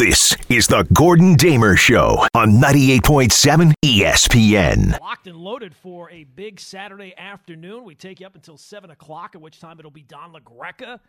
This 0.00 0.34
is 0.48 0.66
the 0.66 0.84
Gordon 0.94 1.34
Damer 1.34 1.76
Show 1.76 2.26
on 2.32 2.52
98.7 2.52 3.74
ESPN. 3.84 4.98
Locked 4.98 5.26
and 5.26 5.36
loaded 5.36 5.76
for 5.76 6.10
a 6.10 6.24
big 6.24 6.58
Saturday 6.58 7.12
afternoon. 7.18 7.84
We 7.84 7.94
take 7.94 8.20
you 8.20 8.26
up 8.26 8.34
until 8.34 8.56
7 8.56 8.90
o'clock, 8.90 9.34
at 9.34 9.42
which 9.42 9.60
time 9.60 9.78
it'll 9.78 9.90
be 9.90 10.00
Don 10.00 10.32
LaGreca 10.32 11.00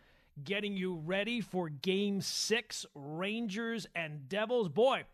getting 0.44 0.76
you 0.76 0.96
ready 1.06 1.40
for 1.40 1.70
game 1.70 2.20
six 2.20 2.84
Rangers 2.94 3.86
and 3.94 4.28
Devils. 4.28 4.68
Boy, 4.68 5.04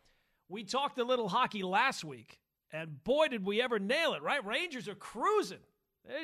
we 0.48 0.64
talked 0.64 0.98
a 0.98 1.04
little 1.04 1.28
hockey 1.28 1.62
last 1.62 2.02
week, 2.02 2.40
and 2.72 3.04
boy, 3.04 3.28
did 3.28 3.46
we 3.46 3.62
ever 3.62 3.78
nail 3.78 4.14
it, 4.14 4.22
right? 4.24 4.44
Rangers 4.44 4.88
are 4.88 4.96
cruising. 4.96 5.58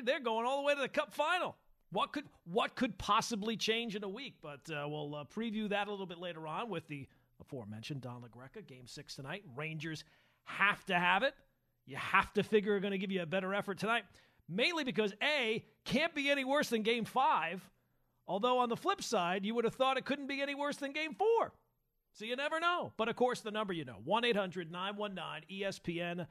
They're 0.02 0.18
going 0.18 0.44
all 0.44 0.56
the 0.56 0.64
way 0.64 0.74
to 0.74 0.80
the 0.80 0.88
Cup 0.88 1.14
final. 1.14 1.54
What 1.92 2.12
could 2.12 2.24
what 2.52 2.74
could 2.74 2.98
possibly 2.98 3.56
change 3.56 3.94
in 3.94 4.02
a 4.02 4.08
week? 4.08 4.34
But 4.42 4.68
uh, 4.68 4.88
we'll 4.88 5.14
uh, 5.14 5.24
preview 5.32 5.68
that 5.68 5.86
a 5.86 5.90
little 5.92 6.06
bit 6.06 6.18
later 6.18 6.48
on 6.48 6.68
with 6.68 6.88
the 6.88 7.06
aforementioned 7.44 8.00
Don 8.00 8.22
LaGreca. 8.22 8.66
Game 8.66 8.86
six 8.86 9.14
tonight. 9.14 9.42
Rangers 9.56 10.04
have 10.44 10.84
to 10.86 10.98
have 10.98 11.22
it. 11.22 11.34
You 11.86 11.96
have 11.96 12.32
to 12.34 12.42
figure 12.42 12.74
are 12.74 12.80
going 12.80 12.92
to 12.92 12.98
give 12.98 13.10
you 13.10 13.22
a 13.22 13.26
better 13.26 13.54
effort 13.54 13.78
tonight, 13.78 14.04
mainly 14.48 14.84
because 14.84 15.12
a 15.22 15.64
can't 15.84 16.14
be 16.14 16.30
any 16.30 16.44
worse 16.44 16.70
than 16.70 16.82
Game 16.82 17.04
five. 17.04 17.68
Although 18.26 18.58
on 18.58 18.70
the 18.70 18.76
flip 18.76 19.02
side, 19.02 19.44
you 19.44 19.54
would 19.54 19.64
have 19.64 19.74
thought 19.74 19.98
it 19.98 20.06
couldn't 20.06 20.26
be 20.26 20.40
any 20.40 20.54
worse 20.54 20.76
than 20.76 20.92
Game 20.92 21.14
four. 21.14 21.52
So 22.14 22.24
you 22.24 22.36
never 22.36 22.60
know. 22.60 22.92
But 22.96 23.08
of 23.08 23.16
course, 23.16 23.40
the 23.40 23.50
number 23.50 23.72
you 23.72 23.84
know 23.84 23.98
1 24.04 24.24
800 24.24 24.70
919 24.70 25.60
ESPN 25.60 26.26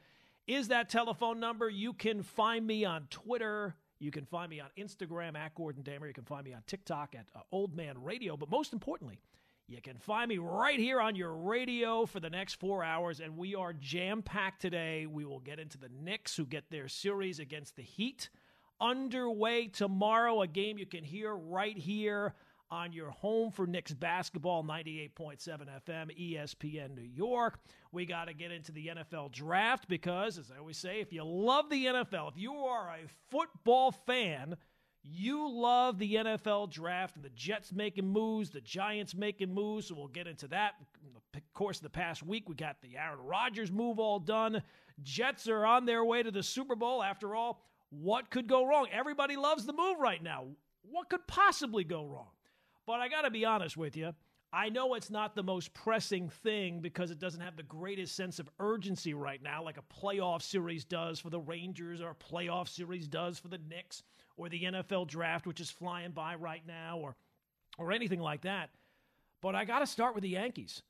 is 0.46 0.68
that 0.68 0.88
telephone 0.88 1.38
number. 1.38 1.68
You 1.68 1.92
can 1.92 2.22
find 2.22 2.66
me 2.66 2.84
on 2.84 3.06
Twitter 3.10 3.76
you 4.04 4.10
can 4.10 4.26
find 4.26 4.50
me 4.50 4.60
on 4.60 4.68
Instagram 4.78 5.36
at 5.36 5.54
Gordon 5.54 5.82
Damer. 5.82 6.06
You 6.06 6.12
can 6.12 6.24
find 6.24 6.44
me 6.44 6.52
on 6.52 6.62
TikTok 6.66 7.14
at 7.14 7.26
uh, 7.34 7.40
Old 7.52 7.74
Man 7.74 8.02
Radio. 8.02 8.36
But 8.36 8.50
most 8.50 8.72
importantly, 8.72 9.20
you 9.66 9.80
can 9.80 9.96
find 9.96 10.28
me 10.28 10.38
right 10.38 10.78
here 10.78 11.00
on 11.00 11.16
your 11.16 11.34
radio 11.34 12.04
for 12.04 12.20
the 12.20 12.28
next 12.28 12.54
four 12.60 12.84
hours. 12.84 13.20
And 13.20 13.36
we 13.36 13.54
are 13.54 13.72
jam 13.72 14.22
packed 14.22 14.60
today. 14.60 15.06
We 15.06 15.24
will 15.24 15.40
get 15.40 15.58
into 15.58 15.78
the 15.78 15.88
Knicks, 15.88 16.36
who 16.36 16.44
get 16.44 16.70
their 16.70 16.86
series 16.86 17.38
against 17.38 17.76
the 17.76 17.82
Heat 17.82 18.28
underway 18.78 19.68
tomorrow. 19.68 20.42
A 20.42 20.46
game 20.46 20.76
you 20.76 20.84
can 20.84 21.02
hear 21.02 21.34
right 21.34 21.76
here 21.76 22.34
on 22.70 22.92
your 22.92 23.10
home 23.10 23.50
for 23.50 23.66
Knicks 23.66 23.94
basketball, 23.94 24.64
98.7 24.64 25.38
FM, 25.88 26.34
ESPN 26.34 26.94
New 26.94 27.02
York. 27.02 27.58
We 27.90 28.04
got 28.04 28.26
to 28.26 28.34
get 28.34 28.50
into 28.50 28.72
the 28.72 28.88
NFL 28.88 29.32
draft 29.32 29.88
because, 29.88 30.38
as 30.38 30.50
I 30.54 30.58
always 30.58 30.76
say, 30.76 31.00
if 31.00 31.12
you 31.12 31.24
love 31.24 31.70
the 31.70 31.86
NFL, 31.86 32.32
if 32.32 32.36
you 32.36 32.52
are 32.52 32.88
a 32.90 33.08
football 33.30 33.92
fan, 33.92 34.56
you 35.06 35.50
love 35.50 35.98
the 35.98 36.14
NFL 36.14 36.70
draft 36.70 37.16
and 37.16 37.24
the 37.24 37.30
Jets 37.30 37.72
making 37.72 38.08
moves, 38.08 38.50
the 38.50 38.62
Giants 38.62 39.14
making 39.14 39.52
moves. 39.52 39.88
So 39.88 39.94
we'll 39.94 40.08
get 40.08 40.26
into 40.26 40.48
that. 40.48 40.74
In 41.04 41.12
the 41.32 41.42
course 41.52 41.76
of 41.76 41.82
the 41.82 41.90
past 41.90 42.22
week, 42.22 42.48
we 42.48 42.54
got 42.54 42.80
the 42.80 42.96
Aaron 42.96 43.20
Rodgers 43.20 43.70
move 43.70 43.98
all 43.98 44.18
done. 44.18 44.62
Jets 45.02 45.46
are 45.46 45.66
on 45.66 45.84
their 45.84 46.04
way 46.04 46.22
to 46.22 46.30
the 46.30 46.42
Super 46.42 46.74
Bowl. 46.74 47.02
After 47.02 47.34
all, 47.34 47.62
what 47.90 48.30
could 48.30 48.46
go 48.46 48.66
wrong? 48.66 48.86
Everybody 48.90 49.36
loves 49.36 49.66
the 49.66 49.74
move 49.74 50.00
right 50.00 50.22
now. 50.22 50.46
What 50.90 51.10
could 51.10 51.26
possibly 51.26 51.84
go 51.84 52.06
wrong? 52.06 52.28
But 52.86 53.00
I 53.00 53.08
got 53.08 53.22
to 53.22 53.30
be 53.30 53.44
honest 53.44 53.76
with 53.76 53.96
you. 53.96 54.14
I 54.52 54.68
know 54.68 54.94
it's 54.94 55.10
not 55.10 55.34
the 55.34 55.42
most 55.42 55.74
pressing 55.74 56.28
thing 56.28 56.80
because 56.80 57.10
it 57.10 57.18
doesn't 57.18 57.40
have 57.40 57.56
the 57.56 57.64
greatest 57.64 58.14
sense 58.14 58.38
of 58.38 58.48
urgency 58.60 59.12
right 59.12 59.42
now, 59.42 59.64
like 59.64 59.78
a 59.78 59.94
playoff 60.00 60.42
series 60.42 60.84
does 60.84 61.18
for 61.18 61.28
the 61.28 61.40
Rangers 61.40 62.00
or 62.00 62.10
a 62.10 62.14
playoff 62.14 62.68
series 62.68 63.08
does 63.08 63.38
for 63.38 63.48
the 63.48 63.58
Knicks 63.68 64.04
or 64.36 64.48
the 64.48 64.62
NFL 64.62 65.08
draft, 65.08 65.46
which 65.46 65.60
is 65.60 65.70
flying 65.70 66.12
by 66.12 66.34
right 66.34 66.62
now, 66.66 66.98
or, 66.98 67.16
or 67.78 67.92
anything 67.92 68.20
like 68.20 68.42
that. 68.42 68.70
But 69.40 69.54
I 69.54 69.64
got 69.64 69.80
to 69.80 69.86
start 69.86 70.14
with 70.14 70.22
the 70.22 70.30
Yankees 70.30 70.82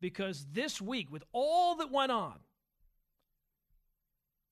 because 0.00 0.46
this 0.52 0.80
week, 0.80 1.10
with 1.10 1.24
all 1.32 1.76
that 1.76 1.90
went 1.90 2.12
on, 2.12 2.38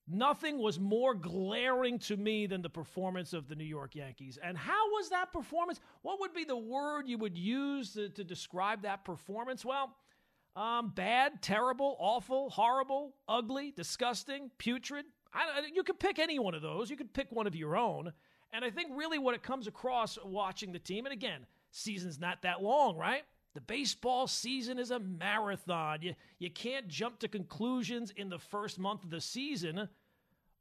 Nothing 0.09 0.59
was 0.59 0.79
more 0.79 1.13
glaring 1.13 1.99
to 1.99 2.15
me 2.15 2.45
than 2.45 2.61
the 2.61 2.69
performance 2.69 3.33
of 3.33 3.49
the 3.49 3.55
New 3.55 3.65
York 3.65 3.93
Yankees. 3.93 4.39
And 4.41 4.57
how 4.57 4.89
was 4.91 5.09
that 5.09 5.33
performance? 5.33 5.81
What 6.01 6.21
would 6.21 6.33
be 6.33 6.45
the 6.45 6.55
word 6.55 7.09
you 7.09 7.17
would 7.17 7.37
use 7.37 7.91
to, 7.93 8.07
to 8.09 8.23
describe 8.23 8.83
that 8.83 9.03
performance? 9.03 9.65
Well, 9.65 9.93
um, 10.55 10.93
bad, 10.95 11.41
terrible, 11.41 11.97
awful, 11.99 12.49
horrible, 12.49 13.15
ugly, 13.27 13.71
disgusting, 13.75 14.49
putrid. 14.57 15.05
I, 15.33 15.63
you 15.73 15.83
could 15.83 15.99
pick 15.99 16.19
any 16.19 16.39
one 16.39 16.55
of 16.55 16.61
those. 16.61 16.89
You 16.89 16.95
could 16.95 17.13
pick 17.13 17.27
one 17.29 17.45
of 17.45 17.53
your 17.53 17.75
own. 17.75 18.13
And 18.53 18.63
I 18.63 18.69
think 18.69 18.89
really 18.95 19.19
what 19.19 19.35
it 19.35 19.43
comes 19.43 19.67
across 19.67 20.17
watching 20.23 20.71
the 20.71 20.79
team, 20.79 21.05
and 21.05 21.13
again, 21.13 21.45
season's 21.71 22.19
not 22.19 22.41
that 22.43 22.61
long, 22.61 22.97
right? 22.97 23.23
The 23.53 23.61
baseball 23.61 24.27
season 24.27 24.79
is 24.79 24.91
a 24.91 24.99
marathon. 24.99 25.99
You, 26.01 26.13
you 26.39 26.49
can't 26.49 26.87
jump 26.87 27.19
to 27.19 27.27
conclusions 27.27 28.11
in 28.15 28.29
the 28.29 28.39
first 28.39 28.79
month 28.79 29.03
of 29.03 29.09
the 29.09 29.21
season 29.21 29.89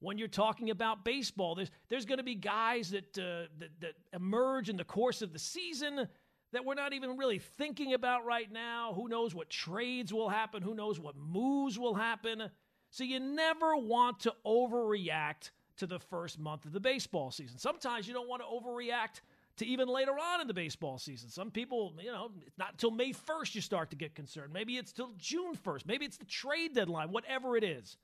when 0.00 0.18
you're 0.18 0.28
talking 0.28 0.70
about 0.70 1.04
baseball. 1.04 1.54
There's, 1.54 1.70
there's 1.88 2.06
going 2.06 2.18
to 2.18 2.24
be 2.24 2.34
guys 2.34 2.90
that, 2.90 3.18
uh, 3.18 3.48
that, 3.58 3.70
that 3.80 3.92
emerge 4.12 4.68
in 4.68 4.76
the 4.76 4.84
course 4.84 5.22
of 5.22 5.32
the 5.32 5.38
season 5.38 6.08
that 6.52 6.64
we're 6.64 6.74
not 6.74 6.92
even 6.92 7.16
really 7.16 7.38
thinking 7.38 7.92
about 7.92 8.24
right 8.24 8.50
now. 8.50 8.92
Who 8.94 9.08
knows 9.08 9.34
what 9.34 9.50
trades 9.50 10.12
will 10.12 10.28
happen? 10.28 10.62
Who 10.62 10.74
knows 10.74 10.98
what 10.98 11.16
moves 11.16 11.78
will 11.78 11.94
happen? 11.94 12.50
So 12.90 13.04
you 13.04 13.20
never 13.20 13.76
want 13.76 14.20
to 14.20 14.34
overreact 14.46 15.50
to 15.76 15.86
the 15.86 15.98
first 15.98 16.38
month 16.38 16.64
of 16.64 16.72
the 16.72 16.80
baseball 16.80 17.30
season. 17.30 17.58
Sometimes 17.58 18.06
you 18.06 18.14
don't 18.14 18.28
want 18.28 18.42
to 18.42 18.48
overreact 18.48 19.20
to 19.58 19.66
even 19.66 19.88
later 19.88 20.12
on 20.12 20.40
in 20.40 20.46
the 20.46 20.54
baseball 20.54 20.98
season. 20.98 21.30
Some 21.30 21.50
people, 21.50 21.94
you 22.00 22.12
know, 22.12 22.30
it's 22.46 22.58
not 22.58 22.72
until 22.72 22.90
May 22.90 23.12
1st 23.12 23.54
you 23.54 23.60
start 23.60 23.90
to 23.90 23.96
get 23.96 24.14
concerned. 24.14 24.52
Maybe 24.52 24.76
it's 24.76 24.92
till 24.92 25.12
June 25.16 25.54
1st. 25.54 25.86
Maybe 25.86 26.04
it's 26.04 26.18
the 26.18 26.26
trade 26.26 26.74
deadline, 26.74 27.10
whatever 27.10 27.56
it 27.56 27.64
is. 27.64 27.96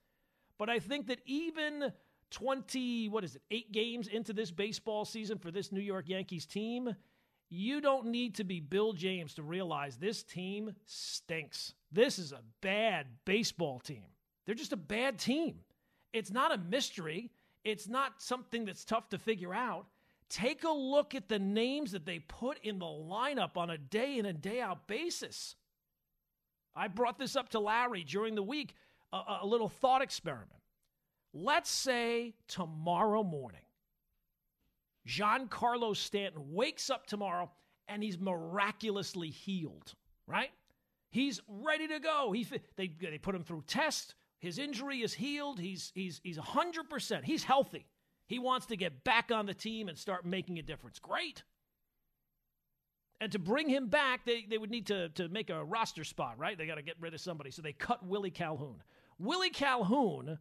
But 0.58 0.70
I 0.70 0.78
think 0.78 1.08
that 1.08 1.20
even 1.26 1.92
20, 2.30 3.08
what 3.08 3.24
is 3.24 3.36
it, 3.36 3.42
eight 3.50 3.72
games 3.72 4.08
into 4.08 4.32
this 4.32 4.50
baseball 4.50 5.04
season 5.04 5.38
for 5.38 5.50
this 5.50 5.72
New 5.72 5.80
York 5.80 6.08
Yankees 6.08 6.46
team, 6.46 6.94
you 7.50 7.82
don't 7.82 8.06
need 8.06 8.36
to 8.36 8.44
be 8.44 8.60
Bill 8.60 8.94
James 8.94 9.34
to 9.34 9.42
realize 9.42 9.96
this 9.96 10.22
team 10.22 10.74
stinks. 10.86 11.74
This 11.90 12.18
is 12.18 12.32
a 12.32 12.40
bad 12.62 13.06
baseball 13.26 13.78
team. 13.78 14.04
They're 14.46 14.54
just 14.54 14.72
a 14.72 14.78
bad 14.78 15.18
team. 15.18 15.56
It's 16.14 16.30
not 16.30 16.52
a 16.52 16.58
mystery. 16.58 17.30
It's 17.64 17.88
not 17.88 18.20
something 18.20 18.64
that's 18.64 18.84
tough 18.84 19.08
to 19.10 19.18
figure 19.18 19.54
out. 19.54 19.86
Take 20.28 20.64
a 20.64 20.70
look 20.70 21.14
at 21.14 21.28
the 21.28 21.38
names 21.38 21.92
that 21.92 22.06
they 22.06 22.18
put 22.20 22.58
in 22.62 22.78
the 22.78 22.86
lineup 22.86 23.56
on 23.56 23.70
a 23.70 23.78
day 23.78 24.18
in 24.18 24.26
and 24.26 24.40
day 24.40 24.60
out 24.60 24.86
basis. 24.86 25.56
I 26.74 26.88
brought 26.88 27.18
this 27.18 27.36
up 27.36 27.50
to 27.50 27.60
Larry 27.60 28.02
during 28.02 28.34
the 28.34 28.42
week, 28.42 28.74
a, 29.12 29.38
a 29.42 29.46
little 29.46 29.68
thought 29.68 30.00
experiment. 30.00 30.60
Let's 31.34 31.70
say 31.70 32.34
tomorrow 32.48 33.22
morning, 33.22 33.60
Giancarlo 35.06 35.96
Stanton 35.96 36.52
wakes 36.52 36.90
up 36.90 37.06
tomorrow 37.06 37.50
and 37.88 38.02
he's 38.02 38.18
miraculously 38.18 39.28
healed, 39.30 39.94
right? 40.26 40.50
He's 41.10 41.40
ready 41.46 41.88
to 41.88 42.00
go. 42.00 42.32
He, 42.32 42.46
they, 42.76 42.90
they 43.00 43.18
put 43.18 43.34
him 43.34 43.44
through 43.44 43.64
tests. 43.66 44.14
His 44.42 44.58
injury 44.58 45.02
is 45.02 45.14
healed. 45.14 45.60
He's, 45.60 45.92
he's, 45.94 46.20
he's 46.24 46.36
100%. 46.36 47.22
He's 47.22 47.44
healthy. 47.44 47.86
He 48.26 48.40
wants 48.40 48.66
to 48.66 48.76
get 48.76 49.04
back 49.04 49.30
on 49.30 49.46
the 49.46 49.54
team 49.54 49.88
and 49.88 49.96
start 49.96 50.26
making 50.26 50.58
a 50.58 50.62
difference. 50.62 50.98
Great. 50.98 51.44
And 53.20 53.30
to 53.30 53.38
bring 53.38 53.68
him 53.68 53.86
back, 53.86 54.26
they, 54.26 54.44
they 54.50 54.58
would 54.58 54.72
need 54.72 54.88
to, 54.88 55.10
to 55.10 55.28
make 55.28 55.48
a 55.48 55.62
roster 55.62 56.02
spot, 56.02 56.40
right? 56.40 56.58
They 56.58 56.66
got 56.66 56.74
to 56.74 56.82
get 56.82 56.96
rid 57.00 57.14
of 57.14 57.20
somebody. 57.20 57.52
So 57.52 57.62
they 57.62 57.72
cut 57.72 58.04
Willie 58.04 58.32
Calhoun. 58.32 58.82
Willie 59.16 59.50
Calhoun 59.50 60.40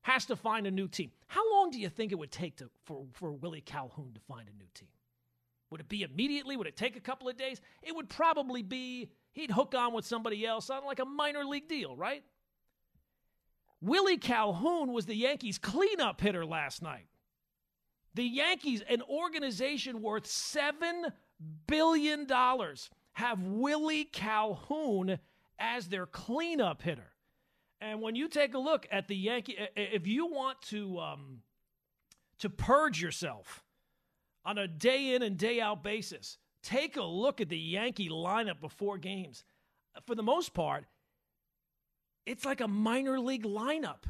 has 0.00 0.24
to 0.26 0.36
find 0.36 0.66
a 0.66 0.70
new 0.70 0.88
team. 0.88 1.10
How 1.26 1.42
long 1.52 1.70
do 1.70 1.78
you 1.78 1.90
think 1.90 2.12
it 2.12 2.18
would 2.18 2.32
take 2.32 2.56
to, 2.56 2.70
for, 2.86 3.04
for 3.12 3.32
Willie 3.32 3.60
Calhoun 3.60 4.12
to 4.14 4.20
find 4.20 4.48
a 4.48 4.56
new 4.56 4.68
team? 4.72 4.88
Would 5.70 5.82
it 5.82 5.90
be 5.90 6.04
immediately? 6.04 6.56
Would 6.56 6.68
it 6.68 6.76
take 6.76 6.96
a 6.96 7.00
couple 7.00 7.28
of 7.28 7.36
days? 7.36 7.60
It 7.82 7.94
would 7.94 8.08
probably 8.08 8.62
be 8.62 9.10
he'd 9.34 9.50
hook 9.50 9.74
on 9.76 9.92
with 9.92 10.06
somebody 10.06 10.46
else 10.46 10.70
on 10.70 10.86
like 10.86 11.00
a 11.00 11.04
minor 11.04 11.44
league 11.44 11.68
deal, 11.68 11.94
right? 11.96 12.22
Willie 13.80 14.16
Calhoun 14.16 14.92
was 14.92 15.06
the 15.06 15.14
Yankees' 15.14 15.58
cleanup 15.58 16.20
hitter 16.20 16.46
last 16.46 16.82
night. 16.82 17.06
The 18.14 18.24
Yankees, 18.24 18.82
an 18.88 19.02
organization 19.02 20.00
worth 20.00 20.24
$7 20.24 21.12
billion, 21.66 22.26
have 23.12 23.42
Willie 23.42 24.04
Calhoun 24.04 25.18
as 25.58 25.88
their 25.88 26.06
cleanup 26.06 26.82
hitter. 26.82 27.12
And 27.80 28.00
when 28.00 28.14
you 28.14 28.28
take 28.28 28.54
a 28.54 28.58
look 28.58 28.86
at 28.90 29.08
the 29.08 29.16
Yankee, 29.16 29.56
if 29.76 30.06
you 30.06 30.26
want 30.26 30.62
to 30.62 30.98
um, 30.98 31.42
to 32.38 32.48
purge 32.48 33.02
yourself 33.02 33.62
on 34.44 34.56
a 34.56 34.66
day 34.66 35.14
in 35.14 35.22
and 35.22 35.36
day 35.36 35.60
out 35.60 35.82
basis, 35.82 36.38
take 36.62 36.96
a 36.96 37.02
look 37.02 37.40
at 37.40 37.50
the 37.50 37.58
Yankee 37.58 38.08
lineup 38.08 38.60
before 38.60 38.96
games. 38.96 39.44
For 40.06 40.14
the 40.14 40.22
most 40.22 40.54
part, 40.54 40.86
it's 42.26 42.44
like 42.44 42.60
a 42.60 42.68
minor 42.68 43.18
league 43.20 43.44
lineup. 43.44 44.04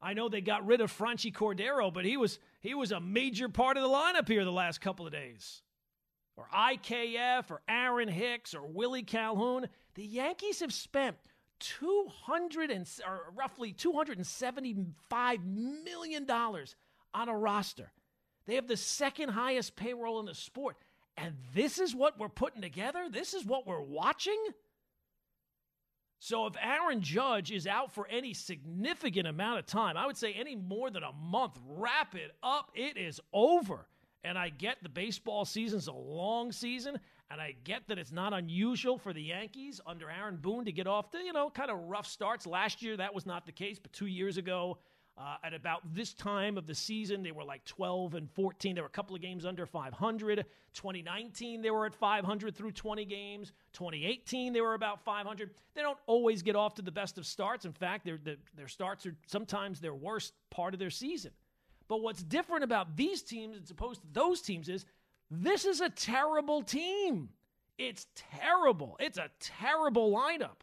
I 0.00 0.14
know 0.14 0.28
they 0.28 0.40
got 0.40 0.66
rid 0.66 0.80
of 0.80 0.90
Franchy 0.96 1.32
Cordero, 1.32 1.92
but 1.92 2.04
he 2.04 2.16
was 2.16 2.38
he 2.60 2.74
was 2.74 2.90
a 2.92 3.00
major 3.00 3.48
part 3.48 3.76
of 3.76 3.82
the 3.82 3.88
lineup 3.88 4.26
here 4.26 4.44
the 4.44 4.50
last 4.50 4.80
couple 4.80 5.06
of 5.06 5.12
days. 5.12 5.62
or 6.36 6.48
IKF 6.52 7.50
or 7.50 7.60
Aaron 7.68 8.08
Hicks 8.08 8.54
or 8.54 8.66
Willie 8.66 9.02
Calhoun. 9.04 9.68
The 9.94 10.04
Yankees 10.04 10.60
have 10.60 10.72
spent 10.72 11.16
200 11.60 12.70
and 12.70 12.88
or 13.06 13.32
roughly 13.36 13.72
275 13.72 15.44
million 15.44 16.24
dollars 16.24 16.74
on 17.14 17.28
a 17.28 17.36
roster. 17.36 17.92
They 18.46 18.56
have 18.56 18.66
the 18.66 18.76
second 18.76 19.28
highest 19.30 19.76
payroll 19.76 20.18
in 20.18 20.26
the 20.26 20.34
sport. 20.34 20.76
And 21.16 21.34
this 21.54 21.78
is 21.78 21.94
what 21.94 22.18
we're 22.18 22.28
putting 22.30 22.62
together? 22.62 23.06
This 23.10 23.34
is 23.34 23.44
what 23.44 23.66
we're 23.66 23.80
watching? 23.82 24.38
So 26.24 26.46
if 26.46 26.54
Aaron 26.62 27.00
Judge 27.00 27.50
is 27.50 27.66
out 27.66 27.90
for 27.90 28.06
any 28.06 28.32
significant 28.32 29.26
amount 29.26 29.58
of 29.58 29.66
time, 29.66 29.96
I 29.96 30.06
would 30.06 30.16
say 30.16 30.32
any 30.32 30.54
more 30.54 30.88
than 30.88 31.02
a 31.02 31.10
month, 31.12 31.58
wrap 31.66 32.14
it 32.14 32.30
up. 32.44 32.70
It 32.76 32.96
is 32.96 33.20
over. 33.32 33.88
And 34.22 34.38
I 34.38 34.50
get 34.50 34.76
the 34.84 34.88
baseball 34.88 35.44
season's 35.44 35.88
a 35.88 35.92
long 35.92 36.52
season, 36.52 37.00
and 37.28 37.40
I 37.40 37.56
get 37.64 37.88
that 37.88 37.98
it's 37.98 38.12
not 38.12 38.32
unusual 38.32 38.98
for 38.98 39.12
the 39.12 39.20
Yankees 39.20 39.80
under 39.84 40.08
Aaron 40.08 40.36
Boone 40.36 40.64
to 40.64 40.70
get 40.70 40.86
off 40.86 41.10
the, 41.10 41.18
you 41.18 41.32
know, 41.32 41.50
kind 41.50 41.72
of 41.72 41.78
rough 41.88 42.06
starts. 42.06 42.46
Last 42.46 42.82
year 42.82 42.96
that 42.98 43.12
was 43.12 43.26
not 43.26 43.44
the 43.44 43.50
case, 43.50 43.80
but 43.80 43.92
2 43.92 44.06
years 44.06 44.36
ago 44.36 44.78
uh, 45.18 45.36
at 45.44 45.52
about 45.52 45.82
this 45.94 46.14
time 46.14 46.56
of 46.56 46.66
the 46.66 46.74
season, 46.74 47.22
they 47.22 47.32
were 47.32 47.44
like 47.44 47.64
12 47.64 48.14
and 48.14 48.30
14. 48.30 48.74
There 48.74 48.82
were 48.82 48.88
a 48.88 48.90
couple 48.90 49.14
of 49.14 49.20
games 49.20 49.44
under 49.44 49.66
500. 49.66 50.46
2019, 50.74 51.60
they 51.60 51.70
were 51.70 51.84
at 51.84 51.94
500 51.94 52.56
through 52.56 52.72
20 52.72 53.04
games. 53.04 53.52
2018, 53.74 54.52
they 54.52 54.62
were 54.62 54.74
about 54.74 55.04
500. 55.04 55.50
They 55.74 55.82
don't 55.82 55.98
always 56.06 56.42
get 56.42 56.56
off 56.56 56.74
to 56.76 56.82
the 56.82 56.90
best 56.90 57.18
of 57.18 57.26
starts. 57.26 57.66
In 57.66 57.72
fact, 57.72 58.06
their, 58.06 58.18
their 58.56 58.68
starts 58.68 59.04
are 59.04 59.14
sometimes 59.26 59.80
their 59.80 59.94
worst 59.94 60.32
part 60.50 60.72
of 60.72 60.80
their 60.80 60.90
season. 60.90 61.32
But 61.88 62.00
what's 62.00 62.22
different 62.22 62.64
about 62.64 62.96
these 62.96 63.22
teams 63.22 63.58
as 63.62 63.70
opposed 63.70 64.00
to 64.00 64.06
those 64.12 64.40
teams 64.40 64.70
is 64.70 64.86
this 65.30 65.66
is 65.66 65.82
a 65.82 65.90
terrible 65.90 66.62
team. 66.62 67.28
It's 67.76 68.06
terrible. 68.14 68.96
It's 68.98 69.18
a 69.18 69.30
terrible 69.40 70.10
lineup. 70.10 70.62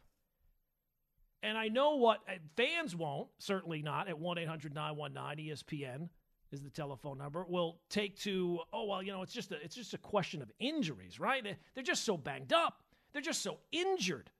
And 1.42 1.56
I 1.56 1.68
know 1.68 1.96
what 1.96 2.20
uh, 2.28 2.34
fans 2.56 2.94
won't, 2.94 3.28
certainly 3.38 3.82
not 3.82 4.08
at 4.08 4.18
1 4.18 4.38
800 4.38 4.74
919 4.74 5.50
ESPN 5.50 6.08
is 6.52 6.62
the 6.62 6.70
telephone 6.70 7.16
number, 7.16 7.44
will 7.48 7.78
take 7.88 8.18
to, 8.20 8.58
oh, 8.72 8.86
well, 8.86 9.02
you 9.02 9.12
know, 9.12 9.22
it's 9.22 9.32
just 9.32 9.52
a, 9.52 9.62
it's 9.62 9.76
just 9.76 9.94
a 9.94 9.98
question 9.98 10.42
of 10.42 10.50
injuries, 10.58 11.20
right? 11.20 11.44
They're 11.74 11.84
just 11.84 12.04
so 12.04 12.16
banged 12.16 12.52
up. 12.52 12.82
They're 13.12 13.22
just 13.22 13.42
so 13.42 13.58
injured. 13.72 14.30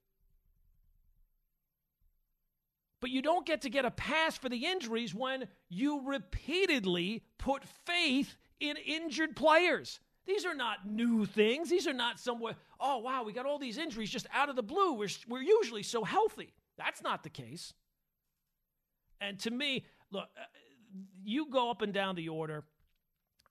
But 3.00 3.10
you 3.10 3.22
don't 3.22 3.46
get 3.46 3.62
to 3.62 3.70
get 3.70 3.84
a 3.84 3.90
pass 3.90 4.36
for 4.36 4.48
the 4.48 4.66
injuries 4.66 5.14
when 5.14 5.48
you 5.68 6.02
repeatedly 6.04 7.22
put 7.38 7.64
faith 7.86 8.36
in 8.58 8.76
injured 8.76 9.36
players. 9.36 10.00
These 10.26 10.44
are 10.44 10.54
not 10.54 10.86
new 10.86 11.24
things. 11.24 11.70
These 11.70 11.86
are 11.86 11.94
not 11.94 12.20
somewhere, 12.20 12.56
oh, 12.78 12.98
wow, 12.98 13.22
we 13.22 13.32
got 13.32 13.46
all 13.46 13.58
these 13.58 13.78
injuries 13.78 14.10
just 14.10 14.26
out 14.34 14.50
of 14.50 14.56
the 14.56 14.62
blue. 14.62 14.94
We're, 14.94 15.08
we're 15.28 15.42
usually 15.42 15.82
so 15.82 16.04
healthy. 16.04 16.52
That's 16.80 17.02
not 17.02 17.22
the 17.22 17.30
case. 17.30 17.74
And 19.20 19.38
to 19.40 19.50
me, 19.50 19.84
look, 20.10 20.28
uh, 20.36 20.44
you 21.22 21.50
go 21.50 21.70
up 21.70 21.82
and 21.82 21.92
down 21.92 22.16
the 22.16 22.30
order, 22.30 22.64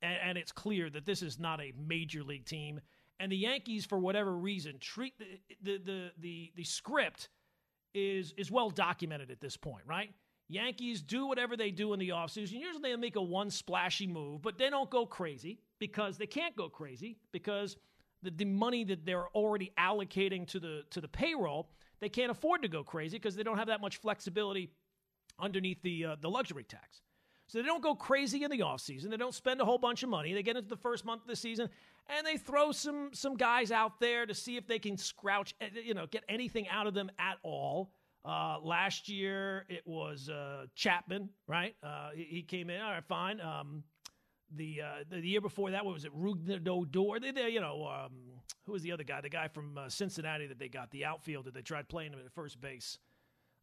and, 0.01 0.17
and, 0.23 0.37
it's 0.37 0.51
clear 0.51 0.89
that 0.89 1.05
this 1.05 1.21
is 1.21 1.39
not 1.39 1.61
a 1.61 1.73
major 1.77 2.23
league 2.23 2.45
team. 2.45 2.81
And 3.19 3.31
the 3.31 3.37
Yankees, 3.37 3.85
for 3.85 3.99
whatever 3.99 4.35
reason, 4.35 4.79
treat 4.79 5.13
the 5.19 5.25
the 5.61 5.77
the 5.77 6.11
the, 6.19 6.51
the 6.55 6.63
script 6.63 7.29
is 7.93 8.33
is 8.37 8.49
well 8.49 8.69
documented 8.69 9.29
at 9.29 9.41
this 9.41 9.57
point, 9.57 9.83
right? 9.85 10.11
Yankees 10.47 11.03
do 11.03 11.27
whatever 11.27 11.55
they 11.55 11.69
do 11.69 11.93
in 11.93 11.99
the 11.99 12.09
offseason. 12.09 12.53
Usually 12.53 12.91
they 12.91 12.95
make 12.95 13.15
a 13.15 13.21
one 13.21 13.51
splashy 13.51 14.07
move, 14.07 14.41
but 14.41 14.57
they 14.57 14.69
don't 14.69 14.89
go 14.89 15.05
crazy 15.05 15.59
because 15.77 16.17
they 16.17 16.25
can't 16.25 16.55
go 16.55 16.69
crazy 16.69 17.19
because 17.31 17.77
the, 18.23 18.31
the 18.31 18.45
money 18.45 18.83
that 18.85 19.05
they're 19.05 19.27
already 19.29 19.71
allocating 19.77 20.47
to 20.47 20.59
the 20.59 20.83
to 20.89 21.01
the 21.01 21.07
payroll 21.07 21.69
they 21.99 22.09
can't 22.09 22.31
afford 22.31 22.61
to 22.61 22.67
go 22.67 22.83
crazy 22.83 23.17
because 23.17 23.35
they 23.35 23.43
don't 23.43 23.57
have 23.57 23.67
that 23.67 23.81
much 23.81 23.97
flexibility 23.97 24.71
underneath 25.39 25.81
the 25.81 26.05
uh, 26.05 26.15
the 26.19 26.29
luxury 26.29 26.63
tax. 26.63 27.01
So 27.47 27.57
they 27.57 27.65
don't 27.65 27.81
go 27.81 27.95
crazy 27.95 28.43
in 28.43 28.51
the 28.51 28.59
offseason. 28.59 29.09
They 29.09 29.17
don't 29.17 29.33
spend 29.33 29.59
a 29.59 29.65
whole 29.65 29.79
bunch 29.79 30.03
of 30.03 30.09
money. 30.09 30.33
They 30.33 30.43
get 30.43 30.55
into 30.55 30.69
the 30.69 30.77
first 30.77 31.03
month 31.03 31.23
of 31.23 31.27
the 31.27 31.35
season 31.35 31.69
and 32.07 32.25
they 32.25 32.37
throw 32.37 32.71
some 32.71 33.09
some 33.13 33.35
guys 33.35 33.71
out 33.71 33.99
there 33.99 34.25
to 34.25 34.33
see 34.33 34.57
if 34.57 34.67
they 34.67 34.79
can 34.79 34.97
scrouch, 34.97 35.53
eh, 35.61 35.69
you 35.83 35.93
know, 35.93 36.07
get 36.07 36.23
anything 36.29 36.67
out 36.69 36.87
of 36.87 36.93
them 36.93 37.09
at 37.19 37.37
all. 37.43 37.91
Uh, 38.25 38.57
last 38.61 39.07
year 39.07 39.65
it 39.69 39.81
was 39.85 40.29
uh, 40.29 40.65
Chapman, 40.75 41.29
right? 41.47 41.75
Uh, 41.81 42.09
he, 42.13 42.23
he, 42.23 42.41
came 42.41 42.69
in. 42.69 42.81
All 42.81 42.91
right, 42.91 43.03
fine. 43.05 43.39
Um, 43.39 43.83
the, 44.55 44.81
uh, 44.81 45.03
the, 45.09 45.21
the 45.21 45.27
year 45.27 45.41
before 45.41 45.71
that, 45.71 45.85
what 45.85 45.93
was 45.93 46.03
it? 46.03 46.13
Rougned 46.13 46.67
Odor. 46.67 47.19
They, 47.19 47.31
they, 47.31 47.49
you 47.49 47.61
know, 47.61 47.87
um, 47.87 48.11
who 48.65 48.73
was 48.73 48.83
the 48.83 48.91
other 48.91 49.03
guy? 49.03 49.21
The 49.21 49.29
guy 49.29 49.47
from 49.47 49.77
uh, 49.77 49.89
Cincinnati 49.89 50.47
that 50.47 50.59
they 50.59 50.69
got, 50.69 50.91
the 50.91 51.05
outfielder. 51.05 51.51
They 51.51 51.61
tried 51.61 51.87
playing 51.89 52.13
him 52.13 52.19
at 52.23 52.31
first 52.31 52.59
base. 52.61 52.99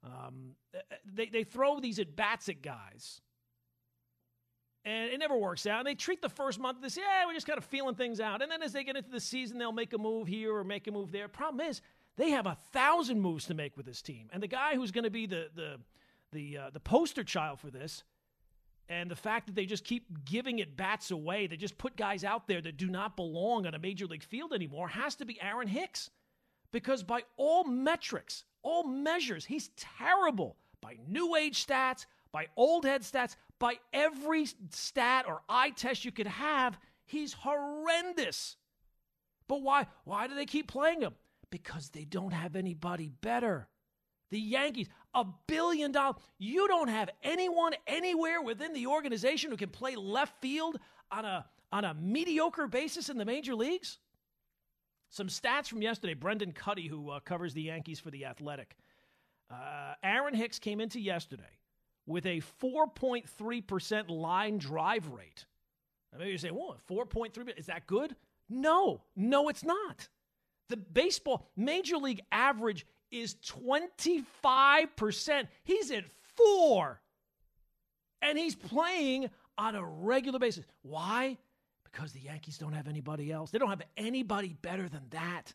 Um, 0.05 0.55
uh, 0.75 0.79
uh, 0.79 0.97
they 1.13 1.27
they 1.27 1.45
throw 1.45 1.81
these 1.81 1.99
at 1.99 2.15
bats 2.17 2.49
at 2.49 2.63
guys, 2.63 3.21
and 4.85 5.11
it 5.11 5.19
never 5.19 5.37
works 5.37 5.67
out. 5.67 5.81
And 5.81 5.87
they 5.87 5.95
treat 5.95 6.23
the 6.23 6.29
first 6.29 6.59
month 6.59 6.81
this, 6.81 6.97
yeah, 6.97 7.27
we're 7.27 7.35
just 7.35 7.47
kind 7.47 7.59
of 7.59 7.65
feeling 7.65 7.95
things 7.95 8.21
out. 8.21 8.43
And 8.43 8.51
then 8.51 8.63
as 8.63 8.73
they 8.73 8.85
get 8.85 8.97
into 8.97 9.11
the 9.11 9.21
season, 9.21 9.59
they'll 9.59 9.73
make 9.73 9.93
a 9.93 9.99
move 9.99 10.29
here 10.29 10.55
or 10.55 10.65
make 10.65 10.87
a 10.87 10.91
move 10.91 11.13
there. 11.13 11.29
Problem 11.29 11.67
is, 11.67 11.81
they 12.17 12.31
have 12.31 12.47
a 12.47 12.57
thousand 12.73 13.21
moves 13.21 13.47
to 13.47 13.55
make 13.55 13.77
with 13.77 13.87
this 13.87 14.03
team, 14.03 14.29
and 14.33 14.43
the 14.43 14.49
guy 14.49 14.75
who's 14.75 14.93
going 14.93 15.05
to 15.05 15.11
be 15.11 15.27
the 15.27 15.49
the 15.55 15.81
the 16.33 16.59
uh, 16.59 16.71
the 16.71 16.81
poster 16.81 17.25
child 17.25 17.61
for 17.61 17.71
this 17.71 18.05
and 18.89 19.11
the 19.11 19.17
fact 19.17 19.47
that 19.47 19.55
they 19.57 19.67
just 19.67 19.85
keep 19.85 20.25
giving 20.25 20.61
it 20.61 20.77
bats 20.77 21.11
away, 21.11 21.47
they 21.47 21.57
just 21.57 21.79
put 21.79 21.97
guys 21.97 22.23
out 22.23 22.47
there 22.47 22.61
that 22.61 22.77
do 22.77 22.89
not 22.89 23.17
belong 23.17 23.67
on 23.67 23.75
a 23.75 23.79
major 23.79 24.07
league 24.07 24.23
field 24.23 24.53
anymore, 24.53 24.89
has 24.89 25.17
to 25.17 25.25
be 25.25 25.41
Aaron 25.41 25.69
Hicks. 25.69 26.11
Because 26.73 27.03
by 27.03 27.23
all 27.37 27.65
metrics, 27.65 28.45
all 28.63 28.85
measures, 28.85 29.45
he's 29.45 29.71
terrible. 29.77 30.57
By 30.81 30.99
new 31.09 31.35
age 31.35 31.67
stats, 31.67 32.07
by 32.33 32.47
old 32.57 32.85
head 32.85 33.03
stats, 33.03 33.37
by 33.59 33.79
every 33.93 34.47
stat 34.71 35.25
or 35.27 35.41
eye 35.49 35.71
test 35.71 36.05
you 36.05 36.13
could 36.13 36.27
have, 36.27 36.79
he's 37.07 37.33
horrendous. 37.33 38.57
But 39.49 39.63
why? 39.63 39.87
Why 40.05 40.27
do 40.27 40.35
they 40.35 40.47
keep 40.47 40.69
playing 40.69 41.01
him? 41.01 41.15
Because 41.51 41.89
they 41.89 42.05
don't 42.05 42.33
have 42.33 42.57
anybody 42.57 43.11
better. 43.21 43.69
The 44.31 44.41
Yankees, 44.41 44.89
a 45.15 45.25
billion 45.47 45.93
dollars. 45.93 46.17
You 46.39 46.67
don't 46.69 46.89
have 46.89 47.11
anyone 47.23 47.75
anywhere 47.87 48.43
within 48.43 48.73
the 48.73 48.87
organization 48.87 49.51
who 49.51 49.57
can 49.57 49.71
play 49.71 49.97
left 49.97 50.41
field 50.41 50.79
on 51.11 51.25
a 51.25 51.47
on 51.73 51.85
a 51.85 51.95
mediocre 51.95 52.67
basis 52.67 53.09
in 53.09 53.19
the 53.19 53.25
major 53.25 53.55
leagues. 53.55 53.99
Some 55.11 55.29
stats 55.29 55.69
from 55.69 55.83
yesterday. 55.83 56.15
Brendan 56.15 56.53
Kuty, 56.53 56.89
who 56.89 57.11
uh, 57.11 57.21
covers 57.21 57.55
the 57.55 57.63
Yankees 57.63 58.01
for 58.01 58.11
the 58.11 58.25
Athletic, 58.25 58.77
uh, 59.51 59.95
Aaron 60.03 60.35
Hicks 60.35 60.59
came 60.59 60.81
into 60.81 61.01
yesterday 61.01 61.45
with 62.07 62.27
a 62.27 62.41
4.3% 62.63 64.11
line 64.11 64.59
drive 64.59 65.09
rate. 65.09 65.45
Now 66.13 66.19
maybe 66.19 66.33
you 66.33 66.39
say, 66.39 66.51
"Well, 66.51 66.77
4.3 66.89 67.57
is 67.57 67.67
that 67.67 67.87
good?" 67.87 68.17
No, 68.49 69.03
no, 69.15 69.49
it's 69.49 69.65
not. 69.65 70.09
The 70.69 70.77
baseball 70.77 71.49
major 71.57 71.97
league 71.97 72.23
average 72.33 72.87
is 73.21 73.37
25%. 73.47 75.49
He's 75.65 75.91
at 75.91 76.05
four. 76.37 77.01
And 78.23 78.39
he's 78.39 78.55
playing 78.55 79.31
on 79.59 79.75
a 79.75 79.85
regular 79.85 80.39
basis. 80.39 80.65
Why? 80.83 81.39
Because 81.85 82.13
the 82.13 82.21
Yankees 82.21 82.59
don't 82.59 82.73
have 82.73 82.89
anybody 82.89 83.33
else. 83.33 83.51
They 83.51 83.59
don't 83.59 83.71
have 83.71 83.83
anybody 83.97 84.57
better 84.61 84.89
than 84.89 85.03
that. 85.11 85.55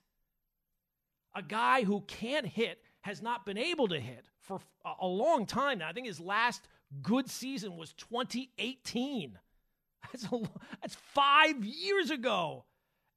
A 1.36 1.42
guy 1.42 1.84
who 1.84 2.02
can't 2.02 2.46
hit 2.46 2.82
has 3.02 3.22
not 3.22 3.46
been 3.46 3.58
able 3.58 3.88
to 3.90 4.00
hit 4.00 4.26
for 4.40 4.60
a 5.00 5.08
long 5.08 5.46
time 5.46 5.80
now. 5.80 5.90
I 5.90 5.94
think 5.94 6.08
his 6.08 6.20
last 6.20 6.68
good 7.02 7.30
season 7.30 7.78
was 7.78 7.94
2018. 7.94 9.38
That's, 10.12 10.26
a, 10.26 10.42
that's 10.82 10.96
five 11.14 11.64
years 11.64 12.10
ago 12.10 12.66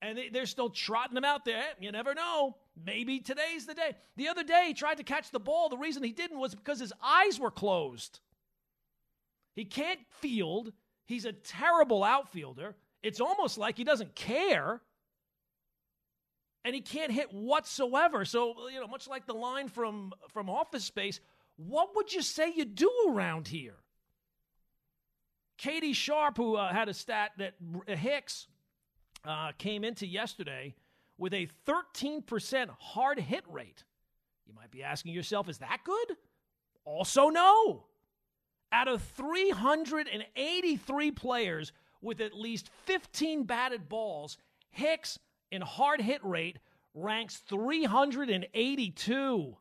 and 0.02 0.18
they, 0.32 0.38
are 0.38 0.46
still 0.46 0.70
trotting 0.70 1.16
him 1.16 1.24
out 1.24 1.44
there. 1.44 1.64
You 1.80 1.92
never 1.92 2.14
know. 2.14 2.56
Maybe 2.84 3.20
today's 3.20 3.66
the 3.66 3.74
day. 3.74 3.96
The 4.16 4.28
other 4.28 4.44
day, 4.44 4.64
he 4.68 4.74
tried 4.74 4.98
to 4.98 5.04
catch 5.04 5.30
the 5.30 5.40
ball. 5.40 5.68
The 5.68 5.78
reason 5.78 6.02
he 6.02 6.12
didn't 6.12 6.38
was 6.38 6.54
because 6.54 6.80
his 6.80 6.92
eyes 7.02 7.38
were 7.38 7.50
closed. 7.50 8.20
He 9.54 9.64
can't 9.64 10.00
field. 10.20 10.72
He's 11.06 11.24
a 11.24 11.32
terrible 11.32 12.02
outfielder. 12.02 12.74
It's 13.02 13.20
almost 13.20 13.58
like 13.58 13.76
he 13.76 13.84
doesn't 13.84 14.14
care. 14.14 14.80
And 16.64 16.74
he 16.74 16.80
can't 16.80 17.12
hit 17.12 17.32
whatsoever. 17.32 18.24
So, 18.24 18.68
you 18.68 18.80
know, 18.80 18.86
much 18.86 19.06
like 19.06 19.26
the 19.26 19.34
line 19.34 19.68
from, 19.68 20.12
from 20.32 20.48
Office 20.48 20.84
Space, 20.84 21.20
what 21.56 21.94
would 21.94 22.12
you 22.12 22.22
say 22.22 22.52
you 22.54 22.64
do 22.64 22.90
around 23.08 23.46
here? 23.46 23.76
Katie 25.56 25.92
Sharp, 25.92 26.36
who 26.36 26.56
uh, 26.56 26.72
had 26.72 26.88
a 26.88 26.94
stat 26.94 27.32
that 27.38 27.54
Hicks 27.86 28.48
uh, 29.24 29.52
came 29.58 29.84
into 29.84 30.06
yesterday 30.06 30.74
with 31.18 31.34
a 31.34 31.48
13% 31.66 32.68
hard 32.78 33.18
hit 33.18 33.44
rate. 33.48 33.82
You 34.46 34.54
might 34.54 34.70
be 34.70 34.82
asking 34.82 35.14
yourself, 35.14 35.48
is 35.48 35.58
that 35.58 35.80
good? 35.84 36.16
Also, 36.84 37.28
no. 37.28 37.84
Out 38.72 38.88
of 38.88 39.02
383 39.02 41.10
players 41.12 41.72
with 42.02 42.20
at 42.20 42.34
least 42.34 42.68
15 42.84 43.44
batted 43.44 43.88
balls, 43.88 44.36
Hicks 44.74 45.18
in 45.52 45.62
hard 45.62 46.00
hit 46.00 46.24
rate 46.24 46.58
ranks 46.94 47.36
382. 47.48 49.56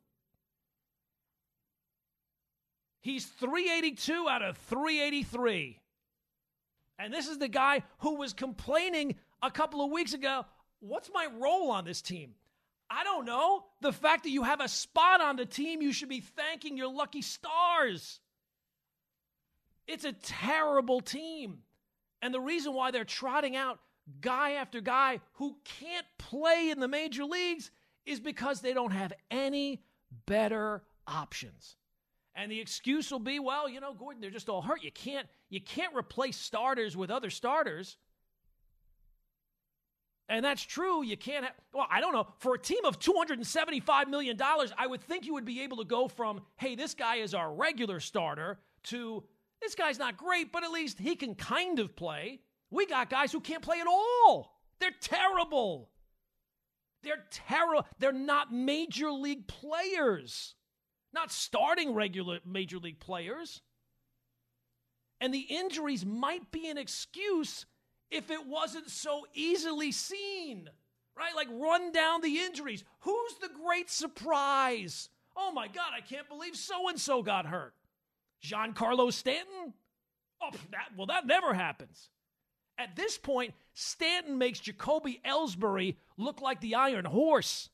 He's 3.02 3.26
382 3.26 4.28
out 4.28 4.42
of 4.42 4.58
383. 4.58 5.80
And 6.98 7.14
this 7.14 7.28
is 7.28 7.38
the 7.38 7.48
guy 7.48 7.84
who 8.00 8.16
was 8.16 8.34
complaining 8.34 9.14
a 9.44 9.52
couple 9.52 9.86
of 9.86 9.92
weeks 9.92 10.14
ago 10.14 10.46
what's 10.80 11.10
my 11.14 11.28
role 11.40 11.72
on 11.72 11.86
this 11.86 12.02
team? 12.02 12.32
I 12.90 13.04
don't 13.04 13.26
know. 13.26 13.64
The 13.82 13.94
fact 13.94 14.24
that 14.24 14.30
you 14.30 14.44
have 14.44 14.60
a 14.60 14.68
spot 14.68 15.22
on 15.22 15.38
the 15.38 15.46
team, 15.46 15.82
you 15.82 15.94
should 15.94 16.10
be 16.10 16.20
thanking 16.20 16.78
your 16.78 16.92
lucky 16.92 17.22
stars. 17.22 18.20
It's 19.88 20.06
a 20.06 20.14
terrible 20.14 21.02
team. 21.02 21.60
And 22.22 22.34
the 22.34 22.40
reason 22.40 22.74
why 22.74 22.92
they're 22.92 23.06
trotting 23.06 23.56
out 23.56 23.80
guy 24.22 24.54
after 24.54 24.82
guy 24.82 25.22
who 25.34 25.56
can't 25.64 26.06
play 26.18 26.70
in 26.70 26.80
the 26.80 26.88
major 26.88 27.24
leagues 27.26 27.72
is 28.06 28.20
because 28.20 28.62
they 28.62 28.74
don't 28.74 28.92
have 28.92 29.14
any 29.32 29.82
better 30.26 30.84
options. 31.08 31.78
And 32.36 32.52
the 32.52 32.60
excuse 32.60 33.12
will 33.12 33.20
be, 33.20 33.40
well, 33.40 33.70
you 33.70 33.80
know, 33.80 33.94
Gordon, 33.94 34.22
they're 34.22 34.30
just 34.30 34.50
all 34.50 34.62
hurt. 34.62 34.84
You 34.84 34.92
can't 34.92 35.28
you 35.50 35.62
can't 35.62 35.96
replace 35.96 36.38
starters 36.38 36.98
with 36.98 37.12
other 37.12 37.30
starters. 37.30 37.98
And 40.30 40.44
that's 40.44 40.64
true. 40.64 41.04
You 41.04 41.18
can't 41.18 41.46
have, 41.46 41.54
well, 41.74 41.88
I 41.92 42.00
don't 42.00 42.14
know. 42.14 42.28
For 42.40 42.56
a 42.56 42.60
team 42.60 42.86
of 42.86 43.00
$275 43.00 44.08
million, 44.08 44.38
I 44.78 44.88
would 44.88 45.02
think 45.02 45.26
you 45.26 45.34
would 45.34 45.46
be 45.46 45.62
able 45.62 45.78
to 45.78 45.86
go 45.86 46.08
from, 46.08 46.42
hey, 46.56 46.76
this 46.76 46.94
guy 46.94 47.18
is 47.18 47.34
our 47.34 47.54
regular 47.54 48.00
starter, 48.00 48.60
to 48.84 49.24
this 49.62 49.76
guy's 49.76 50.00
not 50.00 50.18
great, 50.18 50.52
but 50.52 50.64
at 50.64 50.72
least 50.72 51.00
he 51.00 51.16
can 51.16 51.36
kind 51.36 51.80
of 51.80 51.96
play. 51.96 52.40
We 52.70 52.86
got 52.86 53.10
guys 53.10 53.32
who 53.32 53.40
can't 53.40 53.62
play 53.62 53.80
at 53.80 53.88
all. 53.88 54.60
They're 54.80 54.92
terrible. 55.00 55.90
They're 57.04 57.24
terrible. 57.30 57.86
They're 58.00 58.12
not 58.12 58.54
major 58.54 59.12
league 59.12 59.48
players, 59.48 60.56
not 61.14 61.32
starting 61.32 61.94
regular 61.94 62.40
major 62.46 62.78
league 62.78 63.00
players. 63.00 63.62
And 65.22 65.34
the 65.34 65.46
injuries 65.50 66.06
might 66.06 66.52
be 66.52 66.70
an 66.70 66.78
excuse 66.78 67.66
if 68.12 68.30
it 68.30 68.46
wasn't 68.48 68.90
so 68.90 69.26
easily 69.34 69.92
seen, 69.92 70.70
right? 71.18 71.36
Like 71.36 71.48
run 71.52 71.92
down 71.92 72.22
the 72.22 72.40
injuries. 72.40 72.84
Who's 73.02 73.36
the 73.42 73.50
great 73.50 73.90
surprise? 73.90 75.10
Oh 75.36 75.52
my 75.52 75.68
God, 75.68 75.92
I 75.96 76.02
can't 76.02 76.30
believe 76.30 76.56
so 76.56 76.90
and 76.90 77.00
so 77.00 77.24
got 77.24 77.46
hurt. 77.46 77.74
Giancarlo 78.44 79.12
Stanton? 79.12 79.74
Oh, 80.42 80.52
that, 80.72 80.90
well, 80.98 81.08
that 81.08 81.26
never 81.26 81.54
happens. 81.54 82.10
At 82.78 82.96
this 82.96 83.18
point, 83.18 83.54
Stanton 83.74 84.38
makes 84.38 84.60
Jacoby 84.60 85.22
Ellsbury 85.26 85.96
look 86.18 86.42
like 86.42 86.60
the 86.60 86.76
Iron 86.76 87.06
Horse. 87.06 87.70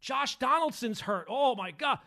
Josh 0.00 0.38
Donaldson's 0.38 1.00
hurt. 1.00 1.26
Oh 1.28 1.54
my 1.54 1.70
God. 1.70 1.98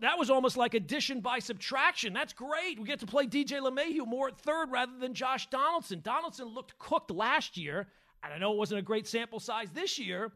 That 0.00 0.18
was 0.18 0.30
almost 0.30 0.56
like 0.56 0.74
addition 0.74 1.20
by 1.20 1.38
subtraction. 1.38 2.12
That's 2.12 2.32
great. 2.32 2.78
We 2.78 2.86
get 2.86 3.00
to 3.00 3.06
play 3.06 3.26
DJ 3.26 3.60
LeMahieu 3.60 4.06
more 4.06 4.28
at 4.28 4.38
third 4.38 4.70
rather 4.70 4.98
than 4.98 5.14
Josh 5.14 5.48
Donaldson. 5.48 6.00
Donaldson 6.00 6.46
looked 6.46 6.78
cooked 6.78 7.10
last 7.10 7.56
year, 7.56 7.86
and 8.22 8.32
I 8.32 8.38
know 8.38 8.52
it 8.52 8.58
wasn't 8.58 8.80
a 8.80 8.82
great 8.82 9.06
sample 9.06 9.40
size 9.40 9.68
this 9.72 9.98
year. 9.98 10.32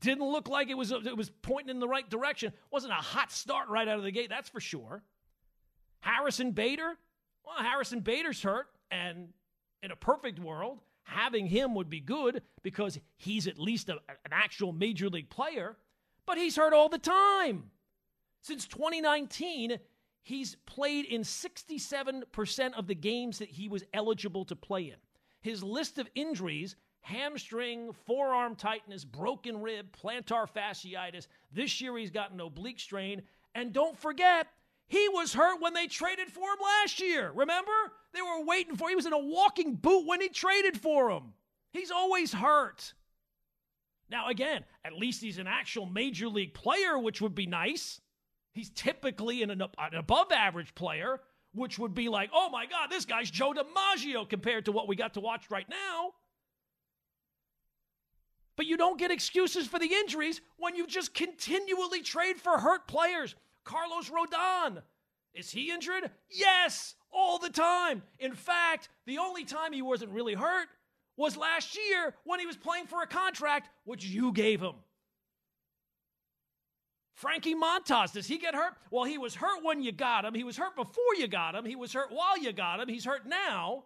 Didn't 0.00 0.24
look 0.24 0.48
like 0.48 0.70
it 0.70 0.76
was 0.76 0.90
it 0.90 1.16
was 1.16 1.30
pointing 1.42 1.70
in 1.70 1.80
the 1.80 1.88
right 1.88 2.08
direction. 2.08 2.52
Wasn't 2.70 2.92
a 2.92 2.96
hot 2.96 3.30
start 3.30 3.68
right 3.68 3.86
out 3.86 3.98
of 3.98 4.04
the 4.04 4.10
gate, 4.10 4.28
that's 4.28 4.48
for 4.48 4.60
sure. 4.60 5.02
Harrison 6.00 6.52
Bader, 6.52 6.94
well, 7.44 7.56
Harrison 7.58 8.00
Bader's 8.00 8.42
hurt, 8.42 8.66
and 8.90 9.28
in 9.82 9.90
a 9.90 9.96
perfect 9.96 10.38
world, 10.38 10.80
having 11.04 11.46
him 11.46 11.74
would 11.74 11.88
be 11.88 12.00
good 12.00 12.42
because 12.62 12.98
he's 13.16 13.46
at 13.46 13.58
least 13.58 13.88
a, 13.88 13.94
an 14.08 14.32
actual 14.32 14.72
major 14.72 15.08
league 15.08 15.30
player, 15.30 15.76
but 16.26 16.38
he's 16.38 16.56
hurt 16.56 16.72
all 16.72 16.88
the 16.88 16.98
time. 16.98 17.70
Since 18.44 18.66
2019, 18.66 19.78
he's 20.20 20.56
played 20.66 21.06
in 21.06 21.22
67% 21.22 22.74
of 22.74 22.86
the 22.86 22.94
games 22.94 23.38
that 23.38 23.48
he 23.48 23.70
was 23.70 23.84
eligible 23.94 24.44
to 24.44 24.54
play 24.54 24.82
in. 24.82 24.96
His 25.40 25.62
list 25.62 25.96
of 25.96 26.10
injuries 26.14 26.76
hamstring, 27.00 27.92
forearm 28.06 28.54
tightness, 28.54 29.02
broken 29.02 29.62
rib, 29.62 29.86
plantar 29.96 30.46
fasciitis. 30.46 31.26
This 31.52 31.80
year 31.80 31.96
he's 31.96 32.10
got 32.10 32.32
an 32.32 32.40
oblique 32.40 32.80
strain. 32.80 33.22
And 33.54 33.72
don't 33.72 33.98
forget, 33.98 34.46
he 34.88 35.08
was 35.08 35.32
hurt 35.32 35.62
when 35.62 35.72
they 35.72 35.86
traded 35.86 36.28
for 36.28 36.40
him 36.40 36.58
last 36.62 37.00
year. 37.00 37.32
Remember? 37.34 37.72
They 38.12 38.20
were 38.20 38.44
waiting 38.44 38.76
for 38.76 38.84
him. 38.84 38.90
He 38.90 38.96
was 38.96 39.06
in 39.06 39.14
a 39.14 39.18
walking 39.18 39.74
boot 39.76 40.06
when 40.06 40.20
he 40.20 40.28
traded 40.28 40.78
for 40.78 41.10
him. 41.10 41.32
He's 41.72 41.90
always 41.90 42.34
hurt. 42.34 42.92
Now, 44.10 44.28
again, 44.28 44.64
at 44.84 44.92
least 44.92 45.22
he's 45.22 45.38
an 45.38 45.46
actual 45.46 45.86
major 45.86 46.28
league 46.28 46.52
player, 46.52 46.98
which 46.98 47.22
would 47.22 47.34
be 47.34 47.46
nice. 47.46 48.02
He's 48.54 48.70
typically 48.70 49.42
an, 49.42 49.50
an 49.50 49.62
above 49.94 50.30
average 50.32 50.74
player, 50.76 51.20
which 51.52 51.78
would 51.78 51.92
be 51.92 52.08
like, 52.08 52.30
oh 52.32 52.48
my 52.50 52.66
God, 52.66 52.88
this 52.88 53.04
guy's 53.04 53.30
Joe 53.30 53.52
DiMaggio 53.52 54.28
compared 54.28 54.66
to 54.66 54.72
what 54.72 54.88
we 54.88 54.94
got 54.96 55.14
to 55.14 55.20
watch 55.20 55.50
right 55.50 55.68
now. 55.68 56.12
But 58.56 58.66
you 58.66 58.76
don't 58.76 58.98
get 58.98 59.10
excuses 59.10 59.66
for 59.66 59.80
the 59.80 59.92
injuries 59.92 60.40
when 60.56 60.76
you 60.76 60.86
just 60.86 61.14
continually 61.14 62.00
trade 62.00 62.36
for 62.36 62.58
hurt 62.58 62.86
players. 62.86 63.34
Carlos 63.64 64.08
Rodon, 64.08 64.82
is 65.34 65.50
he 65.50 65.72
injured? 65.72 66.10
Yes, 66.30 66.94
all 67.10 67.38
the 67.38 67.50
time. 67.50 68.02
In 68.20 68.34
fact, 68.34 68.88
the 69.06 69.18
only 69.18 69.44
time 69.44 69.72
he 69.72 69.82
wasn't 69.82 70.12
really 70.12 70.34
hurt 70.34 70.68
was 71.16 71.36
last 71.36 71.76
year 71.76 72.14
when 72.22 72.38
he 72.38 72.46
was 72.46 72.56
playing 72.56 72.86
for 72.86 73.02
a 73.02 73.06
contract 73.08 73.68
which 73.84 74.04
you 74.04 74.32
gave 74.32 74.60
him. 74.60 74.74
Frankie 77.14 77.54
Montas, 77.54 78.12
does 78.12 78.26
he 78.26 78.38
get 78.38 78.54
hurt? 78.54 78.74
Well, 78.90 79.04
he 79.04 79.18
was 79.18 79.34
hurt 79.34 79.62
when 79.62 79.82
you 79.82 79.92
got 79.92 80.24
him. 80.24 80.34
He 80.34 80.44
was 80.44 80.56
hurt 80.56 80.74
before 80.74 81.14
you 81.16 81.28
got 81.28 81.54
him. 81.54 81.64
He 81.64 81.76
was 81.76 81.92
hurt 81.92 82.10
while 82.10 82.36
you 82.38 82.52
got 82.52 82.80
him. 82.80 82.88
He's 82.88 83.04
hurt 83.04 83.26
now. 83.26 83.84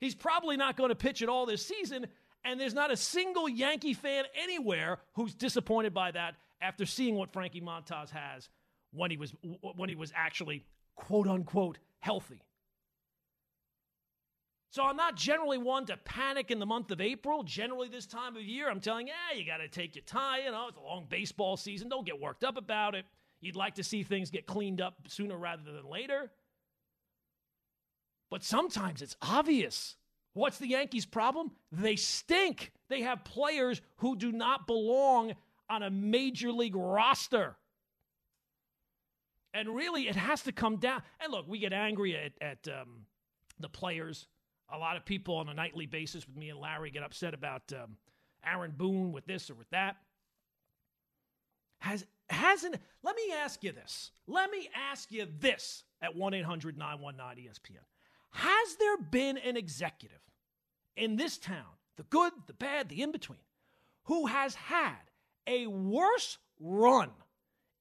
He's 0.00 0.14
probably 0.14 0.56
not 0.56 0.76
going 0.76 0.90
to 0.90 0.96
pitch 0.96 1.22
at 1.22 1.28
all 1.28 1.46
this 1.46 1.64
season. 1.64 2.06
And 2.44 2.60
there's 2.60 2.74
not 2.74 2.92
a 2.92 2.96
single 2.96 3.48
Yankee 3.48 3.94
fan 3.94 4.24
anywhere 4.40 4.98
who's 5.14 5.34
disappointed 5.34 5.94
by 5.94 6.10
that 6.12 6.34
after 6.60 6.86
seeing 6.86 7.14
what 7.14 7.32
Frankie 7.32 7.60
Montas 7.60 8.10
has 8.10 8.48
when 8.92 9.10
he 9.10 9.16
was 9.16 9.34
when 9.76 9.88
he 9.88 9.94
was 9.94 10.12
actually 10.14 10.64
quote 10.96 11.26
unquote 11.26 11.78
healthy. 12.00 12.40
So 14.70 14.84
I'm 14.84 14.96
not 14.96 15.16
generally 15.16 15.58
one 15.58 15.86
to 15.86 15.96
panic 15.96 16.50
in 16.50 16.58
the 16.58 16.66
month 16.66 16.90
of 16.90 17.00
April. 17.00 17.42
Generally, 17.42 17.88
this 17.88 18.06
time 18.06 18.36
of 18.36 18.42
year, 18.42 18.68
I'm 18.68 18.80
telling 18.80 19.06
yeah, 19.06 19.36
you 19.36 19.46
got 19.46 19.58
to 19.58 19.68
take 19.68 19.94
your 19.94 20.04
time. 20.04 20.40
You 20.44 20.50
know, 20.50 20.68
it's 20.68 20.76
a 20.76 20.80
long 20.80 21.06
baseball 21.08 21.56
season. 21.56 21.88
Don't 21.88 22.04
get 22.04 22.20
worked 22.20 22.44
up 22.44 22.56
about 22.56 22.94
it. 22.94 23.06
You'd 23.40 23.56
like 23.56 23.76
to 23.76 23.84
see 23.84 24.02
things 24.02 24.30
get 24.30 24.46
cleaned 24.46 24.80
up 24.80 24.94
sooner 25.08 25.36
rather 25.36 25.62
than 25.62 25.88
later. 25.88 26.30
But 28.30 28.42
sometimes 28.42 29.02
it's 29.02 29.16
obvious. 29.22 29.96
What's 30.32 30.58
the 30.58 30.68
Yankees' 30.68 31.06
problem? 31.06 31.52
They 31.72 31.96
stink. 31.96 32.72
They 32.88 33.02
have 33.02 33.24
players 33.24 33.80
who 33.96 34.16
do 34.16 34.32
not 34.32 34.66
belong 34.66 35.34
on 35.70 35.82
a 35.82 35.90
major 35.90 36.52
league 36.52 36.76
roster. 36.76 37.56
And 39.54 39.74
really, 39.74 40.08
it 40.08 40.16
has 40.16 40.42
to 40.42 40.52
come 40.52 40.76
down. 40.76 41.02
And 41.20 41.32
look, 41.32 41.48
we 41.48 41.58
get 41.58 41.72
angry 41.72 42.16
at, 42.16 42.32
at 42.42 42.68
um, 42.68 43.06
the 43.58 43.70
players 43.70 44.26
a 44.72 44.78
lot 44.78 44.96
of 44.96 45.04
people 45.04 45.36
on 45.36 45.48
a 45.48 45.54
nightly 45.54 45.86
basis 45.86 46.26
with 46.26 46.36
me 46.36 46.50
and 46.50 46.58
Larry 46.58 46.90
get 46.90 47.02
upset 47.02 47.34
about 47.34 47.62
um, 47.72 47.96
Aaron 48.44 48.72
Boone 48.76 49.12
with 49.12 49.26
this 49.26 49.50
or 49.50 49.54
with 49.54 49.70
that. 49.70 49.96
Has 51.80 52.06
hasn't 52.28 52.76
let 53.02 53.14
me 53.16 53.32
ask 53.32 53.62
you 53.62 53.72
this. 53.72 54.10
Let 54.26 54.50
me 54.50 54.68
ask 54.90 55.12
you 55.12 55.28
this 55.38 55.84
at 56.02 56.16
1-800-919-ESPN. 56.16 57.84
Has 58.30 58.76
there 58.76 58.96
been 58.98 59.38
an 59.38 59.56
executive 59.56 60.18
in 60.96 61.16
this 61.16 61.38
town, 61.38 61.64
the 61.96 62.02
good, 62.04 62.32
the 62.46 62.52
bad, 62.52 62.88
the 62.88 63.02
in-between, 63.02 63.38
who 64.04 64.26
has 64.26 64.54
had 64.54 64.96
a 65.46 65.66
worse 65.66 66.38
run 66.58 67.10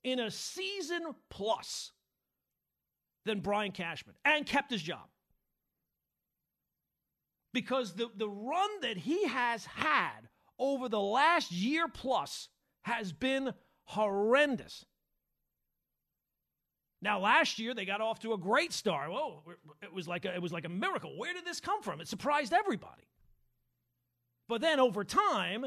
in 0.03 0.19
a 0.19 0.29
season 0.29 1.15
plus 1.29 1.91
than 3.25 3.39
Brian 3.39 3.71
Cashman 3.71 4.15
and 4.23 4.45
kept 4.45 4.71
his 4.71 4.81
job? 4.81 5.07
Because 7.55 7.93
the, 7.93 8.09
the 8.17 8.27
run 8.27 8.69
that 8.81 8.97
he 8.97 9.25
has 9.27 9.65
had 9.65 10.27
over 10.59 10.89
the 10.89 10.99
last 10.99 11.53
year 11.53 11.87
plus 11.87 12.49
has 12.83 13.13
been 13.13 13.53
horrendous. 13.85 14.85
Now, 17.01 17.19
last 17.19 17.57
year 17.57 17.73
they 17.73 17.85
got 17.85 18.01
off 18.01 18.19
to 18.19 18.33
a 18.33 18.37
great 18.37 18.73
start. 18.73 19.09
Whoa, 19.09 19.41
it 19.81 19.93
was 19.93 20.05
like 20.05 20.25
a, 20.25 20.35
it 20.35 20.41
was 20.41 20.51
like 20.51 20.65
a 20.65 20.69
miracle. 20.69 21.17
Where 21.17 21.33
did 21.33 21.45
this 21.45 21.61
come 21.61 21.81
from? 21.81 22.01
It 22.01 22.09
surprised 22.09 22.51
everybody. 22.51 23.07
But 24.49 24.59
then 24.59 24.81
over 24.81 25.05
time, 25.05 25.65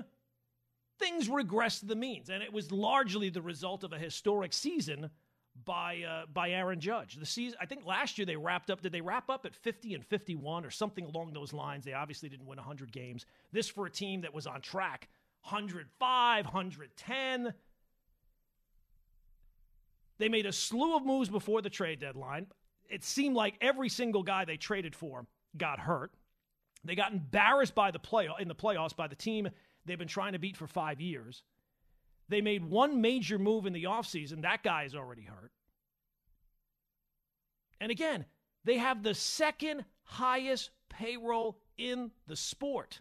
things 0.99 1.27
regressed 1.27 1.81
to 1.81 1.87
the 1.87 1.97
means, 1.97 2.29
and 2.29 2.43
it 2.43 2.53
was 2.53 2.71
largely 2.71 3.31
the 3.31 3.43
result 3.43 3.83
of 3.83 3.95
a 3.95 3.99
historic 3.99 4.53
season 4.53 5.09
by 5.65 6.03
uh, 6.09 6.27
by 6.33 6.51
Aaron 6.51 6.81
Judge. 6.81 7.15
The 7.15 7.27
season, 7.27 7.59
I 7.61 7.67
think 7.67 7.85
last 7.85 8.19
year 8.19 8.27
they 8.27 8.37
wrapped 8.37 8.71
up. 8.71 8.81
Did 8.81 8.93
they 8.93 9.01
wrap 9.01 9.31
up 9.31 9.47
at 9.47 9.55
50 9.55 9.95
and 9.95 10.05
51 10.05 10.65
or 10.65 10.71
something 10.71 11.05
along 11.05 11.33
those 11.33 11.53
lines? 11.53 11.85
They 11.85 11.93
obviously 11.93 12.29
didn't 12.29 12.47
win 12.47 12.57
100 12.59 12.93
games. 12.93 13.27
This 13.53 13.69
for 13.69 13.87
a 13.87 13.91
team 13.91 14.23
that 14.23 14.35
was 14.35 14.47
on 14.47 14.61
track, 14.61 15.09
105, 15.43 16.45
110. 16.45 17.55
They 20.19 20.29
made 20.29 20.47
a 20.47 20.53
slew 20.53 20.97
of 20.97 21.07
moves 21.07 21.29
before 21.29 21.63
the 21.63 21.71
trade 21.71 22.01
deadline. 22.01 22.47
It 22.89 23.05
seemed 23.05 23.37
like 23.37 23.55
every 23.61 23.89
single 23.89 24.23
guy 24.23 24.45
they 24.45 24.57
traded 24.57 24.95
for 24.95 25.27
got 25.57 25.79
hurt. 25.79 26.13
They 26.85 26.95
got 26.95 27.13
embarrassed 27.13 27.75
by 27.75 27.91
the 27.91 27.99
play 27.99 28.29
in 28.39 28.49
the 28.49 28.55
playoffs 28.55 28.97
by 28.97 29.09
the 29.09 29.15
team 29.15 29.49
they've 29.85 29.99
been 29.99 30.09
trying 30.09 30.33
to 30.33 30.39
beat 30.39 30.57
for 30.57 30.67
five 30.67 31.01
years. 31.01 31.43
They 32.29 32.41
made 32.41 32.65
one 32.65 33.01
major 33.01 33.39
move 33.39 33.67
in 33.67 33.73
the 33.73 33.85
offseason. 33.85 34.43
That 34.43 34.63
guy 34.63 34.85
is 34.85 34.95
already 34.95 35.23
hurt. 35.23 35.53
And 37.81 37.91
again, 37.91 38.27
they 38.65 38.79
have 38.79 39.03
the 39.03 39.15
second 39.15 39.85
highest 40.03 40.71
payroll 40.91 41.59
in 41.77 42.11
the 42.27 42.37
sport. 42.37 43.01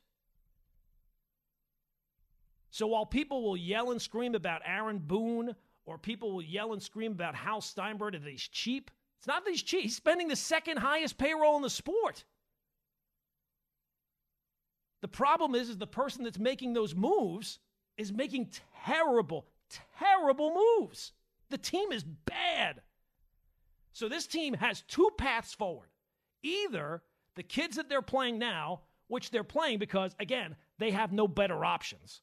So 2.70 2.88
while 2.88 3.06
people 3.06 3.44
will 3.44 3.58
yell 3.58 3.92
and 3.92 4.02
scream 4.02 4.36
about 4.36 4.62
Aaron 4.66 5.00
Boone 5.00 5.56
or 5.86 5.98
people 5.98 6.32
will 6.32 6.44
yell 6.44 6.74
and 6.74 6.82
scream 6.82 7.12
about 7.12 7.36
Hal 7.36 7.60
Steinbrenner 7.60 8.22
that 8.22 8.30
he's 8.30 8.48
cheap, 8.48 8.92
it's 9.18 9.28
not 9.28 9.44
that 9.44 9.52
he's 9.52 9.64
cheap. 9.64 9.82
He's 9.82 9.96
spending 9.96 10.28
the 10.28 10.36
second 10.36 10.78
highest 10.78 11.18
payroll 11.18 11.56
in 11.56 11.64
the 11.64 11.70
sport. 11.70 12.24
The 15.02 15.08
problem 15.08 15.56
is, 15.56 15.70
is 15.70 15.78
the 15.78 15.88
person 15.88 16.24
that's 16.24 16.40
making 16.40 16.74
those 16.74 16.94
moves 16.94 17.60
is 17.98 18.12
making 18.12 18.52
terrible, 18.86 19.48
terrible 20.00 20.54
moves. 20.54 21.12
The 21.50 21.58
team 21.58 21.92
is 21.92 22.04
bad. 22.04 22.82
So 23.94 24.08
this 24.08 24.28
team 24.28 24.54
has 24.56 24.82
two 24.82 25.10
paths 25.18 25.54
forward. 25.54 25.90
Either 26.44 27.02
the 27.36 27.44
kids 27.44 27.78
that 27.78 27.90
they're 27.90 28.02
playing 28.02 28.38
now, 28.38 28.82
which 29.08 29.32
they're 29.32 29.44
playing 29.44 29.80
because, 29.80 30.16
again, 30.20 30.56
they 30.78 30.92
have 30.92 31.12
no 31.12 31.28
better 31.28 31.66
options. 31.66 32.22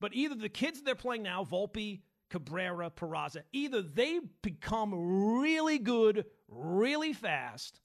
But 0.00 0.14
either 0.14 0.34
the 0.34 0.48
kids 0.48 0.82
they're 0.82 0.94
playing 0.94 1.22
now, 1.22 1.44
Volpe, 1.44 2.00
Cabrera, 2.28 2.90
Peraza, 2.90 3.42
either 3.52 3.80
they 3.80 4.20
become 4.42 5.40
really 5.40 5.78
good 5.78 6.26
really 6.48 7.12
fast, 7.12 7.80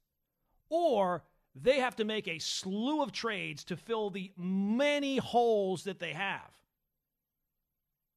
or 0.70 1.24
they 1.56 1.80
have 1.80 1.96
to 1.98 2.06
make 2.06 2.28
a 2.28 2.40
slew 2.40 3.02
of 3.02 3.12
trades 3.12 3.64
to 3.66 3.76
fill 3.76 4.10
the 4.10 4.32
many 4.38 5.18
holes 5.18 5.84
that 5.84 6.00
they 6.00 6.14
have 6.14 6.50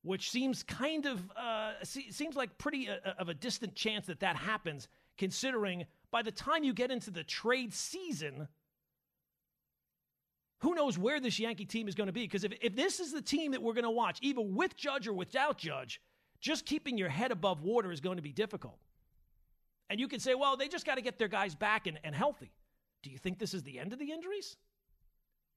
which 0.05 0.31
seems 0.31 0.63
kind 0.63 1.07
of 1.07 1.31
uh, 1.35 1.73
seems 1.83 2.37
like 2.37 2.57
pretty 2.59 2.89
uh, 2.89 2.97
uh, 3.05 3.13
of 3.19 3.29
a 3.29 3.35
distant 3.35 3.75
chance 3.75 4.07
that 4.07 4.21
that 4.21 4.37
happens 4.37 4.87
considering 5.17 5.85
by 6.11 6.23
the 6.23 6.31
time 6.31 6.63
you 6.63 6.73
get 6.73 6.91
into 6.91 7.11
the 7.11 7.25
trade 7.25 7.73
season 7.73 8.47
who 10.61 10.75
knows 10.75 10.97
where 10.97 11.21
this 11.21 11.39
yankee 11.39 11.65
team 11.65 11.89
is 11.89 11.95
going 11.95 12.07
to 12.07 12.13
be? 12.13 12.23
Because 12.23 12.45
if, 12.45 12.53
if 12.63 12.77
this 12.77 13.01
is 13.01 13.13
the 13.13 13.21
team 13.23 13.53
that 13.53 13.63
we're 13.63 13.75
going 13.75 13.85
to 13.85 13.91
watch 13.91 14.19
even 14.23 14.55
with 14.55 14.77
judge 14.77 15.09
or 15.09 15.15
without 15.15 15.59
judge 15.59 16.01
just 16.41 16.67
keeping 16.67 16.99
your 16.99 17.09
head 17.09 17.33
above 17.33 17.63
water 17.63 17.91
is 17.91 18.01
going 18.01 18.17
to 18.17 18.23
be 18.23 18.33
difficult. 18.33 18.79
And 19.89 19.99
you 19.99 20.07
can 20.07 20.21
say 20.21 20.35
well 20.35 20.57
they 20.57 20.69
just 20.69 20.85
got 20.85 20.97
to 20.97 21.03
get 21.03 21.19
their 21.19 21.29
guys 21.29 21.55
back 21.55 21.87
and, 21.87 21.99
and 22.05 22.15
healthy 22.15 22.53
do 23.05 23.11
you 23.11 23.19
think 23.19 23.39
this 23.39 23.55
is 23.55 23.63
the 23.63 23.79
end 23.79 23.93
of 23.93 23.99
the 23.99 24.11
injuries? 24.11 24.57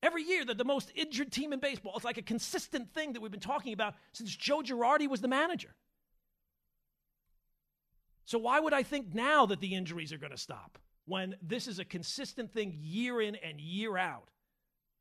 Every 0.03 0.21
year, 0.21 0.45
they're 0.45 0.53
the 0.53 0.65
most 0.65 0.91
injured 0.93 1.31
team 1.31 1.53
in 1.53 1.59
baseball. 1.59 1.93
It's 1.95 2.05
like 2.05 2.19
a 2.19 2.21
consistent 2.21 2.93
thing 2.93 3.13
that 3.13 3.21
we've 3.21 3.31
been 3.31 3.39
talking 3.39 3.73
about 3.73 3.95
since 4.11 4.35
Joe 4.35 4.61
Girardi 4.61 5.09
was 5.09 5.21
the 5.21 5.27
manager. 5.27 5.73
So, 8.25 8.37
why 8.37 8.59
would 8.59 8.73
I 8.73 8.83
think 8.83 9.15
now 9.15 9.45
that 9.47 9.61
the 9.61 9.73
injuries 9.73 10.11
are 10.11 10.17
going 10.17 10.33
to 10.33 10.37
stop 10.37 10.77
when 11.05 11.35
this 11.41 11.67
is 11.67 11.79
a 11.79 11.85
consistent 11.85 12.53
thing 12.53 12.77
year 12.79 13.21
in 13.21 13.35
and 13.37 13.59
year 13.59 13.97
out? 13.97 14.29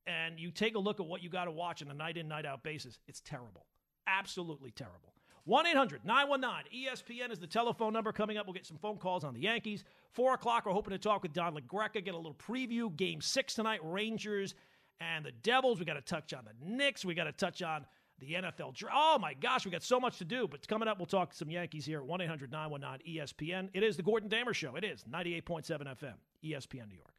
And 0.06 0.38
you 0.38 0.52
take 0.52 0.76
a 0.76 0.78
look 0.78 1.00
at 1.00 1.06
what 1.06 1.22
you 1.22 1.28
got 1.28 1.46
to 1.46 1.50
watch 1.50 1.82
on 1.82 1.90
a 1.90 1.94
night 1.94 2.16
in, 2.16 2.28
night 2.28 2.46
out 2.46 2.62
basis, 2.62 3.00
it's 3.08 3.20
terrible. 3.20 3.66
Absolutely 4.06 4.70
terrible. 4.70 5.12
1 5.46 5.64
800 5.64 6.04
919 6.04 6.86
ESPN 6.86 7.30
is 7.30 7.38
the 7.38 7.46
telephone 7.46 7.92
number. 7.92 8.10
Coming 8.10 8.36
up, 8.36 8.46
we'll 8.46 8.52
get 8.52 8.66
some 8.66 8.78
phone 8.78 8.98
calls 8.98 9.22
on 9.22 9.32
the 9.32 9.40
Yankees. 9.40 9.84
4 10.12 10.34
o'clock, 10.34 10.66
we're 10.66 10.72
hoping 10.72 10.90
to 10.90 10.98
talk 10.98 11.22
with 11.22 11.32
Don 11.32 11.54
LaGreca, 11.54 12.04
get 12.04 12.14
a 12.14 12.16
little 12.16 12.34
preview. 12.34 12.94
Game 12.96 13.20
six 13.20 13.54
tonight, 13.54 13.78
Rangers 13.84 14.56
and 15.00 15.24
the 15.24 15.30
Devils. 15.30 15.78
We 15.78 15.84
got 15.84 15.94
to 15.94 16.00
touch 16.00 16.34
on 16.34 16.44
the 16.44 16.52
Knicks. 16.60 17.04
We 17.04 17.14
got 17.14 17.24
to 17.24 17.32
touch 17.32 17.62
on 17.62 17.86
the 18.18 18.32
NFL. 18.32 18.74
Oh 18.92 19.18
my 19.20 19.34
gosh, 19.34 19.64
we 19.64 19.70
got 19.70 19.84
so 19.84 20.00
much 20.00 20.18
to 20.18 20.24
do. 20.24 20.48
But 20.48 20.66
coming 20.66 20.88
up, 20.88 20.98
we'll 20.98 21.06
talk 21.06 21.32
some 21.32 21.48
Yankees 21.48 21.86
here 21.86 21.98
at 21.98 22.06
1 22.06 22.20
800 22.20 22.50
919 22.50 23.16
ESPN. 23.16 23.68
It 23.72 23.84
is 23.84 23.96
the 23.96 24.02
Gordon 24.02 24.28
Damer 24.28 24.52
Show. 24.52 24.74
It 24.74 24.82
is 24.82 25.04
98.7 25.08 25.62
FM, 25.64 26.14
ESPN 26.44 26.88
New 26.88 26.96
York. 26.96 27.15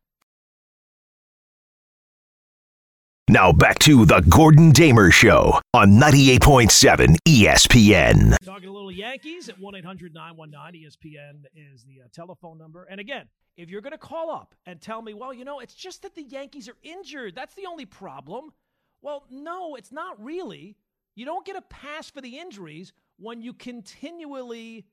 Now 3.30 3.52
back 3.52 3.78
to 3.80 4.06
the 4.06 4.22
Gordon 4.22 4.72
Damer 4.72 5.12
Show 5.12 5.60
on 5.74 6.00
98.7 6.00 7.18
ESPN. 7.28 8.38
Talking 8.46 8.70
a 8.70 8.72
little 8.72 8.90
Yankees 8.90 9.50
at 9.50 9.60
1 9.60 9.76
800 9.76 10.14
919 10.14 10.86
ESPN 10.86 11.44
is 11.54 11.84
the 11.84 12.04
uh, 12.06 12.08
telephone 12.14 12.58
number. 12.58 12.86
And 12.86 13.02
again, 13.02 13.28
if 13.58 13.70
you're 13.70 13.82
going 13.82 13.92
to 13.92 13.98
call 13.98 14.32
up 14.32 14.56
and 14.66 14.80
tell 14.80 15.02
me, 15.02 15.14
well, 15.14 15.34
you 15.34 15.44
know, 15.44 15.60
it's 15.60 15.74
just 15.74 16.04
that 16.04 16.16
the 16.16 16.24
Yankees 16.24 16.70
are 16.70 16.78
injured, 16.84 17.36
that's 17.36 17.54
the 17.56 17.66
only 17.66 17.86
problem. 17.86 18.54
Well, 19.02 19.26
no, 19.30 19.76
it's 19.76 19.92
not 19.92 20.24
really. 20.24 20.78
You 21.14 21.26
don't 21.26 21.46
get 21.46 21.58
a 21.58 21.62
pass 21.64 22.10
for 22.10 22.22
the 22.22 22.40
injuries 22.40 22.94
when 23.18 23.42
you 23.42 23.52
continually 23.52 24.86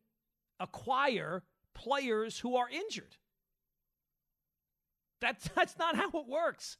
acquire 0.58 1.44
players 1.72 2.40
who 2.40 2.56
are 2.56 2.68
injured. 2.68 3.16
That's, 5.20 5.48
that's 5.54 5.78
not 5.78 5.94
how 5.94 6.08
it 6.08 6.26
works. 6.26 6.78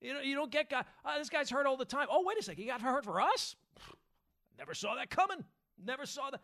You 0.00 0.14
know, 0.14 0.20
you 0.20 0.34
don't 0.34 0.50
get 0.50 0.70
guy. 0.70 0.84
Oh, 1.04 1.18
this 1.18 1.28
guy's 1.28 1.50
hurt 1.50 1.66
all 1.66 1.76
the 1.76 1.84
time. 1.84 2.06
Oh, 2.10 2.22
wait 2.24 2.38
a 2.38 2.42
second, 2.42 2.62
he 2.62 2.68
got 2.68 2.80
hurt 2.80 3.04
for 3.04 3.20
us. 3.20 3.56
Never 4.58 4.74
saw 4.74 4.94
that 4.94 5.10
coming. 5.10 5.44
Never 5.84 6.06
saw 6.06 6.30
that. 6.30 6.40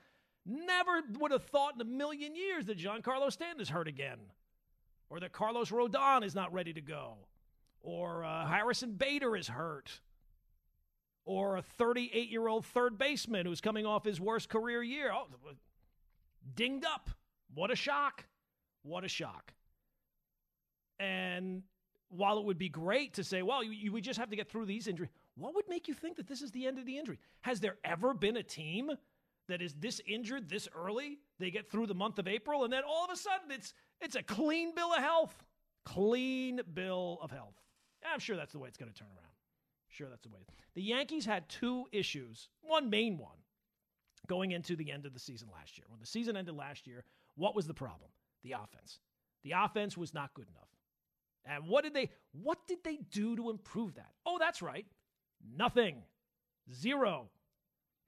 Never 0.46 1.02
would 1.18 1.30
have 1.30 1.44
thought 1.44 1.74
in 1.74 1.80
a 1.80 1.84
million 1.84 2.34
years 2.34 2.66
that 2.66 2.78
Giancarlo 2.78 3.32
Stanton 3.32 3.60
is 3.60 3.68
hurt 3.68 3.88
again, 3.88 4.18
or 5.08 5.20
that 5.20 5.32
Carlos 5.32 5.70
Rodon 5.70 6.22
is 6.22 6.34
not 6.34 6.52
ready 6.52 6.72
to 6.72 6.82
go, 6.82 7.14
or 7.80 8.24
uh, 8.24 8.46
Harrison 8.46 8.92
Bader 8.92 9.36
is 9.36 9.48
hurt, 9.48 10.00
or 11.24 11.56
a 11.56 11.62
38 11.62 12.28
year 12.28 12.46
old 12.46 12.66
third 12.66 12.98
baseman 12.98 13.46
who's 13.46 13.60
coming 13.60 13.86
off 13.86 14.04
his 14.04 14.20
worst 14.20 14.48
career 14.48 14.82
year. 14.82 15.10
Oh, 15.12 15.26
dinged 16.54 16.84
up. 16.84 17.08
What 17.54 17.70
a 17.70 17.76
shock. 17.76 18.26
What 18.82 19.04
a 19.04 19.08
shock. 19.08 19.54
And 21.00 21.62
while 22.08 22.38
it 22.38 22.44
would 22.44 22.58
be 22.58 22.68
great 22.68 23.14
to 23.14 23.24
say, 23.24 23.42
well, 23.42 23.62
you, 23.62 23.72
you, 23.72 23.92
we 23.92 24.00
just 24.00 24.18
have 24.18 24.30
to 24.30 24.36
get 24.36 24.48
through 24.48 24.66
these 24.66 24.86
injuries, 24.86 25.10
what 25.36 25.54
would 25.54 25.68
make 25.68 25.88
you 25.88 25.94
think 25.94 26.16
that 26.16 26.28
this 26.28 26.42
is 26.42 26.50
the 26.52 26.66
end 26.66 26.78
of 26.78 26.86
the 26.86 26.98
injury? 26.98 27.18
Has 27.40 27.60
there 27.60 27.76
ever 27.84 28.14
been 28.14 28.36
a 28.36 28.42
team 28.42 28.90
that 29.48 29.60
is 29.60 29.74
this 29.74 30.00
injured 30.06 30.48
this 30.48 30.68
early? 30.74 31.18
They 31.38 31.50
get 31.50 31.70
through 31.70 31.86
the 31.86 31.94
month 31.94 32.18
of 32.18 32.28
April, 32.28 32.64
and 32.64 32.72
then 32.72 32.82
all 32.88 33.04
of 33.04 33.10
a 33.10 33.16
sudden 33.16 33.50
it's 33.50 33.74
it's 34.00 34.16
a 34.16 34.22
clean 34.22 34.74
bill 34.74 34.92
of 34.92 35.00
health. 35.00 35.34
Clean 35.84 36.60
bill 36.72 37.18
of 37.20 37.30
health. 37.30 37.54
I'm 38.06 38.20
sure 38.20 38.36
that's 38.36 38.52
the 38.52 38.58
way 38.58 38.68
it's 38.68 38.78
going 38.78 38.92
to 38.92 38.98
turn 38.98 39.08
around. 39.08 39.32
Sure, 39.88 40.08
that's 40.08 40.22
the 40.22 40.28
way. 40.28 40.40
The 40.74 40.82
Yankees 40.82 41.24
had 41.24 41.48
two 41.48 41.86
issues, 41.92 42.48
one 42.62 42.90
main 42.90 43.16
one, 43.16 43.36
going 44.26 44.52
into 44.52 44.76
the 44.76 44.90
end 44.90 45.06
of 45.06 45.14
the 45.14 45.20
season 45.20 45.48
last 45.52 45.78
year. 45.78 45.86
When 45.88 46.00
the 46.00 46.06
season 46.06 46.36
ended 46.36 46.54
last 46.54 46.86
year, 46.86 47.04
what 47.36 47.54
was 47.54 47.66
the 47.66 47.74
problem? 47.74 48.10
The 48.42 48.52
offense. 48.52 48.98
The 49.42 49.52
offense 49.52 49.96
was 49.96 50.12
not 50.12 50.34
good 50.34 50.48
enough. 50.48 50.68
And 51.46 51.66
what 51.66 51.84
did 51.84 51.94
they 51.94 52.10
what 52.32 52.66
did 52.66 52.78
they 52.84 52.98
do 53.10 53.36
to 53.36 53.50
improve 53.50 53.94
that? 53.96 54.12
Oh, 54.24 54.38
that's 54.38 54.62
right. 54.62 54.86
Nothing. 55.56 56.02
Zero. 56.72 57.28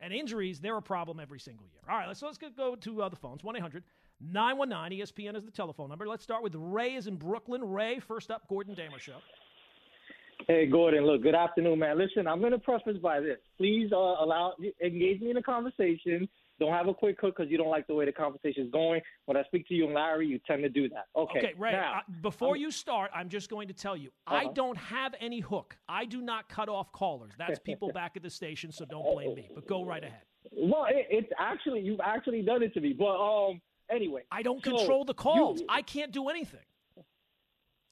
And 0.00 0.12
injuries, 0.12 0.60
they're 0.60 0.76
a 0.76 0.82
problem 0.82 1.20
every 1.20 1.40
single 1.40 1.66
year. 1.66 1.80
All 1.88 1.96
right, 1.96 2.06
let's 2.06 2.22
let's 2.22 2.38
go 2.38 2.76
to 2.76 3.02
uh, 3.02 3.08
the 3.08 3.16
phones. 3.16 3.42
1-800 3.42 3.82
919 4.20 5.00
ESPN 5.00 5.36
is 5.36 5.44
the 5.44 5.50
telephone 5.50 5.90
number. 5.90 6.06
Let's 6.06 6.24
start 6.24 6.42
with 6.42 6.54
Ray 6.54 6.94
is 6.94 7.06
in 7.06 7.16
Brooklyn. 7.16 7.62
Ray, 7.62 8.00
first 8.00 8.30
up, 8.30 8.48
Gordon 8.48 8.74
Damer 8.74 8.98
show. 8.98 9.18
Hey 10.46 10.66
Gordon, 10.66 11.04
look, 11.04 11.22
good 11.22 11.34
afternoon, 11.34 11.80
man. 11.80 11.98
Listen, 11.98 12.26
I'm 12.26 12.40
going 12.40 12.52
to 12.52 12.58
preface 12.58 12.98
by 13.02 13.20
this. 13.20 13.38
Please 13.58 13.90
uh, 13.92 13.96
allow 13.96 14.54
engage 14.82 15.20
me 15.20 15.30
in 15.30 15.36
a 15.38 15.42
conversation 15.42 16.28
don't 16.58 16.72
have 16.72 16.88
a 16.88 16.94
quick 16.94 17.20
hook 17.20 17.34
because 17.36 17.50
you 17.50 17.58
don't 17.58 17.68
like 17.68 17.86
the 17.86 17.94
way 17.94 18.04
the 18.04 18.12
conversation 18.12 18.64
is 18.64 18.70
going. 18.70 19.00
When 19.26 19.36
I 19.36 19.42
speak 19.44 19.68
to 19.68 19.74
you 19.74 19.86
and 19.86 19.94
Larry, 19.94 20.26
you 20.26 20.40
tend 20.46 20.62
to 20.62 20.68
do 20.68 20.88
that. 20.88 21.06
Okay. 21.14 21.38
Okay, 21.38 21.54
Ray. 21.58 21.72
Now, 21.72 21.98
uh, 21.98 22.12
before 22.22 22.54
I'm, 22.54 22.60
you 22.60 22.70
start, 22.70 23.10
I'm 23.14 23.28
just 23.28 23.50
going 23.50 23.68
to 23.68 23.74
tell 23.74 23.96
you, 23.96 24.10
uh-huh. 24.26 24.36
I 24.36 24.52
don't 24.52 24.76
have 24.76 25.14
any 25.20 25.40
hook. 25.40 25.76
I 25.88 26.04
do 26.04 26.20
not 26.20 26.48
cut 26.48 26.68
off 26.68 26.92
callers. 26.92 27.32
That's 27.38 27.58
people 27.58 27.90
back 27.94 28.12
at 28.16 28.22
the 28.22 28.30
station, 28.30 28.72
so 28.72 28.84
don't 28.84 29.04
blame 29.12 29.34
me. 29.34 29.48
But 29.54 29.66
go 29.66 29.84
right 29.84 30.02
ahead. 30.02 30.22
Well, 30.52 30.86
it, 30.88 31.06
it's 31.10 31.28
actually 31.38 31.80
you've 31.80 32.00
actually 32.00 32.42
done 32.42 32.62
it 32.62 32.72
to 32.74 32.80
me, 32.80 32.94
but 32.98 33.16
um, 33.16 33.60
anyway. 33.90 34.22
I 34.30 34.42
don't 34.42 34.64
so 34.64 34.76
control 34.76 35.04
the 35.04 35.14
calls. 35.14 35.60
You, 35.60 35.66
I 35.68 35.82
can't 35.82 36.12
do 36.12 36.28
anything. 36.28 36.60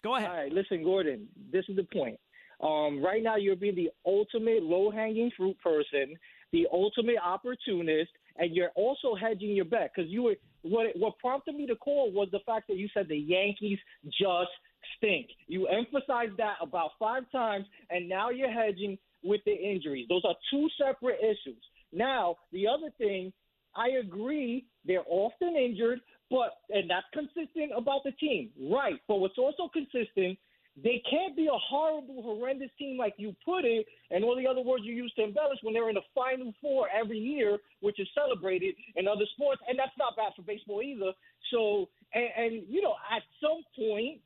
Go 0.02 0.16
ahead. 0.16 0.30
All 0.30 0.36
right, 0.36 0.52
listen, 0.52 0.84
Gordon. 0.84 1.26
This 1.50 1.64
is 1.68 1.76
the 1.76 1.84
point. 1.84 2.18
Um, 2.62 3.02
right 3.02 3.22
now, 3.22 3.36
you're 3.36 3.56
being 3.56 3.74
the 3.74 3.90
ultimate 4.06 4.62
low 4.62 4.90
hanging 4.90 5.30
fruit 5.36 5.56
person 5.60 6.16
the 6.54 6.68
ultimate 6.72 7.18
opportunist, 7.22 8.12
and 8.36 8.54
you're 8.54 8.70
also 8.74 9.14
hedging 9.14 9.50
your 9.50 9.64
bet 9.64 9.92
because 9.94 10.10
you 10.10 10.22
were 10.22 10.34
what 10.62 10.86
what 10.96 11.18
prompted 11.18 11.54
me 11.54 11.66
to 11.66 11.76
call 11.76 12.10
was 12.12 12.28
the 12.32 12.40
fact 12.46 12.68
that 12.68 12.76
you 12.76 12.88
said 12.94 13.06
the 13.08 13.16
Yankees 13.16 13.78
just 14.06 14.50
stink. 14.96 15.28
You 15.46 15.66
emphasized 15.66 16.36
that 16.38 16.56
about 16.60 16.90
five 16.98 17.24
times, 17.30 17.66
and 17.90 18.08
now 18.08 18.30
you're 18.30 18.52
hedging 18.52 18.98
with 19.22 19.40
the 19.46 19.54
injuries. 19.54 20.06
Those 20.08 20.22
are 20.24 20.34
two 20.50 20.68
separate 20.78 21.18
issues. 21.20 21.62
Now, 21.92 22.36
the 22.52 22.66
other 22.66 22.90
thing, 22.98 23.32
I 23.76 24.00
agree, 24.00 24.66
they're 24.84 25.04
often 25.08 25.56
injured, 25.56 26.00
but 26.30 26.58
and 26.70 26.90
that's 26.90 27.06
consistent 27.12 27.72
about 27.76 28.02
the 28.04 28.12
team, 28.12 28.50
right? 28.70 29.00
But 29.08 29.16
what's 29.16 29.38
also 29.38 29.68
consistent 29.72 30.38
they 30.82 31.02
can't 31.08 31.36
be 31.36 31.46
a 31.46 31.58
horrible, 31.58 32.22
horrendous 32.22 32.70
team 32.78 32.98
like 32.98 33.14
you 33.16 33.34
put 33.44 33.64
it, 33.64 33.86
and 34.10 34.24
all 34.24 34.36
the 34.36 34.46
other 34.46 34.60
words 34.60 34.82
you 34.84 34.92
use 34.94 35.12
to 35.14 35.22
embellish 35.22 35.58
when 35.62 35.72
they're 35.72 35.88
in 35.88 35.94
the 35.94 36.08
Final 36.14 36.52
Four 36.60 36.88
every 36.90 37.18
year, 37.18 37.58
which 37.80 38.00
is 38.00 38.08
celebrated 38.14 38.74
in 38.96 39.06
other 39.06 39.24
sports, 39.34 39.62
and 39.68 39.78
that's 39.78 39.96
not 39.98 40.16
bad 40.16 40.32
for 40.34 40.42
baseball 40.42 40.82
either. 40.82 41.12
So, 41.52 41.88
and, 42.12 42.28
and 42.36 42.62
you 42.68 42.82
know, 42.82 42.94
at 43.14 43.22
some 43.40 43.62
point, 43.78 44.20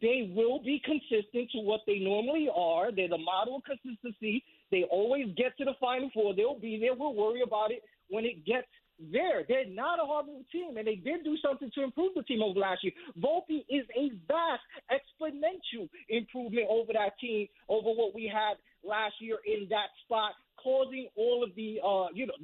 they 0.00 0.32
will 0.34 0.58
be 0.58 0.82
consistent 0.84 1.50
to 1.52 1.58
what 1.58 1.82
they 1.86 1.98
normally 1.98 2.48
are. 2.52 2.90
They're 2.90 3.08
the 3.08 3.18
model 3.18 3.56
of 3.56 3.62
consistency. 3.64 4.42
They 4.70 4.84
always 4.90 5.26
get 5.36 5.56
to 5.58 5.64
the 5.64 5.74
Final 5.78 6.10
Four. 6.12 6.34
They'll 6.34 6.58
be 6.58 6.78
there. 6.80 6.94
We'll 6.94 7.14
worry 7.14 7.42
about 7.42 7.70
it 7.70 7.82
when 8.08 8.24
it 8.24 8.44
gets 8.44 8.66
there. 9.10 9.42
They're 9.48 9.68
not 9.68 9.98
a 9.98 10.06
horrible 10.06 10.44
team, 10.52 10.76
and 10.76 10.86
they 10.86 10.96
did 10.96 11.24
do 11.24 11.36
something 11.44 11.70
to 11.74 11.82
improve 11.82 12.12
the 12.14 12.22
team 12.22 12.42
over 12.42 12.60
last 12.60 12.84
year. 12.84 12.92
Volpe 13.18 13.64
is 13.68 13.86
a 13.96 14.10
vast, 14.28 14.62
exponential 14.92 15.88
improvement 16.08 16.66
over 16.68 16.92
that 16.92 17.18
team, 17.20 17.48
over 17.68 17.90
what 17.90 18.14
we 18.14 18.30
had 18.32 18.54
last 18.84 19.14
year 19.20 19.38
in 19.46 19.68
that 19.70 19.88
spot, 20.04 20.32
causing 20.62 21.08
all 21.16 21.42
of 21.42 21.54
the, 21.56 21.80
uh, 21.84 22.06
you 22.14 22.26
know, 22.26 22.34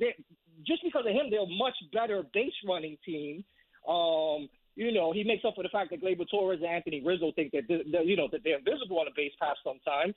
just 0.66 0.83
because 0.83 1.05
of 1.07 1.12
him, 1.12 1.31
they're 1.31 1.42
a 1.42 1.47
much 1.47 1.75
better 1.92 2.23
base 2.35 2.55
running 2.66 2.97
team. 3.05 3.44
Um, 3.88 4.49
you 4.75 4.92
know, 4.92 5.12
he 5.12 5.25
makes 5.25 5.44
up 5.44 5.55
for 5.57 5.62
the 5.62 5.68
fact 5.71 5.90
that 5.90 6.03
Gleyber 6.03 6.29
Torres 6.31 6.61
and 6.62 6.71
Anthony 6.71 7.03
Rizzo 7.05 7.33
think 7.35 7.53
that, 7.53 7.66
you 7.68 8.16
know, 8.16 8.29
that 8.31 8.42
they're 8.44 8.59
invisible 8.59 9.01
on 9.01 9.09
a 9.09 9.14
base 9.16 9.33
pass 9.40 9.57
sometimes. 9.64 10.14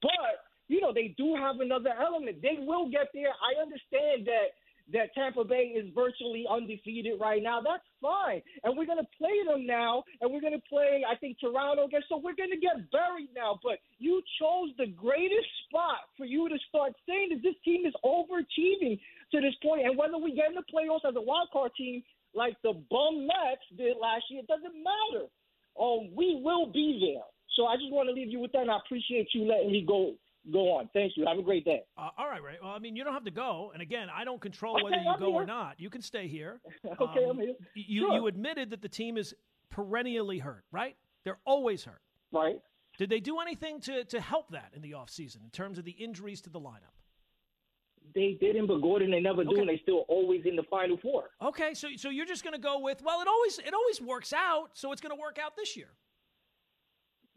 But, 0.00 0.44
you 0.68 0.80
know, 0.80 0.92
they 0.92 1.14
do 1.16 1.34
have 1.34 1.60
another 1.60 1.90
element. 1.98 2.42
They 2.42 2.56
will 2.60 2.90
get 2.90 3.08
there. 3.14 3.32
I 3.32 3.60
understand 3.60 4.26
that 4.26 4.52
that 4.92 5.14
Tampa 5.14 5.44
Bay 5.44 5.72
is 5.72 5.88
virtually 5.94 6.44
undefeated 6.48 7.20
right 7.20 7.42
now. 7.42 7.60
That's 7.60 7.84
fine. 8.00 8.42
And 8.64 8.76
we're 8.76 8.86
going 8.86 9.00
to 9.00 9.12
play 9.16 9.40
them 9.46 9.66
now, 9.66 10.04
and 10.20 10.32
we're 10.32 10.40
going 10.40 10.56
to 10.56 10.68
play, 10.68 11.02
I 11.08 11.16
think, 11.16 11.38
Toronto 11.40 11.86
again. 11.86 12.02
So 12.08 12.16
we're 12.16 12.36
going 12.36 12.52
to 12.52 12.60
get 12.60 12.90
buried 12.90 13.30
now. 13.34 13.58
But 13.62 13.80
you 13.98 14.22
chose 14.40 14.70
the 14.76 14.92
greatest 14.92 15.48
spot 15.68 16.04
for 16.16 16.24
you 16.24 16.48
to 16.48 16.58
start 16.68 16.92
saying 17.08 17.30
that 17.32 17.42
this 17.42 17.56
team 17.64 17.86
is 17.86 17.94
overachieving 18.04 19.00
to 19.32 19.40
this 19.40 19.56
point. 19.62 19.86
And 19.86 19.96
whether 19.96 20.18
we 20.18 20.36
get 20.36 20.52
in 20.52 20.56
the 20.56 20.68
playoffs 20.68 21.08
as 21.08 21.16
a 21.16 21.24
wild 21.24 21.48
card 21.52 21.72
team 21.76 22.02
like 22.34 22.56
the 22.62 22.72
bum 22.90 23.26
Mets 23.26 23.64
did 23.76 23.96
last 24.00 24.24
year, 24.30 24.40
it 24.40 24.48
doesn't 24.48 24.76
matter. 24.76 25.28
Um, 25.80 26.12
we 26.14 26.40
will 26.42 26.66
be 26.72 27.00
there. 27.00 27.24
So 27.56 27.66
I 27.66 27.76
just 27.76 27.92
want 27.92 28.08
to 28.08 28.14
leave 28.14 28.32
you 28.32 28.40
with 28.40 28.52
that, 28.52 28.62
and 28.62 28.70
I 28.70 28.78
appreciate 28.84 29.28
you 29.34 29.44
letting 29.44 29.72
me 29.72 29.84
go 29.86 30.14
go 30.50 30.72
on. 30.72 30.88
Thank 30.92 31.12
you. 31.16 31.24
Have 31.26 31.38
a 31.38 31.42
great 31.42 31.64
day. 31.64 31.82
Uh, 31.96 32.08
all 32.16 32.28
right, 32.28 32.42
Ray. 32.42 32.56
Well, 32.62 32.72
I 32.72 32.78
mean, 32.78 32.96
you 32.96 33.04
don't 33.04 33.12
have 33.12 33.24
to 33.24 33.30
go. 33.30 33.70
And 33.72 33.82
again, 33.82 34.08
I 34.14 34.24
don't 34.24 34.40
control 34.40 34.74
okay, 34.74 34.84
whether 34.84 34.96
you 34.96 35.10
I'm 35.10 35.18
go 35.18 35.26
here. 35.26 35.42
or 35.42 35.46
not. 35.46 35.78
You 35.78 35.90
can 35.90 36.02
stay 36.02 36.28
here. 36.28 36.60
okay, 37.00 37.24
um, 37.24 37.30
I'm 37.30 37.38
here. 37.38 37.54
You 37.74 38.02
sure. 38.02 38.14
you 38.14 38.26
admitted 38.26 38.70
that 38.70 38.82
the 38.82 38.88
team 38.88 39.16
is 39.16 39.34
perennially 39.70 40.38
hurt, 40.38 40.64
right? 40.72 40.96
They're 41.24 41.38
always 41.44 41.84
hurt. 41.84 42.00
Right. 42.32 42.60
Did 42.98 43.10
they 43.10 43.20
do 43.20 43.40
anything 43.40 43.80
to 43.82 44.04
to 44.04 44.20
help 44.20 44.50
that 44.50 44.72
in 44.74 44.82
the 44.82 44.92
offseason 44.92 45.42
in 45.44 45.50
terms 45.50 45.78
of 45.78 45.84
the 45.84 45.92
injuries 45.92 46.40
to 46.42 46.50
the 46.50 46.60
lineup? 46.60 46.94
They 48.14 48.36
didn't, 48.40 48.66
but 48.66 48.82
Gordon 48.82 49.10
they 49.10 49.20
never 49.20 49.42
okay. 49.42 49.50
do, 49.50 49.60
and 49.60 49.68
they 49.68 49.78
still 49.82 50.04
always 50.08 50.42
in 50.44 50.56
the 50.56 50.64
final 50.64 50.98
four. 50.98 51.30
Okay, 51.40 51.72
so 51.72 51.88
so 51.96 52.10
you're 52.10 52.26
just 52.26 52.44
going 52.44 52.54
to 52.54 52.60
go 52.60 52.80
with 52.80 53.02
well, 53.02 53.20
it 53.20 53.28
always 53.28 53.58
it 53.58 53.72
always 53.72 54.00
works 54.00 54.32
out, 54.32 54.70
so 54.74 54.92
it's 54.92 55.00
going 55.00 55.14
to 55.16 55.20
work 55.20 55.38
out 55.42 55.56
this 55.56 55.76
year. 55.76 55.88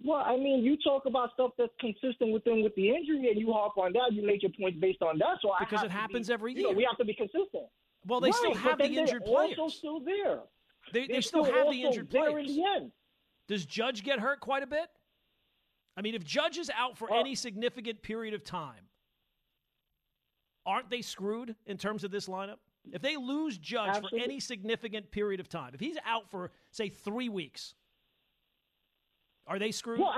Well, 0.05 0.23
I 0.23 0.37
mean, 0.37 0.63
you 0.63 0.77
talk 0.77 1.07
about 1.07 1.33
stuff 1.33 1.51
that's 1.57 1.73
consistent 1.79 2.31
with 2.31 2.43
them 2.43 2.61
with 2.61 2.75
the 2.75 2.89
injury, 2.89 3.27
and 3.31 3.39
you 3.39 3.51
harp 3.51 3.75
on 3.77 3.91
that. 3.93 4.13
You 4.13 4.25
make 4.25 4.43
your 4.43 4.51
points 4.59 4.77
based 4.79 5.01
on 5.01 5.17
that. 5.17 5.39
So 5.41 5.51
because 5.59 5.83
it 5.83 5.89
happens 5.89 6.27
be, 6.27 6.33
every 6.33 6.53
year, 6.53 6.61
you 6.61 6.67
know, 6.69 6.77
we 6.77 6.83
have 6.83 6.97
to 6.97 7.05
be 7.05 7.15
consistent. 7.15 7.65
Well, 8.05 8.19
they 8.19 8.27
right, 8.27 8.35
still 8.35 8.53
have 8.53 8.77
the 8.77 8.85
injured 8.85 9.25
players. 9.25 9.57
Also, 9.57 9.75
still 9.75 9.99
there. 9.99 10.41
They, 10.93 11.07
they 11.07 11.21
still, 11.21 11.43
still 11.43 11.55
have 11.55 11.71
the 11.71 11.81
injured 11.81 12.11
players. 12.11 12.49
In 12.51 12.55
the 12.55 12.63
end. 12.75 12.91
Does 13.47 13.65
Judge 13.65 14.03
get 14.03 14.19
hurt 14.19 14.41
quite 14.41 14.61
a 14.61 14.67
bit? 14.67 14.87
I 15.97 16.01
mean, 16.01 16.13
if 16.13 16.23
Judge 16.23 16.59
is 16.59 16.69
out 16.77 16.97
for 16.97 17.11
uh, 17.11 17.19
any 17.19 17.33
significant 17.33 18.03
period 18.03 18.35
of 18.35 18.43
time, 18.43 18.89
aren't 20.67 20.91
they 20.91 21.01
screwed 21.01 21.55
in 21.65 21.77
terms 21.77 22.03
of 22.03 22.11
this 22.11 22.27
lineup? 22.27 22.57
If 22.91 23.01
they 23.01 23.17
lose 23.17 23.57
Judge 23.57 23.89
Absolutely. 23.89 24.19
for 24.19 24.23
any 24.23 24.39
significant 24.39 25.09
period 25.09 25.39
of 25.39 25.49
time, 25.49 25.71
if 25.73 25.79
he's 25.79 25.97
out 26.05 26.29
for 26.29 26.51
say 26.69 26.89
three 26.89 27.29
weeks, 27.29 27.73
are 29.47 29.59
they 29.59 29.71
screwed? 29.71 29.99
Well, 29.99 30.13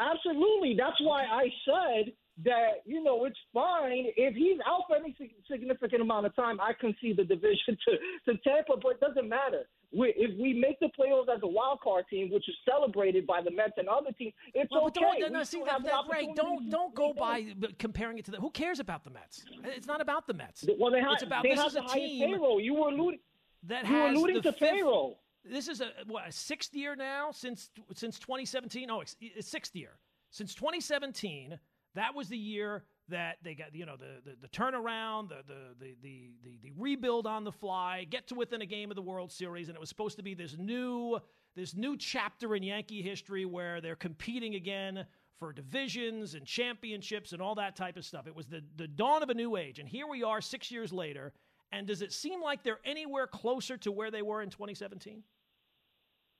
absolutely. 0.00 0.74
That's 0.76 1.00
why 1.00 1.24
I 1.24 1.48
said 1.64 2.12
that 2.44 2.82
you 2.86 3.02
know 3.02 3.24
it's 3.24 3.38
fine 3.52 4.06
if 4.16 4.34
he's 4.34 4.58
out 4.66 4.82
for 4.88 4.96
any 4.96 5.16
significant 5.50 6.02
amount 6.02 6.26
of 6.26 6.34
time. 6.36 6.60
I 6.60 6.72
can 6.78 6.94
see 7.00 7.12
the 7.12 7.24
division 7.24 7.76
to 7.88 8.32
to 8.32 8.38
Tampa, 8.38 8.74
but 8.82 8.92
it 8.92 9.00
doesn't 9.00 9.28
matter. 9.28 9.68
We, 9.92 10.14
if 10.16 10.38
we 10.38 10.54
make 10.54 10.78
the 10.78 10.88
playoffs 10.98 11.34
as 11.34 11.42
a 11.42 11.48
wild 11.48 11.80
card 11.80 12.04
team, 12.08 12.30
which 12.32 12.48
is 12.48 12.54
celebrated 12.64 13.26
by 13.26 13.42
the 13.42 13.50
Mets 13.50 13.72
and 13.76 13.88
other 13.88 14.12
teams, 14.16 14.32
it's 14.54 14.70
well, 14.70 14.86
okay. 14.86 15.00
Don't, 15.20 15.32
no, 15.32 15.42
see, 15.42 15.64
that, 15.64 15.82
that, 15.82 16.04
Ray, 16.12 16.32
don't 16.36 16.70
don't 16.70 16.94
go 16.94 17.12
by 17.12 17.46
comparing 17.78 18.18
it 18.18 18.24
to 18.26 18.30
the. 18.30 18.36
Who 18.36 18.50
cares 18.50 18.78
about 18.78 19.02
the 19.02 19.10
Mets? 19.10 19.44
It's 19.64 19.88
not 19.88 20.00
about 20.00 20.28
the 20.28 20.34
Mets. 20.34 20.64
Well, 20.78 20.92
they 20.92 21.00
have, 21.00 21.14
it's 21.14 21.22
about 21.24 21.42
they 21.42 21.50
this 21.50 21.58
have 21.58 21.68
is 21.68 21.74
the 21.74 21.84
a 21.84 21.88
team 21.88 22.30
payroll. 22.30 22.60
You 22.60 22.74
were 22.74 22.88
alluding. 22.88 23.20
That 23.64 23.86
you 23.86 23.94
were 23.94 24.06
alluding 24.06 24.42
to 24.42 24.52
fifth, 24.52 24.60
payroll. 24.60 25.20
This 25.44 25.68
is 25.68 25.80
a 25.80 25.90
what 26.06 26.28
a 26.28 26.32
sixth 26.32 26.74
year 26.74 26.94
now 26.94 27.30
since 27.32 27.70
since 27.94 28.18
2017. 28.18 28.90
Oh, 28.90 29.00
it's 29.00 29.16
sixth 29.48 29.74
year 29.74 29.98
since 30.30 30.54
2017. 30.54 31.58
That 31.94 32.14
was 32.14 32.28
the 32.28 32.38
year 32.38 32.84
that 33.08 33.38
they 33.42 33.54
got 33.54 33.74
you 33.74 33.86
know 33.86 33.96
the 33.96 34.30
the, 34.30 34.36
the 34.42 34.48
turnaround, 34.48 35.30
the, 35.30 35.42
the 35.46 35.74
the 35.78 35.96
the 36.02 36.30
the 36.44 36.58
the 36.62 36.72
rebuild 36.76 37.26
on 37.26 37.44
the 37.44 37.52
fly, 37.52 38.06
get 38.08 38.28
to 38.28 38.34
within 38.34 38.62
a 38.62 38.66
game 38.66 38.90
of 38.90 38.96
the 38.96 39.02
World 39.02 39.32
Series, 39.32 39.68
and 39.68 39.76
it 39.76 39.80
was 39.80 39.88
supposed 39.88 40.16
to 40.16 40.22
be 40.22 40.34
this 40.34 40.56
new 40.58 41.18
this 41.56 41.74
new 41.74 41.96
chapter 41.96 42.54
in 42.54 42.62
Yankee 42.62 43.02
history 43.02 43.44
where 43.44 43.80
they're 43.80 43.96
competing 43.96 44.54
again 44.54 45.06
for 45.38 45.52
divisions 45.52 46.34
and 46.34 46.46
championships 46.46 47.32
and 47.32 47.40
all 47.40 47.54
that 47.54 47.74
type 47.74 47.96
of 47.96 48.04
stuff. 48.04 48.26
It 48.26 48.36
was 48.36 48.46
the 48.46 48.62
the 48.76 48.86
dawn 48.86 49.22
of 49.22 49.30
a 49.30 49.34
new 49.34 49.56
age, 49.56 49.78
and 49.78 49.88
here 49.88 50.06
we 50.06 50.22
are 50.22 50.40
six 50.40 50.70
years 50.70 50.92
later 50.92 51.32
and 51.72 51.86
does 51.86 52.02
it 52.02 52.12
seem 52.12 52.42
like 52.42 52.62
they're 52.62 52.80
anywhere 52.84 53.26
closer 53.26 53.76
to 53.78 53.92
where 53.92 54.10
they 54.10 54.22
were 54.22 54.42
in 54.42 54.50
2017? 54.50 55.22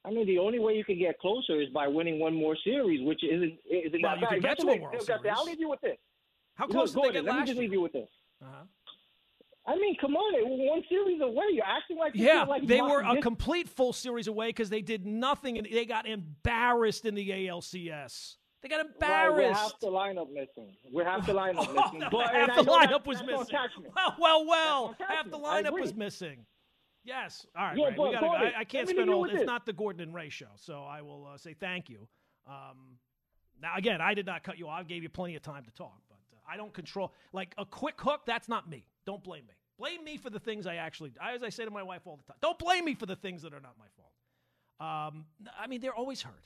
I 0.04 0.10
mean, 0.10 0.26
the 0.26 0.38
only 0.38 0.58
way 0.58 0.74
you 0.74 0.84
can 0.84 0.98
get 0.98 1.18
closer 1.18 1.60
is 1.60 1.68
by 1.70 1.86
winning 1.86 2.18
one 2.18 2.34
more 2.34 2.56
series, 2.64 3.06
which 3.06 3.22
isn't 3.22 3.58
isn't 3.70 4.02
well, 4.02 4.16
that 4.20 4.30
you 4.32 4.40
bad. 4.40 4.42
get 4.42 4.58
to 4.60 4.68
a 4.68 4.78
World 4.78 5.02
Series. 5.02 5.22
I'll 5.30 5.44
leave 5.44 5.60
you 5.60 5.68
with 5.68 5.80
this. 5.82 5.98
How 6.54 6.66
close 6.66 6.94
Look, 6.94 7.12
did 7.12 7.14
they 7.14 7.20
get 7.20 7.30
let 7.30 7.40
me 7.40 7.46
just 7.46 7.54
year? 7.54 7.62
leave 7.62 7.72
you 7.72 7.80
with 7.82 7.92
this. 7.92 8.08
Uh-huh. 8.42 8.64
I 9.66 9.76
mean, 9.76 9.94
come 10.00 10.16
on, 10.16 10.34
it 10.34 10.44
one 10.46 10.82
series 10.88 11.20
away. 11.20 11.44
You're 11.52 11.64
acting 11.64 11.98
like 11.98 12.12
yeah, 12.14 12.44
like 12.44 12.66
they 12.66 12.80
were 12.80 13.02
a 13.02 13.20
complete 13.20 13.68
full 13.68 13.92
series 13.92 14.26
away 14.26 14.48
because 14.48 14.70
they 14.70 14.80
did 14.80 15.06
nothing 15.06 15.58
and 15.58 15.68
they 15.70 15.84
got 15.84 16.06
embarrassed 16.08 17.04
in 17.04 17.14
the 17.14 17.28
ALCS. 17.28 18.36
They 18.62 18.68
got 18.68 18.84
embarrassed. 18.84 19.36
We're 19.36 19.52
half 19.54 19.80
the 19.80 19.86
lineup 19.86 20.32
missing. 20.32 20.76
We're 20.92 21.04
half 21.04 21.26
the 21.26 21.32
lineup 21.32 21.66
oh, 21.68 21.72
missing. 21.72 22.08
But, 22.10 22.34
half 22.34 22.56
the 22.56 22.70
lineup 22.70 23.06
was 23.06 23.22
missing. 23.22 23.56
Well, 23.94 24.16
well, 24.18 24.46
well. 24.46 24.96
Half 25.08 25.30
the 25.30 25.38
lineup 25.38 25.72
was 25.72 25.94
missing. 25.94 26.44
Yes. 27.04 27.46
All 27.56 27.64
right. 27.64 27.76
Yeah, 27.76 27.84
right. 27.86 27.96
But, 27.96 28.08
we 28.08 28.14
gotta, 28.14 28.26
Gordon, 28.26 28.52
I, 28.56 28.60
I, 28.60 28.64
can't 28.64 28.88
spend 28.88 29.10
all. 29.10 29.24
It's 29.24 29.46
not 29.46 29.64
the 29.64 29.72
Gordon 29.72 30.02
and 30.02 30.14
Ray 30.14 30.28
show, 30.28 30.50
so 30.56 30.82
I 30.82 31.00
will 31.00 31.26
uh, 31.32 31.38
say 31.38 31.54
thank 31.54 31.88
you. 31.88 32.06
Um, 32.46 32.98
now, 33.62 33.72
again, 33.76 34.00
I 34.00 34.14
did 34.14 34.26
not 34.26 34.42
cut 34.42 34.58
you 34.58 34.68
off. 34.68 34.80
I 34.80 34.82
gave 34.82 35.02
you 35.02 35.08
plenty 35.08 35.36
of 35.36 35.42
time 35.42 35.64
to 35.64 35.70
talk, 35.70 35.98
but 36.08 36.18
uh, 36.34 36.40
I 36.50 36.56
don't 36.56 36.72
control. 36.72 37.12
Like 37.32 37.54
a 37.56 37.64
quick 37.64 38.00
hook, 38.00 38.22
that's 38.26 38.48
not 38.48 38.68
me. 38.68 38.84
Don't 39.06 39.22
blame 39.24 39.46
me. 39.46 39.54
Blame 39.78 40.04
me 40.04 40.18
for 40.18 40.28
the 40.28 40.38
things 40.38 40.66
I 40.66 40.76
actually. 40.76 41.12
As 41.22 41.42
I 41.42 41.48
say 41.48 41.64
to 41.64 41.70
my 41.70 41.82
wife 41.82 42.02
all 42.04 42.16
the 42.16 42.22
time, 42.24 42.36
don't 42.42 42.58
blame 42.58 42.84
me 42.84 42.94
for 42.94 43.06
the 43.06 43.16
things 43.16 43.40
that 43.42 43.54
are 43.54 43.60
not 43.60 43.76
my 43.78 43.86
fault. 43.96 44.12
Um, 44.80 45.24
I 45.58 45.66
mean, 45.66 45.80
they're 45.80 45.94
always 45.94 46.20
hurt. 46.20 46.44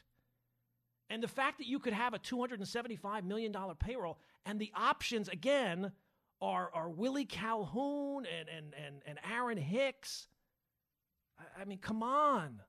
And 1.14 1.22
the 1.22 1.28
fact 1.28 1.58
that 1.58 1.68
you 1.68 1.78
could 1.78 1.92
have 1.92 2.12
a 2.12 2.18
$275 2.18 3.22
million 3.22 3.54
payroll 3.78 4.18
and 4.44 4.58
the 4.58 4.72
options, 4.74 5.28
again, 5.28 5.92
are, 6.42 6.70
are 6.74 6.90
Willie 6.90 7.24
Calhoun 7.24 8.26
and, 8.26 8.48
and, 8.48 8.74
and, 8.84 8.96
and 9.06 9.18
Aaron 9.32 9.56
Hicks. 9.56 10.26
I, 11.38 11.62
I 11.62 11.64
mean, 11.66 11.78
come 11.78 12.02
on. 12.02 12.62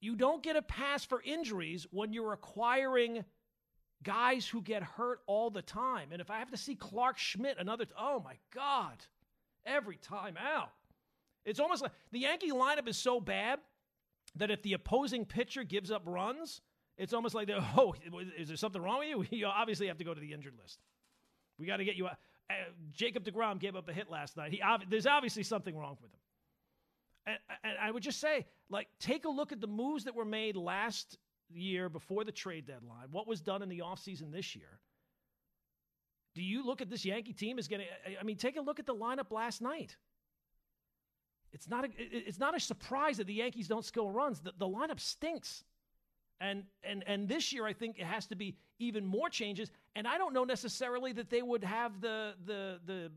You 0.00 0.16
don't 0.16 0.42
get 0.42 0.56
a 0.56 0.62
pass 0.62 1.04
for 1.04 1.20
injuries 1.22 1.86
when 1.90 2.14
you're 2.14 2.32
acquiring 2.32 3.26
guys 4.02 4.48
who 4.48 4.62
get 4.62 4.82
hurt 4.82 5.20
all 5.26 5.50
the 5.50 5.60
time. 5.60 6.12
And 6.12 6.22
if 6.22 6.30
I 6.30 6.38
have 6.38 6.50
to 6.50 6.56
see 6.56 6.76
Clarke 6.76 7.18
Schmidt 7.18 7.58
another, 7.58 7.84
t- 7.84 7.92
oh 8.00 8.22
my 8.24 8.38
God, 8.54 9.04
every 9.66 9.96
time 9.96 10.38
out. 10.38 10.70
It's 11.44 11.60
almost 11.60 11.82
like 11.82 11.92
the 12.10 12.20
Yankee 12.20 12.52
lineup 12.52 12.88
is 12.88 12.96
so 12.96 13.20
bad 13.20 13.58
that 14.36 14.50
if 14.50 14.62
the 14.62 14.72
opposing 14.72 15.26
pitcher 15.26 15.62
gives 15.62 15.90
up 15.90 16.04
runs, 16.06 16.62
it's 17.00 17.14
almost 17.14 17.34
like, 17.34 17.48
oh, 17.76 17.94
is 18.38 18.48
there 18.48 18.56
something 18.56 18.80
wrong 18.80 19.00
with 19.00 19.32
you? 19.32 19.38
You 19.40 19.46
obviously 19.46 19.88
have 19.88 19.98
to 19.98 20.04
go 20.04 20.14
to 20.14 20.20
the 20.20 20.32
injured 20.32 20.54
list. 20.60 20.78
We 21.58 21.66
got 21.66 21.78
to 21.78 21.84
get 21.84 21.96
you 21.96 22.06
out. 22.06 22.16
uh, 22.50 22.54
Jacob 22.92 23.24
DeGrom 23.24 23.58
gave 23.58 23.74
up 23.74 23.88
a 23.88 23.92
hit 23.92 24.10
last 24.10 24.36
night. 24.36 24.52
He 24.52 24.62
there's 24.88 25.06
obviously 25.06 25.42
something 25.42 25.76
wrong 25.76 25.96
with 26.00 26.10
him. 26.10 26.18
And, 27.26 27.38
and 27.64 27.72
I 27.82 27.90
would 27.90 28.02
just 28.02 28.20
say, 28.20 28.46
like, 28.68 28.88
take 28.98 29.24
a 29.24 29.28
look 29.28 29.52
at 29.52 29.60
the 29.60 29.66
moves 29.66 30.04
that 30.04 30.14
were 30.14 30.24
made 30.24 30.56
last 30.56 31.18
year 31.50 31.88
before 31.88 32.24
the 32.24 32.32
trade 32.32 32.66
deadline. 32.66 33.08
What 33.10 33.26
was 33.26 33.40
done 33.40 33.62
in 33.62 33.68
the 33.68 33.80
offseason 33.80 34.32
this 34.32 34.54
year? 34.54 34.78
Do 36.34 36.42
you 36.42 36.64
look 36.64 36.80
at 36.80 36.88
this 36.88 37.04
Yankee 37.04 37.32
team 37.32 37.58
as 37.58 37.66
getting? 37.66 37.86
I 38.18 38.22
mean, 38.22 38.36
take 38.36 38.56
a 38.56 38.60
look 38.60 38.78
at 38.78 38.86
the 38.86 38.94
lineup 38.94 39.30
last 39.30 39.60
night. 39.60 39.96
It's 41.52 41.68
not 41.68 41.84
a, 41.84 41.88
it's 41.98 42.38
not 42.38 42.56
a 42.56 42.60
surprise 42.60 43.16
that 43.16 43.26
the 43.26 43.34
Yankees 43.34 43.66
don't 43.68 43.84
score 43.84 44.12
runs. 44.12 44.40
The, 44.40 44.52
the 44.56 44.68
lineup 44.68 45.00
stinks. 45.00 45.64
And 46.40 46.64
and 46.82 47.04
and 47.06 47.28
this 47.28 47.52
year 47.52 47.66
I 47.66 47.72
think 47.72 47.98
it 47.98 48.06
has 48.06 48.26
to 48.28 48.36
be 48.36 48.56
even 48.78 49.06
more 49.06 49.28
changes. 49.28 49.70
And 49.94 50.06
I 50.06 50.18
don't 50.18 50.32
know 50.32 50.44
necessarily 50.44 51.12
that 51.12 51.30
they 51.30 51.42
would 51.42 51.64
have 51.64 52.00
the 52.00 52.34
the 52.46 53.10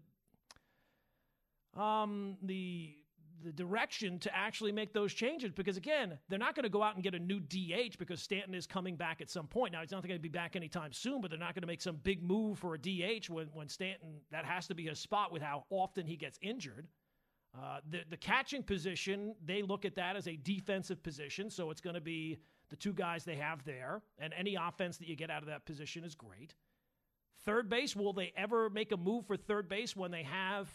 the 1.75 1.81
um 1.81 2.37
the 2.43 2.95
the 3.43 3.51
direction 3.51 4.19
to 4.19 4.35
actually 4.35 4.71
make 4.71 4.93
those 4.93 5.13
changes 5.13 5.51
because 5.51 5.77
again, 5.77 6.17
they're 6.29 6.39
not 6.39 6.55
going 6.55 6.63
to 6.63 6.69
go 6.69 6.81
out 6.81 6.95
and 6.95 7.03
get 7.03 7.13
a 7.13 7.19
new 7.19 7.39
DH 7.39 7.97
because 7.99 8.21
Stanton 8.21 8.53
is 8.53 8.65
coming 8.65 8.95
back 8.95 9.21
at 9.21 9.29
some 9.29 9.47
point. 9.47 9.73
Now 9.73 9.81
he's 9.81 9.91
not 9.91 10.01
going 10.01 10.15
to 10.15 10.21
be 10.21 10.29
back 10.29 10.55
anytime 10.55 10.93
soon, 10.93 11.21
but 11.21 11.29
they're 11.29 11.39
not 11.39 11.53
going 11.53 11.61
to 11.61 11.67
make 11.67 11.81
some 11.81 11.97
big 11.97 12.23
move 12.23 12.59
for 12.59 12.75
a 12.75 12.77
DH 12.77 13.29
when 13.29 13.47
when 13.53 13.67
Stanton 13.67 14.21
that 14.31 14.45
has 14.45 14.67
to 14.67 14.75
be 14.75 14.87
a 14.87 14.95
spot 14.95 15.31
with 15.31 15.41
how 15.41 15.65
often 15.69 16.05
he 16.05 16.15
gets 16.15 16.39
injured. 16.41 16.87
Uh, 17.55 17.79
the 17.89 18.01
the 18.09 18.17
catching 18.17 18.63
position, 18.63 19.35
they 19.45 19.61
look 19.61 19.85
at 19.85 19.95
that 19.95 20.15
as 20.15 20.27
a 20.27 20.35
defensive 20.37 21.03
position, 21.03 21.49
so 21.49 21.69
it's 21.69 21.81
going 21.81 21.95
to 21.95 22.01
be 22.01 22.39
the 22.73 22.77
two 22.77 22.91
guys 22.91 23.23
they 23.23 23.35
have 23.35 23.63
there, 23.65 24.01
and 24.17 24.33
any 24.35 24.55
offense 24.55 24.97
that 24.97 25.07
you 25.07 25.15
get 25.15 25.29
out 25.29 25.43
of 25.43 25.47
that 25.47 25.63
position 25.63 26.03
is 26.03 26.15
great. 26.15 26.55
Third 27.45 27.69
base, 27.69 27.95
will 27.95 28.13
they 28.13 28.33
ever 28.35 28.67
make 28.67 28.91
a 28.91 28.97
move 28.97 29.27
for 29.27 29.37
third 29.37 29.69
base 29.69 29.95
when 29.95 30.09
they 30.09 30.23
have 30.23 30.67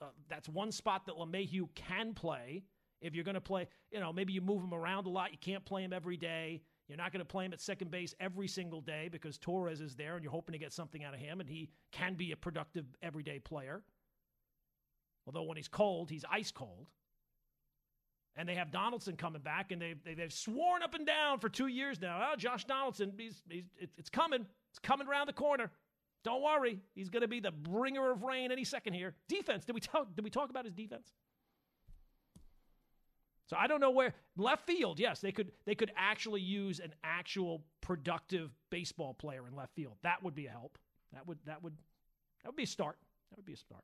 uh, 0.00 0.04
that's 0.28 0.48
one 0.48 0.70
spot 0.70 1.06
that 1.06 1.16
LeMahieu 1.16 1.68
can 1.74 2.14
play. 2.14 2.62
If 3.00 3.16
you're 3.16 3.24
going 3.24 3.34
to 3.34 3.40
play, 3.40 3.66
you 3.90 3.98
know, 3.98 4.12
maybe 4.12 4.32
you 4.32 4.40
move 4.40 4.62
him 4.62 4.72
around 4.72 5.06
a 5.06 5.08
lot. 5.08 5.32
You 5.32 5.38
can't 5.40 5.64
play 5.64 5.82
him 5.82 5.92
every 5.92 6.16
day. 6.16 6.62
You're 6.86 6.98
not 6.98 7.12
going 7.12 7.20
to 7.20 7.28
play 7.28 7.46
him 7.46 7.52
at 7.52 7.60
second 7.60 7.90
base 7.90 8.14
every 8.20 8.46
single 8.46 8.80
day 8.80 9.08
because 9.10 9.36
Torres 9.36 9.80
is 9.80 9.96
there 9.96 10.14
and 10.14 10.22
you're 10.22 10.30
hoping 10.30 10.52
to 10.52 10.58
get 10.58 10.72
something 10.72 11.02
out 11.02 11.14
of 11.14 11.20
him, 11.20 11.40
and 11.40 11.48
he 11.48 11.70
can 11.90 12.14
be 12.14 12.30
a 12.30 12.36
productive 12.36 12.84
everyday 13.02 13.40
player. 13.40 13.82
Although 15.26 15.42
when 15.42 15.56
he's 15.56 15.66
cold, 15.66 16.10
he's 16.10 16.24
ice 16.30 16.52
cold. 16.52 16.86
And 18.40 18.48
they 18.48 18.54
have 18.54 18.70
Donaldson 18.70 19.16
coming 19.16 19.42
back, 19.42 19.70
and 19.70 19.82
they've, 19.82 19.98
they've 20.02 20.32
sworn 20.32 20.82
up 20.82 20.94
and 20.94 21.06
down 21.06 21.40
for 21.40 21.50
two 21.50 21.66
years 21.66 22.00
now. 22.00 22.30
Oh, 22.32 22.36
Josh 22.36 22.64
Donaldson, 22.64 23.12
he's, 23.18 23.42
he's, 23.50 23.66
it's 23.98 24.08
coming. 24.08 24.46
It's 24.70 24.78
coming 24.78 25.06
around 25.06 25.26
the 25.26 25.34
corner. 25.34 25.70
Don't 26.24 26.42
worry, 26.42 26.78
he's 26.94 27.10
going 27.10 27.20
to 27.20 27.28
be 27.28 27.40
the 27.40 27.50
bringer 27.50 28.10
of 28.10 28.22
rain 28.22 28.50
any 28.50 28.64
second 28.64 28.94
here. 28.94 29.14
Defense. 29.28 29.66
Did 29.66 29.74
we 29.74 29.82
talk? 29.82 30.16
Did 30.16 30.24
we 30.24 30.30
talk 30.30 30.48
about 30.48 30.64
his 30.64 30.72
defense? 30.72 31.12
So 33.44 33.56
I 33.58 33.66
don't 33.66 33.80
know 33.80 33.90
where 33.90 34.14
left 34.38 34.66
field. 34.66 34.98
Yes, 34.98 35.20
they 35.20 35.32
could 35.32 35.52
they 35.66 35.74
could 35.74 35.92
actually 35.94 36.40
use 36.40 36.80
an 36.80 36.94
actual 37.04 37.62
productive 37.82 38.52
baseball 38.70 39.12
player 39.12 39.46
in 39.46 39.54
left 39.54 39.74
field. 39.74 39.96
That 40.02 40.22
would 40.22 40.34
be 40.34 40.46
a 40.46 40.50
help. 40.50 40.78
That 41.12 41.26
would 41.26 41.38
that 41.44 41.62
would 41.62 41.74
that 42.42 42.48
would 42.48 42.56
be 42.56 42.62
a 42.62 42.66
start. 42.66 42.96
That 43.30 43.36
would 43.36 43.44
be 43.44 43.52
a 43.52 43.58
start. 43.58 43.82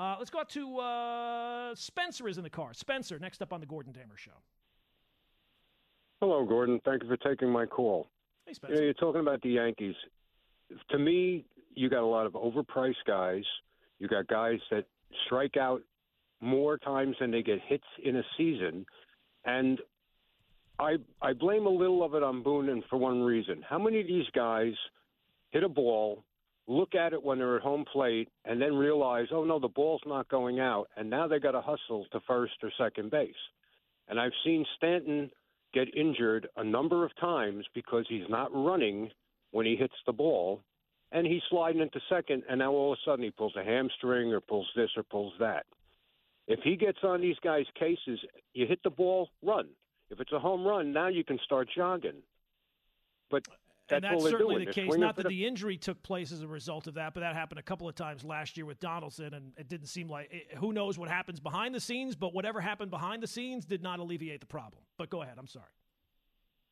Uh, 0.00 0.16
let's 0.18 0.30
go 0.30 0.38
out 0.38 0.48
to 0.48 0.78
uh, 0.78 1.74
Spencer 1.74 2.26
is 2.26 2.38
in 2.38 2.42
the 2.42 2.48
car. 2.48 2.72
Spencer, 2.72 3.18
next 3.18 3.42
up 3.42 3.52
on 3.52 3.60
the 3.60 3.66
Gordon 3.66 3.92
Damer 3.92 4.16
Show. 4.16 4.30
Hello, 6.22 6.46
Gordon. 6.46 6.80
Thank 6.86 7.02
you 7.02 7.08
for 7.08 7.18
taking 7.18 7.50
my 7.50 7.66
call. 7.66 8.08
Hey, 8.46 8.54
Spencer. 8.54 8.74
You 8.74 8.80
know, 8.80 8.84
you're 8.86 8.94
talking 8.94 9.20
about 9.20 9.42
the 9.42 9.50
Yankees. 9.50 9.94
To 10.90 10.98
me, 10.98 11.44
you 11.74 11.90
got 11.90 12.00
a 12.02 12.06
lot 12.06 12.24
of 12.24 12.32
overpriced 12.32 13.04
guys. 13.06 13.42
You 13.98 14.08
got 14.08 14.26
guys 14.28 14.58
that 14.70 14.86
strike 15.26 15.58
out 15.58 15.82
more 16.40 16.78
times 16.78 17.16
than 17.20 17.30
they 17.30 17.42
get 17.42 17.58
hits 17.66 17.84
in 18.02 18.16
a 18.16 18.22
season, 18.38 18.86
and 19.44 19.80
I 20.78 20.96
I 21.20 21.34
blame 21.34 21.66
a 21.66 21.70
little 21.70 22.02
of 22.02 22.14
it 22.14 22.22
on 22.22 22.42
Boone 22.42 22.70
and 22.70 22.82
for 22.88 22.96
one 22.96 23.20
reason. 23.20 23.62
How 23.68 23.78
many 23.78 24.00
of 24.00 24.06
these 24.06 24.24
guys 24.34 24.72
hit 25.50 25.62
a 25.62 25.68
ball, 25.68 26.24
look 26.70 26.94
at 26.94 27.12
it 27.12 27.22
when 27.22 27.38
they're 27.38 27.56
at 27.56 27.62
home 27.62 27.84
plate, 27.92 28.28
and 28.44 28.62
then 28.62 28.74
realize, 28.74 29.26
oh 29.32 29.44
no, 29.44 29.58
the 29.58 29.68
ball's 29.68 30.02
not 30.06 30.28
going 30.28 30.60
out, 30.60 30.86
and 30.96 31.10
now 31.10 31.26
they 31.26 31.40
got 31.40 31.50
to 31.52 31.60
hustle 31.60 32.06
to 32.12 32.20
first 32.26 32.54
or 32.62 32.70
second 32.78 33.10
base. 33.10 33.34
And 34.08 34.20
I've 34.20 34.32
seen 34.44 34.64
Stanton 34.76 35.30
get 35.74 35.94
injured 35.96 36.48
a 36.56 36.64
number 36.64 37.04
of 37.04 37.10
times 37.20 37.64
because 37.74 38.06
he's 38.08 38.28
not 38.28 38.54
running 38.54 39.10
when 39.50 39.66
he 39.66 39.74
hits 39.74 39.94
the 40.06 40.12
ball, 40.12 40.60
and 41.10 41.26
he's 41.26 41.42
sliding 41.50 41.80
into 41.82 42.00
second, 42.08 42.44
and 42.48 42.60
now 42.60 42.70
all 42.70 42.92
of 42.92 42.98
a 42.98 43.10
sudden 43.10 43.24
he 43.24 43.30
pulls 43.32 43.56
a 43.56 43.64
hamstring 43.64 44.32
or 44.32 44.40
pulls 44.40 44.68
this 44.76 44.90
or 44.96 45.02
pulls 45.02 45.32
that. 45.40 45.66
If 46.46 46.60
he 46.62 46.76
gets 46.76 46.98
on 47.02 47.20
these 47.20 47.36
guys' 47.42 47.66
cases, 47.78 48.20
you 48.54 48.66
hit 48.66 48.80
the 48.84 48.90
ball, 48.90 49.28
run. 49.42 49.66
If 50.08 50.20
it's 50.20 50.32
a 50.32 50.38
home 50.38 50.64
run, 50.64 50.92
now 50.92 51.08
you 51.08 51.24
can 51.24 51.38
start 51.44 51.68
jogging. 51.76 52.22
But 53.28 53.42
that's 53.90 54.04
and 54.04 54.14
that's 54.14 54.30
certainly 54.30 54.54
doing. 54.56 54.66
the 54.66 54.72
case. 54.72 54.96
Not 54.96 55.16
that 55.16 55.24
the... 55.24 55.28
the 55.28 55.46
injury 55.46 55.76
took 55.76 56.02
place 56.02 56.32
as 56.32 56.42
a 56.42 56.48
result 56.48 56.86
of 56.86 56.94
that, 56.94 57.14
but 57.14 57.20
that 57.20 57.34
happened 57.34 57.58
a 57.58 57.62
couple 57.62 57.88
of 57.88 57.94
times 57.94 58.24
last 58.24 58.56
year 58.56 58.64
with 58.66 58.80
Donaldson, 58.80 59.34
and 59.34 59.52
it 59.56 59.68
didn't 59.68 59.88
seem 59.88 60.08
like 60.08 60.32
it, 60.32 60.56
who 60.58 60.72
knows 60.72 60.98
what 60.98 61.08
happens 61.08 61.40
behind 61.40 61.74
the 61.74 61.80
scenes. 61.80 62.16
But 62.16 62.32
whatever 62.32 62.60
happened 62.60 62.90
behind 62.90 63.22
the 63.22 63.26
scenes 63.26 63.66
did 63.66 63.82
not 63.82 63.98
alleviate 63.98 64.40
the 64.40 64.46
problem. 64.46 64.82
But 64.96 65.10
go 65.10 65.22
ahead. 65.22 65.34
I'm 65.38 65.48
sorry. 65.48 65.66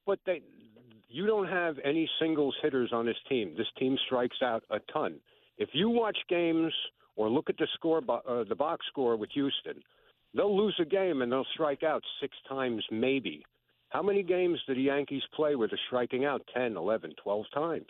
But 0.06 0.20
they 0.24 0.42
you 1.08 1.26
don't 1.26 1.48
have 1.48 1.76
any 1.84 2.08
singles 2.20 2.54
hitters 2.62 2.90
on 2.92 3.06
this 3.06 3.16
team. 3.28 3.54
This 3.56 3.66
team 3.78 3.96
strikes 4.06 4.36
out 4.42 4.62
a 4.70 4.78
ton. 4.92 5.20
If 5.56 5.70
you 5.72 5.88
watch 5.88 6.18
games 6.28 6.72
or 7.16 7.28
look 7.28 7.50
at 7.50 7.56
the 7.56 7.66
score, 7.74 8.02
uh, 8.08 8.44
the 8.48 8.54
box 8.54 8.86
score 8.88 9.16
with 9.16 9.30
Houston, 9.32 9.82
they'll 10.34 10.56
lose 10.56 10.78
a 10.80 10.84
game 10.84 11.22
and 11.22 11.32
they'll 11.32 11.46
strike 11.54 11.82
out 11.82 12.02
six 12.20 12.36
times, 12.48 12.84
maybe. 12.90 13.44
How 13.90 14.02
many 14.02 14.22
games 14.22 14.58
do 14.66 14.74
the 14.74 14.82
Yankees 14.82 15.22
play 15.34 15.54
where 15.54 15.68
they're 15.68 15.78
striking 15.86 16.24
out 16.24 16.42
10, 16.54 16.76
11, 16.76 17.14
12 17.22 17.44
times? 17.54 17.86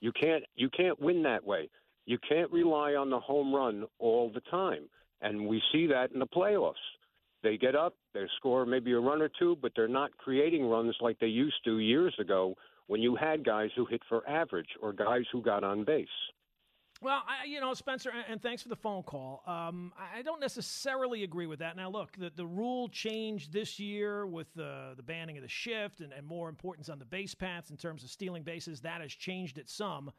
You 0.00 0.10
can't 0.12 0.42
you 0.56 0.68
can't 0.70 1.00
win 1.00 1.22
that 1.22 1.44
way. 1.44 1.68
You 2.06 2.18
can't 2.28 2.50
rely 2.50 2.94
on 2.94 3.10
the 3.10 3.20
home 3.20 3.54
run 3.54 3.84
all 3.98 4.30
the 4.32 4.40
time, 4.50 4.88
and 5.20 5.46
we 5.46 5.62
see 5.72 5.86
that 5.86 6.10
in 6.12 6.18
the 6.18 6.26
playoffs. 6.26 6.74
They 7.42 7.56
get 7.56 7.76
up, 7.76 7.94
they 8.14 8.24
score 8.36 8.66
maybe 8.66 8.92
a 8.92 8.98
run 8.98 9.22
or 9.22 9.30
two, 9.38 9.56
but 9.60 9.72
they're 9.76 9.88
not 9.88 10.16
creating 10.16 10.66
runs 10.66 10.96
like 11.00 11.18
they 11.18 11.26
used 11.26 11.62
to 11.64 11.78
years 11.78 12.14
ago 12.18 12.54
when 12.86 13.00
you 13.00 13.16
had 13.16 13.44
guys 13.44 13.70
who 13.76 13.84
hit 13.84 14.02
for 14.08 14.28
average 14.28 14.68
or 14.80 14.92
guys 14.92 15.24
who 15.32 15.42
got 15.42 15.64
on 15.64 15.84
base. 15.84 16.08
Well, 17.02 17.20
I, 17.26 17.46
you 17.46 17.60
know, 17.60 17.74
Spencer, 17.74 18.12
and 18.28 18.40
thanks 18.40 18.62
for 18.62 18.68
the 18.68 18.76
phone 18.76 19.02
call. 19.02 19.42
Um, 19.44 19.92
I 19.98 20.22
don't 20.22 20.40
necessarily 20.40 21.24
agree 21.24 21.46
with 21.46 21.58
that. 21.58 21.76
Now, 21.76 21.90
look, 21.90 22.16
the, 22.16 22.30
the 22.36 22.46
rule 22.46 22.88
changed 22.88 23.52
this 23.52 23.80
year 23.80 24.24
with 24.24 24.46
the, 24.54 24.92
the 24.96 25.02
banning 25.02 25.36
of 25.36 25.42
the 25.42 25.48
shift 25.48 26.00
and, 26.00 26.12
and 26.12 26.24
more 26.24 26.48
importance 26.48 26.88
on 26.88 27.00
the 27.00 27.04
base 27.04 27.34
paths 27.34 27.70
in 27.70 27.76
terms 27.76 28.04
of 28.04 28.10
stealing 28.10 28.44
bases. 28.44 28.82
That 28.82 29.00
has 29.00 29.10
changed 29.10 29.58
it 29.58 29.68
some. 29.68 30.12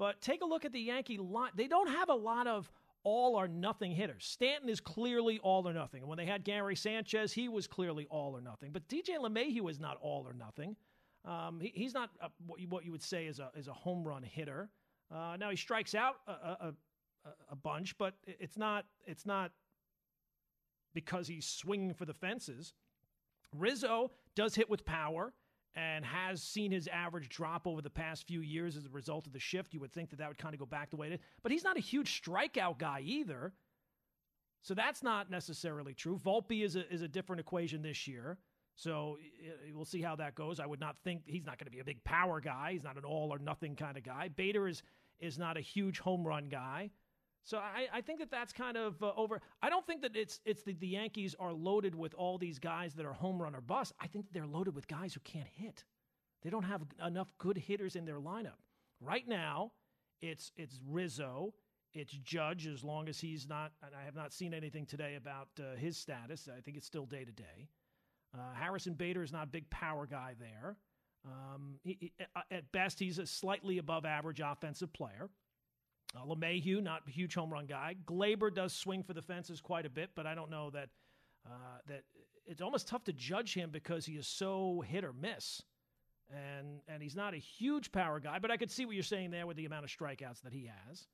But 0.00 0.20
take 0.20 0.42
a 0.42 0.44
look 0.44 0.64
at 0.64 0.72
the 0.72 0.80
Yankee 0.80 1.16
line. 1.16 1.52
They 1.54 1.68
don't 1.68 1.90
have 1.90 2.08
a 2.08 2.14
lot 2.14 2.48
of 2.48 2.68
all 3.04 3.36
or 3.36 3.46
nothing 3.46 3.92
hitters. 3.92 4.24
Stanton 4.24 4.68
is 4.68 4.80
clearly 4.80 5.38
all 5.44 5.68
or 5.68 5.72
nothing. 5.72 6.00
And 6.00 6.08
when 6.08 6.18
they 6.18 6.26
had 6.26 6.42
Gary 6.42 6.74
Sanchez, 6.74 7.32
he 7.32 7.48
was 7.48 7.68
clearly 7.68 8.08
all 8.10 8.36
or 8.36 8.40
nothing. 8.40 8.72
But 8.72 8.88
DJ 8.88 9.16
LeMahieu 9.20 9.70
is 9.70 9.78
not 9.78 9.96
all 10.00 10.26
or 10.26 10.34
nothing. 10.34 10.74
Um, 11.24 11.60
he, 11.60 11.70
he's 11.72 11.94
not 11.94 12.10
a, 12.20 12.30
what, 12.44 12.58
you, 12.58 12.66
what 12.66 12.84
you 12.84 12.90
would 12.90 13.02
say 13.02 13.26
is 13.26 13.38
a, 13.38 13.52
is 13.56 13.68
a 13.68 13.72
home 13.72 14.02
run 14.02 14.24
hitter. 14.24 14.70
Uh, 15.14 15.36
now 15.38 15.50
he 15.50 15.56
strikes 15.56 15.94
out 15.94 16.16
a, 16.26 16.30
a, 16.30 16.74
a, 17.50 17.56
bunch, 17.56 17.96
but 17.96 18.14
it's 18.26 18.56
not 18.56 18.86
it's 19.06 19.24
not 19.24 19.52
because 20.94 21.28
he's 21.28 21.46
swinging 21.46 21.94
for 21.94 22.04
the 22.04 22.14
fences. 22.14 22.74
Rizzo 23.54 24.10
does 24.34 24.54
hit 24.54 24.68
with 24.68 24.84
power 24.84 25.32
and 25.76 26.04
has 26.04 26.42
seen 26.42 26.72
his 26.72 26.88
average 26.88 27.28
drop 27.28 27.66
over 27.66 27.82
the 27.82 27.90
past 27.90 28.26
few 28.26 28.40
years 28.40 28.76
as 28.76 28.86
a 28.86 28.90
result 28.90 29.26
of 29.26 29.32
the 29.32 29.38
shift. 29.38 29.74
You 29.74 29.80
would 29.80 29.92
think 29.92 30.10
that 30.10 30.16
that 30.16 30.28
would 30.28 30.38
kind 30.38 30.54
of 30.54 30.58
go 30.58 30.66
back 30.66 30.90
the 30.90 30.96
way 30.96 31.08
it 31.08 31.12
is. 31.14 31.20
But 31.42 31.52
he's 31.52 31.64
not 31.64 31.76
a 31.76 31.80
huge 31.80 32.22
strikeout 32.22 32.78
guy 32.78 33.00
either. 33.04 33.52
So 34.62 34.74
that's 34.74 35.02
not 35.02 35.30
necessarily 35.30 35.94
true. 35.94 36.18
Volpe 36.24 36.64
is 36.64 36.76
a, 36.76 36.92
is 36.92 37.02
a 37.02 37.08
different 37.08 37.40
equation 37.40 37.82
this 37.82 38.08
year. 38.08 38.38
So 38.76 39.16
we'll 39.72 39.86
see 39.86 40.02
how 40.02 40.16
that 40.16 40.34
goes. 40.34 40.60
I 40.60 40.66
would 40.66 40.80
not 40.80 40.96
think 41.02 41.22
he's 41.24 41.46
not 41.46 41.58
going 41.58 41.64
to 41.66 41.70
be 41.70 41.80
a 41.80 41.84
big 41.84 42.04
power 42.04 42.40
guy. 42.40 42.72
He's 42.72 42.84
not 42.84 42.96
an 42.96 43.04
all 43.04 43.32
or 43.32 43.38
nothing 43.38 43.74
kind 43.74 43.96
of 43.96 44.04
guy. 44.04 44.28
Bader 44.28 44.68
is 44.68 44.82
is 45.18 45.38
not 45.38 45.56
a 45.56 45.60
huge 45.60 45.98
home 45.98 46.26
run 46.26 46.48
guy. 46.50 46.90
So 47.42 47.58
I, 47.58 47.86
I 47.92 48.00
think 48.02 48.18
that 48.18 48.30
that's 48.30 48.52
kind 48.52 48.76
of 48.76 49.02
uh, 49.02 49.12
over. 49.16 49.40
I 49.62 49.70
don't 49.70 49.86
think 49.86 50.02
that 50.02 50.14
it's 50.14 50.40
it's 50.44 50.62
the, 50.62 50.74
the 50.74 50.88
Yankees 50.88 51.34
are 51.38 51.52
loaded 51.52 51.94
with 51.94 52.12
all 52.14 52.36
these 52.38 52.58
guys 52.58 52.94
that 52.94 53.06
are 53.06 53.14
home 53.14 53.40
run 53.40 53.54
or 53.54 53.60
bust. 53.60 53.92
I 53.98 54.08
think 54.08 54.26
they're 54.32 54.46
loaded 54.46 54.74
with 54.74 54.86
guys 54.88 55.14
who 55.14 55.20
can't 55.20 55.48
hit. 55.48 55.84
They 56.42 56.50
don't 56.50 56.64
have 56.64 56.82
enough 57.04 57.32
good 57.38 57.56
hitters 57.56 57.96
in 57.96 58.04
their 58.04 58.20
lineup 58.20 58.60
right 59.00 59.26
now. 59.26 59.72
It's 60.20 60.52
it's 60.56 60.80
Rizzo, 60.86 61.54
it's 61.94 62.12
Judge 62.12 62.66
as 62.66 62.84
long 62.84 63.08
as 63.08 63.18
he's 63.18 63.48
not. 63.48 63.72
And 63.82 63.94
I 63.94 64.04
have 64.04 64.14
not 64.14 64.34
seen 64.34 64.52
anything 64.52 64.84
today 64.84 65.14
about 65.14 65.48
uh, 65.58 65.76
his 65.76 65.96
status. 65.96 66.48
I 66.54 66.60
think 66.60 66.76
it's 66.76 66.86
still 66.86 67.06
day 67.06 67.24
to 67.24 67.32
day. 67.32 67.68
Harrison 68.54 68.94
Bader 68.94 69.22
is 69.22 69.32
not 69.32 69.44
a 69.44 69.50
big 69.50 69.68
power 69.70 70.06
guy 70.06 70.34
there. 70.38 70.76
Um, 71.24 71.76
he, 71.82 71.96
he, 72.00 72.12
at 72.50 72.70
best, 72.72 72.98
he's 72.98 73.18
a 73.18 73.26
slightly 73.26 73.78
above 73.78 74.04
average 74.04 74.40
offensive 74.40 74.92
player. 74.92 75.28
Uh, 76.16 76.24
LeMahieu, 76.24 76.82
not 76.82 77.02
a 77.06 77.10
huge 77.10 77.34
home 77.34 77.52
run 77.52 77.66
guy. 77.66 77.96
Gleyber 78.06 78.54
does 78.54 78.72
swing 78.72 79.02
for 79.02 79.12
the 79.12 79.22
fences 79.22 79.60
quite 79.60 79.86
a 79.86 79.90
bit, 79.90 80.10
but 80.14 80.26
I 80.26 80.34
don't 80.34 80.50
know 80.50 80.70
that 80.70 80.88
uh, 81.46 81.78
that 81.88 82.02
it's 82.46 82.60
almost 82.60 82.88
tough 82.88 83.04
to 83.04 83.12
judge 83.12 83.54
him 83.54 83.70
because 83.70 84.06
he 84.06 84.14
is 84.14 84.26
so 84.26 84.82
hit 84.86 85.04
or 85.04 85.12
miss. 85.12 85.62
And 86.30 86.80
and 86.88 87.02
he's 87.02 87.16
not 87.16 87.34
a 87.34 87.38
huge 87.38 87.92
power 87.92 88.18
guy, 88.20 88.38
but 88.38 88.50
I 88.50 88.56
could 88.56 88.70
see 88.70 88.84
what 88.84 88.94
you're 88.94 89.04
saying 89.04 89.30
there 89.30 89.46
with 89.46 89.56
the 89.56 89.64
amount 89.64 89.84
of 89.84 89.90
strikeouts 89.90 90.42
that 90.42 90.52
he 90.52 90.68
has. 90.88 91.06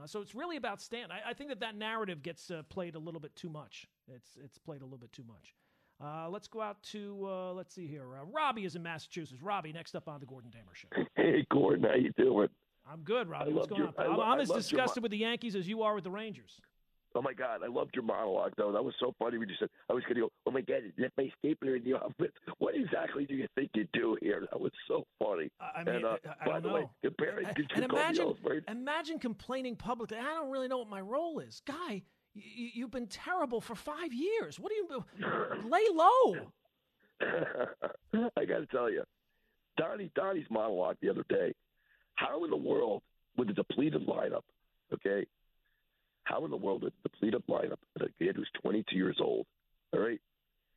Uh, 0.00 0.06
so 0.06 0.20
it's 0.20 0.34
really 0.34 0.56
about 0.56 0.80
Stanton. 0.80 1.10
I, 1.10 1.30
I 1.30 1.34
think 1.34 1.50
that 1.50 1.60
that 1.60 1.76
narrative 1.76 2.22
gets 2.22 2.50
uh, 2.50 2.62
played 2.68 2.94
a 2.94 2.98
little 2.98 3.20
bit 3.20 3.34
too 3.36 3.48
much. 3.48 3.86
It's 4.08 4.36
it's 4.42 4.58
played 4.58 4.82
a 4.82 4.84
little 4.84 4.98
bit 4.98 5.12
too 5.12 5.24
much. 5.24 5.54
Uh, 6.02 6.28
let's 6.28 6.48
go 6.48 6.60
out 6.60 6.82
to 6.82 7.26
uh, 7.28 7.52
let's 7.52 7.74
see 7.74 7.86
here. 7.86 8.02
Uh, 8.02 8.24
Robbie 8.32 8.64
is 8.64 8.74
in 8.74 8.82
Massachusetts. 8.82 9.40
Robbie, 9.42 9.72
next 9.72 9.94
up 9.94 10.08
on 10.08 10.18
the 10.20 10.26
Gordon 10.26 10.50
Damer 10.50 10.74
Show. 10.74 10.88
Hey, 11.16 11.46
Gordon, 11.50 11.84
how 11.84 11.94
you 11.94 12.10
doing? 12.16 12.48
I'm 12.90 13.00
good, 13.02 13.28
Robbie. 13.28 13.52
What's 13.52 13.68
going 13.68 13.82
your, 13.82 13.88
on? 13.96 14.06
I'm, 14.06 14.16
lo- 14.16 14.24
I'm 14.24 14.40
as 14.40 14.48
your 14.48 14.56
disgusted 14.58 15.02
with 15.02 15.12
the 15.12 15.18
Yankees 15.18 15.54
as 15.54 15.68
you 15.68 15.82
are 15.82 15.94
with 15.94 16.04
the 16.04 16.10
Rangers. 16.10 16.60
Oh 17.14 17.22
my 17.22 17.34
God, 17.34 17.60
I 17.62 17.68
loved 17.68 17.90
your 17.94 18.04
monologue 18.04 18.52
though. 18.56 18.72
That 18.72 18.82
was 18.82 18.94
so 18.98 19.14
funny 19.18 19.38
when 19.38 19.48
you 19.48 19.54
said 19.60 19.68
I 19.90 19.92
was 19.92 20.02
going 20.04 20.14
to 20.16 20.20
go. 20.22 20.32
Oh 20.46 20.50
my 20.50 20.62
God, 20.62 20.80
that 20.98 21.12
my 21.16 21.30
stapler 21.38 21.76
in 21.76 21.84
the 21.84 21.92
office? 22.00 22.32
What 22.58 22.74
exactly 22.74 23.24
do 23.26 23.34
you 23.34 23.46
think 23.54 23.70
you 23.74 23.86
do 23.92 24.16
here? 24.20 24.46
That 24.50 24.60
was 24.60 24.72
so 24.88 25.04
funny. 25.22 25.50
I 25.60 25.84
mean, 25.84 25.96
and, 25.96 26.04
uh, 26.06 26.16
I, 26.40 26.44
I 26.44 26.46
by 26.46 26.60
the 26.60 26.68
know. 26.68 26.74
way, 26.74 26.88
comparing 27.04 27.46
And- 27.46 27.70
and 27.74 27.84
imagine, 27.84 28.34
imagine 28.66 29.18
complaining 29.18 29.76
publicly. 29.76 30.16
I 30.18 30.34
don't 30.34 30.50
really 30.50 30.68
know 30.68 30.78
what 30.78 30.88
my 30.88 31.00
role 31.02 31.38
is, 31.38 31.60
guy. 31.66 32.02
You, 32.34 32.70
you've 32.74 32.90
been 32.90 33.06
terrible 33.06 33.60
for 33.60 33.74
five 33.74 34.12
years. 34.12 34.58
What 34.58 34.70
do 34.70 34.76
you 34.76 35.04
lay 35.70 35.84
low? 35.92 36.36
I 38.36 38.44
got 38.44 38.58
to 38.58 38.66
tell 38.66 38.90
you, 38.90 39.04
Donnie 39.76 40.10
Donnie's 40.14 40.46
monologue 40.50 40.96
the 41.00 41.10
other 41.10 41.24
day. 41.28 41.54
How 42.14 42.44
in 42.44 42.50
the 42.50 42.56
world 42.56 43.02
with 43.36 43.48
a 43.50 43.52
depleted 43.52 44.06
lineup? 44.06 44.42
Okay, 44.92 45.26
how 46.24 46.44
in 46.44 46.50
the 46.50 46.56
world 46.56 46.82
with 46.82 46.92
a 47.04 47.08
depleted 47.08 47.42
lineup, 47.48 47.78
and 47.98 48.08
a 48.08 48.24
kid 48.24 48.36
who's 48.36 48.50
22 48.62 48.96
years 48.96 49.16
old, 49.20 49.46
all 49.92 50.00
right, 50.00 50.20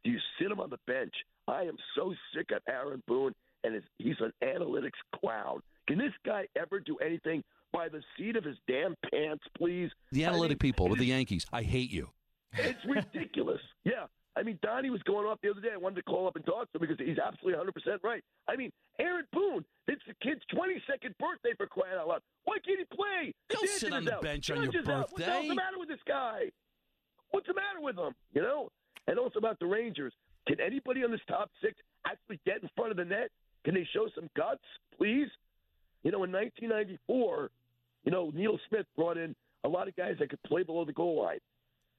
do 0.04 0.12
you 0.12 0.20
sit 0.40 0.52
him 0.52 0.60
on 0.60 0.70
the 0.70 0.80
bench? 0.88 1.14
I 1.48 1.64
am 1.64 1.78
so 1.96 2.14
sick 2.34 2.52
of 2.52 2.62
Aaron 2.68 3.04
Boone, 3.08 3.34
and 3.64 3.76
his, 3.76 3.84
he's 3.98 4.16
an 4.20 4.32
analytics 4.44 4.92
clown. 5.20 5.62
Can 5.88 5.98
this 5.98 6.14
guy 6.26 6.48
ever 6.56 6.80
do 6.80 6.98
anything 6.98 7.44
by 7.76 7.90
the 7.90 8.02
seat 8.18 8.36
of 8.36 8.44
his 8.44 8.58
damn 8.68 8.96
pants, 9.12 9.44
please? 9.58 9.90
The 10.12 10.26
I 10.26 10.30
analytic 10.30 10.62
mean, 10.64 10.72
people 10.72 10.88
with 10.88 11.00
the 11.00 11.06
Yankees. 11.06 11.46
I 11.52 11.62
hate 11.64 11.92
you. 11.92 12.10
it's 12.54 12.80
ridiculous. 12.88 13.62
yeah. 13.84 14.06
I 14.38 14.44
mean, 14.44 14.60
Donnie 14.62 14.90
was 14.90 15.02
going 15.04 15.26
off 15.26 15.40
the 15.42 15.50
other 15.50 15.62
day. 15.62 15.70
I 15.74 15.78
wanted 15.78 15.96
to 15.96 16.04
call 16.04 16.28
up 16.28 16.36
and 16.36 16.46
talk 16.46 16.70
to 16.74 16.78
him 16.78 16.82
because 16.82 16.98
he's 17.00 17.18
absolutely 17.18 17.58
100% 17.72 18.04
right. 18.04 18.22
I 18.50 18.58
mean, 18.58 18.70
Aaron 19.00 19.24
Boone, 19.32 19.64
it's 19.88 20.02
the 20.08 20.14
kid's 20.22 20.42
22nd 20.54 21.16
birthday 21.20 21.54
for 21.56 21.68
crying 21.68 21.96
out 21.98 22.10
loud. 22.10 22.22
Why 22.44 22.58
can't 22.66 22.80
he 22.80 22.86
play? 22.94 23.34
Stanton 23.50 23.70
sit 23.80 23.94
on 23.94 24.04
the 24.04 24.16
out. 24.16 24.22
bench 24.22 24.52
on 24.52 24.66
Judge 24.66 24.74
your 24.74 24.84
is 24.84 24.90
out. 24.90 25.10
What 25.12 25.20
the 25.20 25.24
hell's 25.26 25.48
the 25.48 25.56
matter 25.56 25.80
with 25.80 25.88
this 25.88 26.04
guy? 26.06 26.52
What's 27.32 27.48
the 27.48 27.54
matter 27.54 27.80
with 27.80 27.98
him? 27.98 28.14
You 28.34 28.42
know? 28.42 28.70
And 29.08 29.18
also 29.18 29.40
about 29.40 29.58
the 29.60 29.68
Rangers. 29.68 30.12
Can 30.48 30.60
anybody 30.60 31.04
on 31.06 31.12
this 31.12 31.22
top 31.30 31.50
six 31.62 31.76
actually 32.06 32.40
get 32.46 32.62
in 32.62 32.70
front 32.76 32.92
of 32.92 32.98
the 32.98 33.06
net? 33.06 33.30
Can 33.64 33.74
they 33.74 33.88
show 33.94 34.08
some 34.14 34.30
guts, 34.36 34.64
please? 34.98 35.30
You 36.04 36.12
know, 36.12 36.24
in 36.26 36.32
1994, 36.34 37.50
you 38.06 38.12
know, 38.12 38.32
Neil 38.34 38.58
Smith 38.70 38.86
brought 38.96 39.18
in 39.18 39.36
a 39.64 39.68
lot 39.68 39.88
of 39.88 39.96
guys 39.96 40.16
that 40.20 40.30
could 40.30 40.42
play 40.44 40.64
below 40.64 40.86
the 40.86 40.94
goal 40.94 41.24
line. 41.24 41.40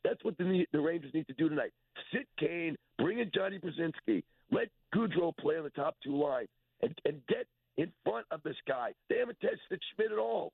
That's 0.04 0.22
what 0.22 0.38
the, 0.38 0.64
the 0.72 0.80
Rangers 0.80 1.12
need 1.12 1.26
to 1.26 1.34
do 1.34 1.48
tonight. 1.48 1.72
Sit 2.12 2.26
Kane, 2.38 2.76
bring 2.98 3.18
in 3.18 3.30
Johnny 3.34 3.58
Brzezinski, 3.58 4.22
let 4.52 4.68
Goodrow 4.94 5.36
play 5.36 5.56
on 5.56 5.64
the 5.64 5.70
top 5.70 5.96
two 6.02 6.16
lines, 6.16 6.48
and, 6.80 6.94
and 7.04 7.20
get 7.28 7.46
in 7.76 7.90
front 8.04 8.26
of 8.30 8.40
this 8.44 8.56
guy. 8.68 8.92
They 9.10 9.18
haven't 9.18 9.40
tested 9.40 9.80
Schmid 9.94 10.12
at 10.12 10.18
all. 10.18 10.52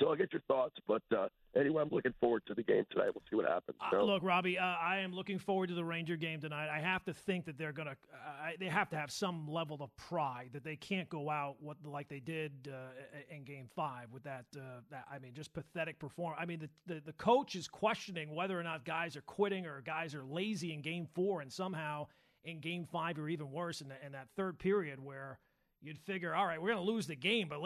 So 0.00 0.08
I'll 0.08 0.16
get 0.16 0.32
your 0.32 0.42
thoughts. 0.48 0.74
But 0.88 1.02
uh, 1.16 1.28
anyway, 1.56 1.82
I'm 1.82 1.88
looking 1.90 2.14
forward 2.20 2.42
to 2.46 2.54
the 2.54 2.62
game 2.62 2.84
tonight. 2.90 3.10
We'll 3.14 3.22
see 3.30 3.36
what 3.36 3.48
happens. 3.48 3.78
Uh, 3.92 4.02
look, 4.02 4.22
Robbie, 4.24 4.58
uh, 4.58 4.64
I 4.64 4.98
am 4.98 5.12
looking 5.12 5.38
forward 5.38 5.68
to 5.68 5.74
the 5.74 5.84
Ranger 5.84 6.16
game 6.16 6.40
tonight. 6.40 6.68
I 6.68 6.80
have 6.80 7.04
to 7.04 7.14
think 7.14 7.44
that 7.44 7.56
they're 7.56 7.72
gonna, 7.72 7.96
uh, 8.12 8.50
they 8.58 8.66
have 8.66 8.88
to 8.90 8.96
have 8.96 9.10
some 9.10 9.46
level 9.48 9.78
of 9.80 9.94
pride 9.96 10.50
that 10.52 10.64
they 10.64 10.76
can't 10.76 11.08
go 11.08 11.30
out 11.30 11.56
what 11.60 11.76
like 11.84 12.08
they 12.08 12.20
did 12.20 12.72
uh, 12.72 13.34
in 13.34 13.44
Game 13.44 13.68
Five 13.74 14.10
with 14.10 14.24
that. 14.24 14.46
Uh, 14.56 14.80
that 14.90 15.04
I 15.10 15.18
mean, 15.20 15.32
just 15.32 15.52
pathetic 15.52 15.98
performance. 15.98 16.40
I 16.42 16.46
mean, 16.46 16.58
the, 16.58 16.94
the 16.94 17.00
the 17.00 17.12
coach 17.12 17.54
is 17.54 17.68
questioning 17.68 18.34
whether 18.34 18.58
or 18.58 18.62
not 18.64 18.84
guys 18.84 19.16
are 19.16 19.22
quitting 19.22 19.66
or 19.66 19.80
guys 19.80 20.14
are 20.14 20.24
lazy 20.24 20.72
in 20.72 20.82
Game 20.82 21.06
Four, 21.14 21.40
and 21.40 21.52
somehow 21.52 22.08
in 22.42 22.58
Game 22.60 22.84
Five 22.84 23.18
or 23.18 23.28
even 23.28 23.52
worse 23.52 23.80
in, 23.80 23.88
the, 23.88 23.94
in 24.04 24.12
that 24.12 24.28
third 24.36 24.58
period 24.58 24.98
where. 25.02 25.38
You'd 25.84 25.98
figure, 25.98 26.34
all 26.34 26.46
right, 26.46 26.60
we're 26.60 26.72
going 26.72 26.84
to 26.84 26.92
lose 26.92 27.06
the 27.06 27.14
game, 27.14 27.48
but 27.48 27.60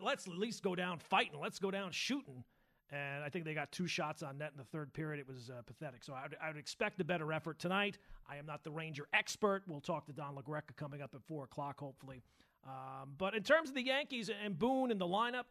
let's 0.00 0.28
at 0.28 0.38
least 0.38 0.62
go 0.62 0.74
down 0.74 0.98
fighting. 0.98 1.40
Let's 1.40 1.58
go 1.58 1.70
down 1.70 1.90
shooting 1.90 2.44
and 2.92 3.24
I 3.24 3.30
think 3.30 3.46
they 3.46 3.54
got 3.54 3.72
two 3.72 3.86
shots 3.86 4.22
on 4.22 4.38
net 4.38 4.52
in 4.52 4.58
the 4.58 4.66
third 4.66 4.92
period. 4.92 5.18
It 5.18 5.26
was 5.26 5.50
uh, 5.50 5.62
pathetic. 5.62 6.04
So 6.04 6.12
I 6.12 6.22
would, 6.24 6.36
I 6.42 6.48
would 6.48 6.58
expect 6.58 7.00
a 7.00 7.04
better 7.04 7.32
effort 7.32 7.58
tonight. 7.58 7.96
I 8.28 8.36
am 8.36 8.44
not 8.44 8.62
the 8.64 8.70
Ranger 8.70 9.08
expert. 9.14 9.62
We'll 9.66 9.80
talk 9.80 10.04
to 10.06 10.12
Don 10.12 10.36
LaGreca 10.36 10.76
coming 10.76 11.00
up 11.00 11.14
at 11.14 11.22
4 11.22 11.44
o'clock, 11.44 11.80
hopefully. 11.80 12.22
Um, 12.66 13.14
but 13.16 13.34
in 13.34 13.42
terms 13.42 13.70
of 13.70 13.74
the 13.74 13.82
Yankees 13.82 14.30
and 14.44 14.58
Boone 14.58 14.90
and 14.90 15.00
the 15.00 15.06
lineup, 15.06 15.44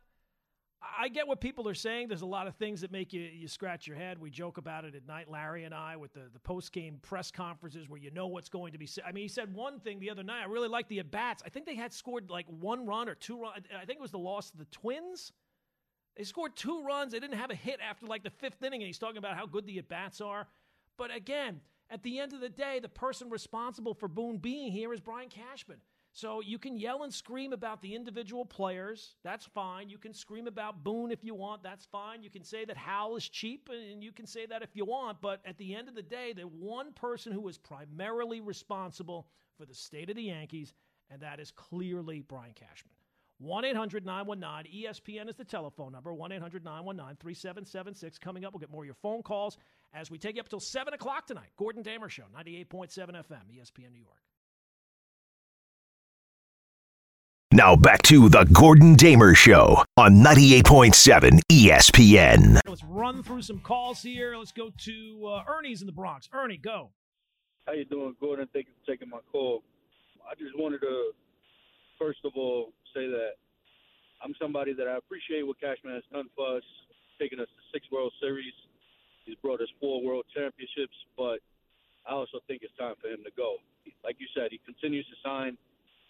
I 0.99 1.09
get 1.09 1.27
what 1.27 1.39
people 1.39 1.67
are 1.69 1.75
saying. 1.75 2.07
There's 2.07 2.23
a 2.23 2.27
lot 2.27 2.47
of 2.47 2.55
things 2.55 2.81
that 2.81 2.91
make 2.91 3.13
you, 3.13 3.21
you 3.21 3.47
scratch 3.47 3.85
your 3.85 3.95
head. 3.95 4.17
We 4.17 4.31
joke 4.31 4.57
about 4.57 4.83
it 4.83 4.95
at 4.95 5.05
night, 5.05 5.29
Larry 5.29 5.63
and 5.63 5.75
I, 5.75 5.95
with 5.95 6.13
the, 6.13 6.23
the 6.33 6.39
post 6.39 6.71
game 6.71 6.97
press 7.03 7.29
conferences 7.29 7.87
where 7.87 7.99
you 7.99 8.09
know 8.09 8.27
what's 8.27 8.49
going 8.49 8.73
to 8.73 8.79
be 8.79 8.87
said. 8.87 9.03
I 9.07 9.11
mean, 9.11 9.23
he 9.23 9.27
said 9.27 9.53
one 9.53 9.79
thing 9.79 9.99
the 9.99 10.09
other 10.09 10.23
night. 10.23 10.41
I 10.41 10.45
really 10.45 10.67
like 10.67 10.87
the 10.87 10.99
at 10.99 11.11
bats. 11.11 11.43
I 11.45 11.49
think 11.49 11.67
they 11.67 11.75
had 11.75 11.93
scored 11.93 12.31
like 12.31 12.47
one 12.47 12.87
run 12.87 13.09
or 13.09 13.15
two 13.15 13.39
runs. 13.39 13.63
I 13.75 13.85
think 13.85 13.99
it 13.99 14.01
was 14.01 14.11
the 14.11 14.17
loss 14.17 14.51
of 14.51 14.57
the 14.57 14.65
Twins. 14.65 15.31
They 16.17 16.23
scored 16.23 16.55
two 16.55 16.83
runs. 16.83 17.11
They 17.11 17.19
didn't 17.19 17.37
have 17.37 17.51
a 17.51 17.55
hit 17.55 17.79
after 17.87 18.07
like 18.07 18.23
the 18.23 18.31
fifth 18.31 18.63
inning, 18.63 18.81
and 18.81 18.87
he's 18.87 18.99
talking 18.99 19.17
about 19.17 19.37
how 19.37 19.45
good 19.45 19.67
the 19.67 19.77
at 19.77 19.87
bats 19.87 20.19
are. 20.19 20.47
But 20.97 21.15
again, 21.15 21.61
at 21.89 22.03
the 22.03 22.19
end 22.19 22.33
of 22.33 22.41
the 22.41 22.49
day, 22.49 22.79
the 22.79 22.89
person 22.89 23.29
responsible 23.29 23.93
for 23.93 24.07
Boone 24.07 24.37
being 24.37 24.71
here 24.71 24.93
is 24.93 24.99
Brian 24.99 25.29
Cashman. 25.29 25.77
So 26.13 26.41
you 26.41 26.59
can 26.59 26.75
yell 26.77 27.03
and 27.03 27.13
scream 27.13 27.53
about 27.53 27.81
the 27.81 27.95
individual 27.95 28.43
players. 28.43 29.15
That's 29.23 29.45
fine. 29.45 29.89
You 29.89 29.97
can 29.97 30.13
scream 30.13 30.45
about 30.45 30.83
Boone 30.83 31.09
if 31.09 31.23
you 31.23 31.33
want. 31.33 31.63
That's 31.63 31.85
fine. 31.85 32.21
You 32.21 32.29
can 32.29 32.43
say 32.43 32.65
that 32.65 32.75
Hal 32.75 33.15
is 33.15 33.27
cheap, 33.29 33.69
and 33.71 34.03
you 34.03 34.11
can 34.11 34.27
say 34.27 34.45
that 34.45 34.61
if 34.61 34.69
you 34.73 34.83
want. 34.83 35.21
But 35.21 35.39
at 35.45 35.57
the 35.57 35.73
end 35.73 35.87
of 35.87 35.95
the 35.95 36.01
day, 36.01 36.33
the 36.33 36.43
one 36.43 36.91
person 36.91 37.31
who 37.31 37.47
is 37.47 37.57
primarily 37.57 38.41
responsible 38.41 39.27
for 39.57 39.65
the 39.65 39.73
state 39.73 40.09
of 40.09 40.17
the 40.17 40.23
Yankees, 40.23 40.73
and 41.09 41.21
that 41.21 41.39
is 41.39 41.51
clearly 41.51 42.21
Brian 42.21 42.53
Cashman. 42.53 42.93
1 43.39 43.65
800 43.65 44.05
919 44.05 44.83
ESPN 44.83 45.29
is 45.29 45.35
the 45.35 45.45
telephone 45.45 45.93
number. 45.93 46.13
1 46.13 46.31
800 46.33 46.63
919 46.63 47.15
3776. 47.19 48.19
Coming 48.19 48.43
up, 48.43 48.53
we'll 48.53 48.59
get 48.59 48.69
more 48.69 48.83
of 48.83 48.85
your 48.85 48.95
phone 48.95 49.23
calls 49.23 49.57
as 49.93 50.11
we 50.11 50.17
take 50.17 50.35
you 50.35 50.41
up 50.41 50.49
till 50.49 50.59
7 50.59 50.93
o'clock 50.93 51.25
tonight. 51.25 51.49
Gordon 51.57 51.81
Damer 51.81 52.09
Show, 52.09 52.25
98.7 52.37 52.89
FM, 52.89 53.47
ESPN 53.57 53.91
New 53.93 53.99
York. 53.99 54.21
Now 57.53 57.75
back 57.75 58.01
to 58.03 58.29
the 58.29 58.45
Gordon 58.45 58.95
Damer 58.95 59.35
Show 59.35 59.83
on 59.97 60.23
98.7 60.23 61.41
ESPN. 61.51 62.61
Let's 62.65 62.81
run 62.85 63.23
through 63.23 63.41
some 63.41 63.59
calls 63.59 64.01
here. 64.01 64.37
Let's 64.37 64.53
go 64.53 64.71
to 64.85 65.27
uh, 65.27 65.43
Ernie's 65.51 65.81
in 65.81 65.85
the 65.85 65.91
Bronx. 65.91 66.29
Ernie, 66.31 66.55
go. 66.55 66.91
How 67.67 67.73
you 67.73 67.83
doing, 67.83 68.15
Gordon? 68.21 68.47
Thank 68.53 68.67
you 68.67 68.73
for 68.79 68.89
taking 68.89 69.09
my 69.09 69.19
call. 69.33 69.63
I 70.23 70.33
just 70.35 70.57
wanted 70.57 70.79
to, 70.79 71.11
first 71.99 72.19
of 72.23 72.31
all, 72.37 72.71
say 72.95 73.07
that 73.07 73.31
I'm 74.23 74.33
somebody 74.39 74.71
that 74.71 74.87
I 74.87 74.95
appreciate 74.95 75.45
what 75.45 75.59
Cashman 75.59 75.93
has 75.93 76.07
done 76.09 76.29
for 76.37 76.55
us, 76.55 76.63
taking 77.19 77.41
us 77.41 77.47
to 77.51 77.61
six 77.73 77.85
World 77.91 78.13
Series. 78.21 78.53
He's 79.25 79.35
brought 79.43 79.59
us 79.59 79.67
four 79.81 80.01
World 80.01 80.23
Championships, 80.33 80.95
but 81.17 81.43
I 82.07 82.13
also 82.13 82.39
think 82.47 82.61
it's 82.63 82.75
time 82.79 82.95
for 83.01 83.09
him 83.09 83.19
to 83.25 83.31
go. 83.35 83.57
Like 84.05 84.15
you 84.19 84.27
said, 84.33 84.51
he 84.51 84.59
continues 84.63 85.05
to 85.07 85.19
sign 85.19 85.57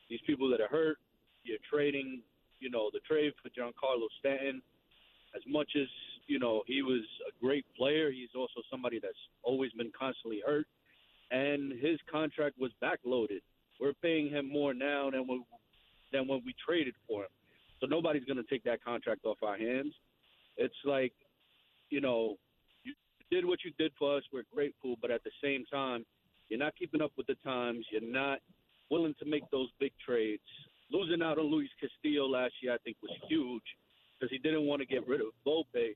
these 0.08 0.21
people 0.27 0.47
that 0.51 0.62
are 0.62 0.69
hurt. 0.69 0.97
You're 1.43 1.58
trading, 1.69 2.21
you 2.60 2.69
know, 2.69 2.89
the 2.93 2.99
trade 3.08 3.34
for 3.41 3.49
Giancarlo 3.49 4.08
Stanton. 4.19 4.62
As 5.36 5.41
much 5.47 5.71
as 5.80 5.88
you 6.27 6.39
know, 6.39 6.63
he 6.67 6.82
was 6.82 7.01
a 7.27 7.32
great 7.43 7.65
player. 7.77 8.12
He's 8.12 8.36
also 8.36 8.62
somebody 8.69 8.99
that's 9.01 9.13
always 9.43 9.71
been 9.73 9.91
constantly 9.97 10.41
hurt, 10.45 10.67
and 11.32 11.71
his 11.71 11.99
contract 12.12 12.58
was 12.60 12.71
backloaded. 12.84 13.41
We're 13.80 13.93
paying 14.01 14.30
him 14.30 14.51
more 14.51 14.73
now 14.73 15.10
than 15.10 15.27
when 15.27 15.43
than 16.12 16.27
when 16.27 16.41
we 16.45 16.54
traded 16.66 16.95
for 17.07 17.24
him. 17.24 17.30
So 17.80 17.88
nobody's 17.88 18.26
going 18.26 18.38
to 18.38 18.49
take 18.49 18.63
that 18.66 18.84
contract 18.84 19.26
off 19.26 19.38
our 19.41 19.57
hands. 19.57 19.93
It's 20.57 20.76
like, 20.86 21.13
you 21.89 22.01
know, 22.01 22.36
you 22.84 22.93
did 23.32 23.45
what 23.45 23.59
you 23.66 23.72
did 23.80 23.91
for 23.97 24.18
us. 24.18 24.24
We're 24.32 24.43
grateful, 24.53 24.97
but 25.01 25.09
at 25.09 25.24
the 25.24 25.32
same 25.43 25.66
time, 25.72 26.05
you're 26.49 26.59
not 26.59 26.76
keeping 26.78 27.01
up 27.01 27.11
with 27.18 27.28
the 27.28 27.36
times. 27.43 27.86
You're 27.91 28.01
not 28.01 28.39
willing 28.91 29.16
to 29.20 29.26
make 29.26 29.49
those 29.51 29.70
big 29.80 29.93
trades. 30.05 30.43
Losing 30.92 31.22
out 31.22 31.39
on 31.39 31.46
Luis 31.46 31.70
Castillo 31.80 32.28
last 32.28 32.54
year, 32.62 32.74
I 32.74 32.78
think, 32.84 32.98
was 33.02 33.12
huge 33.28 33.64
because 34.20 34.32
he 34.32 34.38
didn't 34.38 34.68
want 34.68 34.82
to 34.82 34.86
get 34.86 35.08
rid 35.08 35.22
of 35.22 35.28
Volpe. 35.46 35.96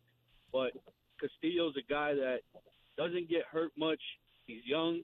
But 0.52 0.72
Castillo's 1.20 1.76
a 1.78 1.92
guy 1.92 2.14
that 2.14 2.40
doesn't 2.98 3.30
get 3.30 3.44
hurt 3.52 3.72
much. 3.78 4.00
He's 4.48 4.62
young, 4.66 5.02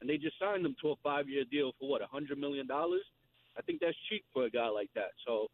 and 0.00 0.08
they 0.08 0.16
just 0.16 0.38
signed 0.38 0.64
him 0.64 0.76
to 0.82 0.90
a 0.90 0.94
five-year 1.02 1.44
deal 1.50 1.72
for 1.78 1.88
what, 1.88 2.02
a 2.02 2.06
hundred 2.06 2.38
million 2.38 2.66
dollars? 2.66 3.02
I 3.58 3.62
think 3.62 3.80
that's 3.80 3.96
cheap 4.08 4.24
for 4.32 4.44
a 4.44 4.50
guy 4.50 4.68
like 4.68 4.90
that. 4.94 5.12
So 5.26 5.48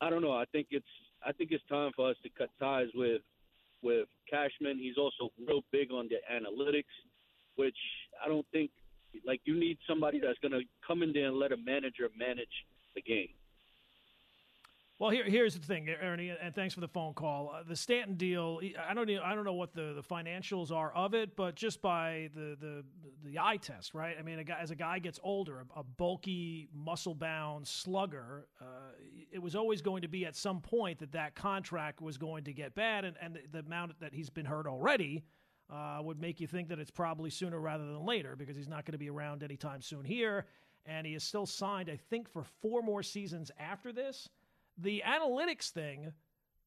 I 0.00 0.10
don't 0.10 0.22
know. 0.22 0.32
I 0.32 0.44
think 0.52 0.68
it's 0.70 0.86
I 1.26 1.32
think 1.32 1.50
it's 1.52 1.64
time 1.68 1.92
for 1.96 2.10
us 2.10 2.16
to 2.22 2.28
cut 2.36 2.50
ties 2.60 2.88
with 2.94 3.22
with 3.82 4.08
Cashman. 4.30 4.78
He's 4.78 4.98
also 4.98 5.32
real 5.46 5.62
big 5.72 5.90
on 5.90 6.08
the 6.08 6.16
analytics, 6.32 6.94
which 7.56 7.76
I 8.24 8.28
don't 8.28 8.46
think 8.52 8.70
like 9.26 9.40
you 9.44 9.58
need 9.58 9.78
somebody 9.88 10.20
that's 10.20 10.38
going 10.40 10.52
to 10.52 10.62
come 10.86 11.02
in 11.02 11.12
there 11.12 11.28
and 11.28 11.38
let 11.38 11.52
a 11.52 11.56
manager 11.56 12.08
manage 12.16 12.52
the 12.96 13.02
game. 13.02 13.28
Well, 14.98 15.10
here, 15.10 15.24
here's 15.24 15.52
the 15.52 15.60
thing, 15.60 15.90
Ernie, 15.90 16.30
and 16.30 16.54
thanks 16.54 16.72
for 16.72 16.80
the 16.80 16.88
phone 16.88 17.12
call. 17.12 17.52
Uh, 17.54 17.62
the 17.68 17.76
Stanton 17.76 18.14
deal, 18.14 18.60
I 18.88 18.94
don't, 18.94 19.10
I 19.10 19.34
don't 19.34 19.44
know 19.44 19.52
what 19.52 19.74
the, 19.74 19.92
the 19.92 20.02
financials 20.02 20.72
are 20.72 20.90
of 20.94 21.12
it, 21.12 21.36
but 21.36 21.54
just 21.54 21.82
by 21.82 22.30
the, 22.34 22.56
the, 22.58 22.82
the 23.22 23.38
eye 23.38 23.58
test, 23.58 23.92
right? 23.92 24.16
I 24.18 24.22
mean, 24.22 24.38
a 24.38 24.44
guy, 24.44 24.56
as 24.58 24.70
a 24.70 24.74
guy 24.74 24.98
gets 24.98 25.20
older, 25.22 25.66
a, 25.76 25.80
a 25.80 25.82
bulky, 25.82 26.70
muscle-bound 26.72 27.68
slugger, 27.68 28.48
uh, 28.58 28.64
it 29.30 29.42
was 29.42 29.54
always 29.54 29.82
going 29.82 30.00
to 30.00 30.08
be 30.08 30.24
at 30.24 30.34
some 30.34 30.62
point 30.62 31.00
that 31.00 31.12
that 31.12 31.34
contract 31.34 32.00
was 32.00 32.16
going 32.16 32.44
to 32.44 32.54
get 32.54 32.74
bad, 32.74 33.04
and, 33.04 33.16
and 33.20 33.34
the, 33.34 33.40
the 33.52 33.58
amount 33.58 34.00
that 34.00 34.14
he's 34.14 34.30
been 34.30 34.46
hurt 34.46 34.66
already 34.66 35.24
uh, 35.70 35.98
would 36.00 36.18
make 36.18 36.40
you 36.40 36.46
think 36.46 36.68
that 36.68 36.78
it's 36.78 36.90
probably 36.90 37.28
sooner 37.28 37.60
rather 37.60 37.84
than 37.84 38.06
later 38.06 38.34
because 38.34 38.56
he's 38.56 38.68
not 38.68 38.86
going 38.86 38.92
to 38.92 38.98
be 38.98 39.10
around 39.10 39.42
anytime 39.42 39.82
soon 39.82 40.06
here, 40.06 40.46
and 40.86 41.06
he 41.06 41.14
is 41.14 41.22
still 41.22 41.46
signed, 41.46 41.90
I 41.90 41.98
think, 42.10 42.28
for 42.28 42.44
four 42.62 42.82
more 42.82 43.02
seasons 43.02 43.50
after 43.58 43.92
this– 43.92 44.28
the 44.78 45.02
analytics 45.06 45.70
thing, 45.70 46.12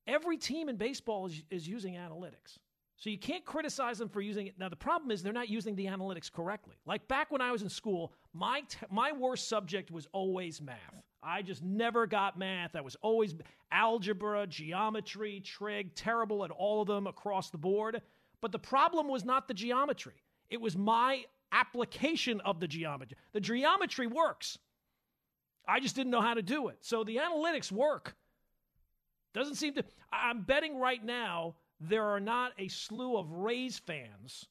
every 0.08 0.38
team 0.38 0.70
in 0.70 0.78
baseball 0.78 1.28
is, 1.28 1.44
is 1.50 1.68
using 1.68 1.96
analytics. 1.96 2.58
So 2.98 3.10
you 3.10 3.18
can't 3.18 3.46
criticize 3.46 3.98
them 3.98 4.10
for 4.10 4.20
using 4.20 4.48
it. 4.48 4.56
Now 4.60 4.68
the 4.68 4.76
problem 4.76 5.10
is 5.12 5.24
they're 5.24 5.32
not 5.32 5.48
using 5.48 5.76
the 5.76 5.86
analytics 5.86 6.32
correctly. 6.32 6.76
Like 6.86 7.08
back 7.08 7.32
when 7.32 7.40
I 7.40 7.52
was 7.52 7.62
in 7.62 7.70
school, 7.70 8.14
my 8.34 8.62
t- 8.68 8.78
my 8.90 9.14
worst 9.14 9.48
subject 9.48 9.90
was 9.90 10.08
always 10.12 10.62
math. 10.62 10.76
I 11.24 11.42
just 11.42 11.64
never 11.64 12.08
got 12.08 12.38
math. 12.38 12.76
I 12.76 12.82
was 12.82 12.98
always 13.02 13.36
algebra, 13.72 14.48
geometry, 14.48 15.40
trig, 15.42 15.96
terrible 15.96 16.44
at 16.44 16.52
all 16.52 16.82
of 16.82 16.88
them 16.88 17.08
across 17.08 17.52
the 17.52 17.58
board. 17.58 18.02
But 18.42 18.52
the 18.52 18.60
problem 18.60 19.08
was 19.08 19.24
not 19.24 19.48
the 19.48 19.54
geometry. 19.54 20.24
It 20.50 20.60
was 20.60 20.76
my 20.76 21.24
application 21.52 22.42
of 22.42 22.60
the 22.60 22.68
geometry. 22.68 23.18
The 23.34 23.42
geometry 23.42 24.08
works. 24.08 24.58
I 25.68 25.80
just 25.80 25.96
didn't 25.96 26.12
know 26.12 26.22
how 26.22 26.34
to 26.34 26.42
do 26.42 26.70
it. 26.70 26.78
So 26.82 27.04
the 27.04 27.18
analytics 27.18 27.72
work. 27.72 28.16
Doesn't 29.34 29.56
seem 29.56 29.76
to. 29.76 29.84
I'm 30.12 30.42
betting 30.42 30.80
right 30.80 31.04
now 31.04 31.56
there 31.80 32.06
are 32.06 32.20
not 32.20 32.54
a 32.58 32.68
slew 32.68 33.18
of 33.18 33.32
Rays 33.32 33.80
fans 33.80 34.46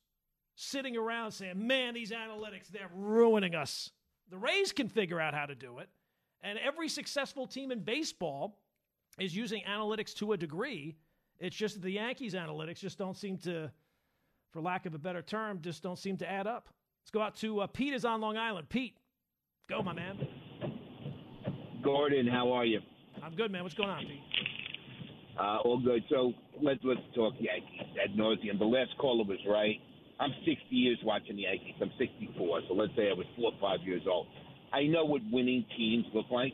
sitting 0.55 0.97
around 0.97 1.33
saying, 1.33 1.55
man, 1.67 1.95
these 1.95 2.11
analytics, 2.11 2.69
they're 2.69 2.91
ruining 2.95 3.55
us. 3.55 3.91
The 4.31 4.39
Rays 4.39 4.73
can 4.73 4.89
figure 4.89 5.21
out 5.21 5.35
how 5.35 5.47
to 5.47 5.55
do 5.55 5.79
it. 5.79 5.89
And 6.43 6.59
every 6.59 6.89
successful 6.89 7.47
team 7.47 7.71
in 7.71 7.81
baseball 7.81 8.59
is 9.19 9.35
using 9.37 9.63
analytics 9.69 10.15
to 10.15 10.33
a 10.33 10.37
degree. 10.37 10.97
It's 11.39 11.57
just 11.57 11.81
the 11.83 11.91
Yankees' 11.91 12.35
analytics 12.35 12.79
just 12.79 12.99
don't 12.99 13.17
seem 13.17 13.39
to, 13.39 13.71
for 14.51 14.61
lack 14.61 14.87
of 14.87 14.95
a 14.95 14.99
better 14.99 15.23
term, 15.23 15.61
just 15.61 15.83
don't 15.83 15.99
seem 15.99 16.17
to 16.19 16.31
add 16.31 16.47
up. 16.47 16.69
Let's 17.09 17.15
go 17.15 17.23
out 17.23 17.37
to 17.37 17.61
uh, 17.61 17.67
Pete 17.67 17.95
is 17.95 18.05
on 18.05 18.21
Long 18.21 18.37
Island. 18.37 18.69
Pete, 18.69 18.95
go, 19.71 19.81
my 19.81 19.95
man. 19.95 20.29
Gordon, 21.83 22.27
how 22.27 22.53
are 22.53 22.67
you? 22.67 22.81
I'm 23.23 23.35
good, 23.35 23.51
man. 23.51 23.63
What's 23.63 23.75
going 23.75 23.89
on, 23.89 24.01
Pete? 24.03 24.21
Uh, 25.41 25.57
all 25.65 25.81
good. 25.81 26.03
So 26.11 26.35
let's 26.61 26.81
let's 26.85 27.01
talk 27.15 27.33
Yankees 27.39 27.97
ad 28.05 28.15
nauseum. 28.15 28.59
The 28.59 28.67
last 28.67 28.91
caller 29.01 29.25
was 29.25 29.39
right. 29.49 29.77
I'm 30.21 30.33
60 30.45 30.67
years 30.69 30.99
watching 31.03 31.37
the 31.37 31.45
Yankees. 31.45 31.77
I'm 31.81 31.91
64, 31.99 32.61
so 32.69 32.75
let's 32.75 32.93
say 32.95 33.09
I 33.09 33.15
was 33.15 33.25
four 33.37 33.53
or 33.53 33.59
five 33.59 33.87
years 33.87 34.03
old. 34.07 34.27
I 34.75 34.83
know 34.83 35.07
what 35.07 35.23
winning 35.33 35.65
teams 35.79 36.05
look 36.13 36.27
like. 36.31 36.53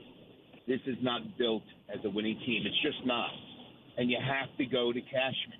This 0.68 0.78
is 0.86 0.94
not 1.02 1.36
built 1.36 1.64
as 1.92 1.98
a 2.04 2.10
winning 2.10 2.38
team. 2.46 2.62
It's 2.64 2.80
just 2.80 3.04
not. 3.04 3.30
And 3.98 4.08
you 4.08 4.18
have 4.22 4.56
to 4.58 4.66
go 4.66 4.92
to 4.92 5.00
Cashman. 5.00 5.58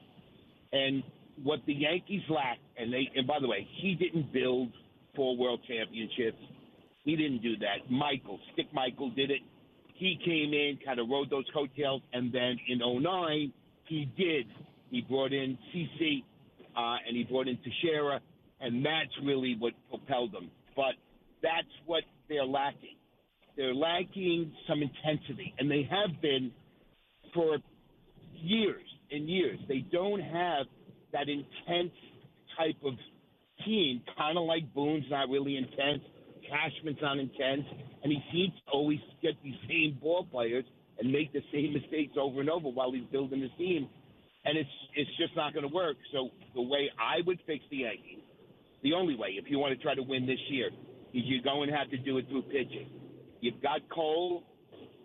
And 0.70 1.02
what 1.42 1.58
the 1.66 1.74
Yankees 1.74 2.22
lack, 2.30 2.58
and 2.78 2.92
they, 2.92 3.10
and 3.16 3.26
by 3.26 3.40
the 3.40 3.48
way, 3.48 3.66
he 3.82 3.96
didn't 3.96 4.32
build 4.32 4.70
four 5.16 5.36
World 5.36 5.60
Championships. 5.66 6.38
He 7.04 7.16
didn't 7.16 7.42
do 7.42 7.56
that. 7.58 7.90
Michael, 7.90 8.38
Stick 8.52 8.66
Michael 8.72 9.10
did 9.10 9.30
it 9.30 9.40
he 9.94 10.18
came 10.24 10.52
in, 10.52 10.78
kind 10.84 10.98
of 10.98 11.08
rode 11.08 11.30
those 11.30 11.44
coattails, 11.54 12.02
and 12.12 12.32
then 12.32 12.58
in 12.68 12.80
09, 12.80 13.52
he 13.86 14.10
did. 14.16 14.46
He 14.90 15.02
brought 15.02 15.32
in 15.32 15.56
CC, 15.72 16.24
uh, 16.76 16.96
and 17.06 17.16
he 17.16 17.24
brought 17.24 17.48
in 17.48 17.58
Teixeira, 17.58 18.20
and 18.60 18.84
that's 18.84 19.12
really 19.24 19.56
what 19.58 19.72
propelled 19.88 20.32
them. 20.32 20.50
But 20.74 20.94
that's 21.42 21.68
what 21.86 22.02
they're 22.28 22.44
lacking. 22.44 22.96
They're 23.56 23.74
lacking 23.74 24.52
some 24.68 24.82
intensity, 24.82 25.54
and 25.58 25.70
they 25.70 25.88
have 25.88 26.20
been 26.20 26.50
for 27.32 27.58
years 28.34 28.84
and 29.12 29.28
years. 29.28 29.60
They 29.68 29.84
don't 29.92 30.20
have 30.20 30.66
that 31.12 31.28
intense 31.28 31.92
type 32.58 32.76
of 32.84 32.94
team, 33.64 34.02
kind 34.16 34.38
of 34.38 34.44
like 34.44 34.72
Boone's 34.74 35.06
not 35.10 35.28
really 35.28 35.56
intense. 35.56 36.02
Cashman's 36.48 36.98
not 37.00 37.18
intense, 37.18 37.64
and 38.02 38.12
he 38.12 38.20
seems 38.32 38.52
to 38.66 38.72
always 38.72 39.00
get 39.22 39.34
these 39.42 39.56
same 39.68 39.98
ball 40.00 40.26
players 40.30 40.64
and 40.98 41.10
make 41.10 41.32
the 41.32 41.42
same 41.52 41.72
mistakes 41.72 42.14
over 42.20 42.40
and 42.40 42.50
over 42.50 42.68
while 42.68 42.92
he's 42.92 43.06
building 43.10 43.40
his 43.40 43.50
team, 43.58 43.88
and 44.44 44.58
it's 44.58 44.70
it's 44.94 45.10
just 45.18 45.34
not 45.36 45.54
going 45.54 45.66
to 45.66 45.74
work. 45.74 45.96
So 46.12 46.30
the 46.54 46.62
way 46.62 46.90
I 46.98 47.24
would 47.26 47.38
fix 47.46 47.64
the 47.70 47.78
Yankees, 47.78 48.22
the 48.82 48.92
only 48.92 49.16
way, 49.16 49.36
if 49.40 49.46
you 49.48 49.58
want 49.58 49.76
to 49.76 49.82
try 49.82 49.94
to 49.94 50.02
win 50.02 50.26
this 50.26 50.38
year, 50.48 50.68
is 51.12 51.22
you're 51.24 51.42
going 51.42 51.70
to 51.70 51.76
have 51.76 51.90
to 51.90 51.98
do 51.98 52.18
it 52.18 52.28
through 52.28 52.42
pitching. 52.42 52.88
You've 53.40 53.60
got 53.62 53.80
Cole. 53.88 54.44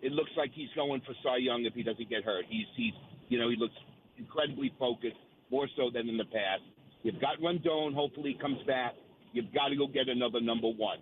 It 0.02 0.12
looks 0.12 0.30
like 0.36 0.50
he's 0.54 0.70
going 0.74 1.02
for 1.04 1.14
Cy 1.22 1.38
Young 1.38 1.64
if 1.64 1.74
he 1.74 1.82
doesn't 1.82 2.08
get 2.08 2.24
hurt. 2.24 2.44
He's 2.48 2.66
he's 2.76 2.94
you 3.28 3.38
know 3.38 3.48
he 3.48 3.56
looks 3.56 3.74
incredibly 4.16 4.72
focused, 4.78 5.16
more 5.50 5.68
so 5.76 5.90
than 5.92 6.08
in 6.08 6.16
the 6.16 6.24
past. 6.24 6.62
You've 7.02 7.20
got 7.20 7.38
Rodon. 7.40 7.94
Hopefully, 7.94 8.34
he 8.34 8.38
comes 8.40 8.58
back. 8.66 8.94
You've 9.32 9.52
got 9.54 9.68
to 9.68 9.76
go 9.76 9.86
get 9.86 10.08
another 10.08 10.40
number 10.40 10.68
one 10.68 10.98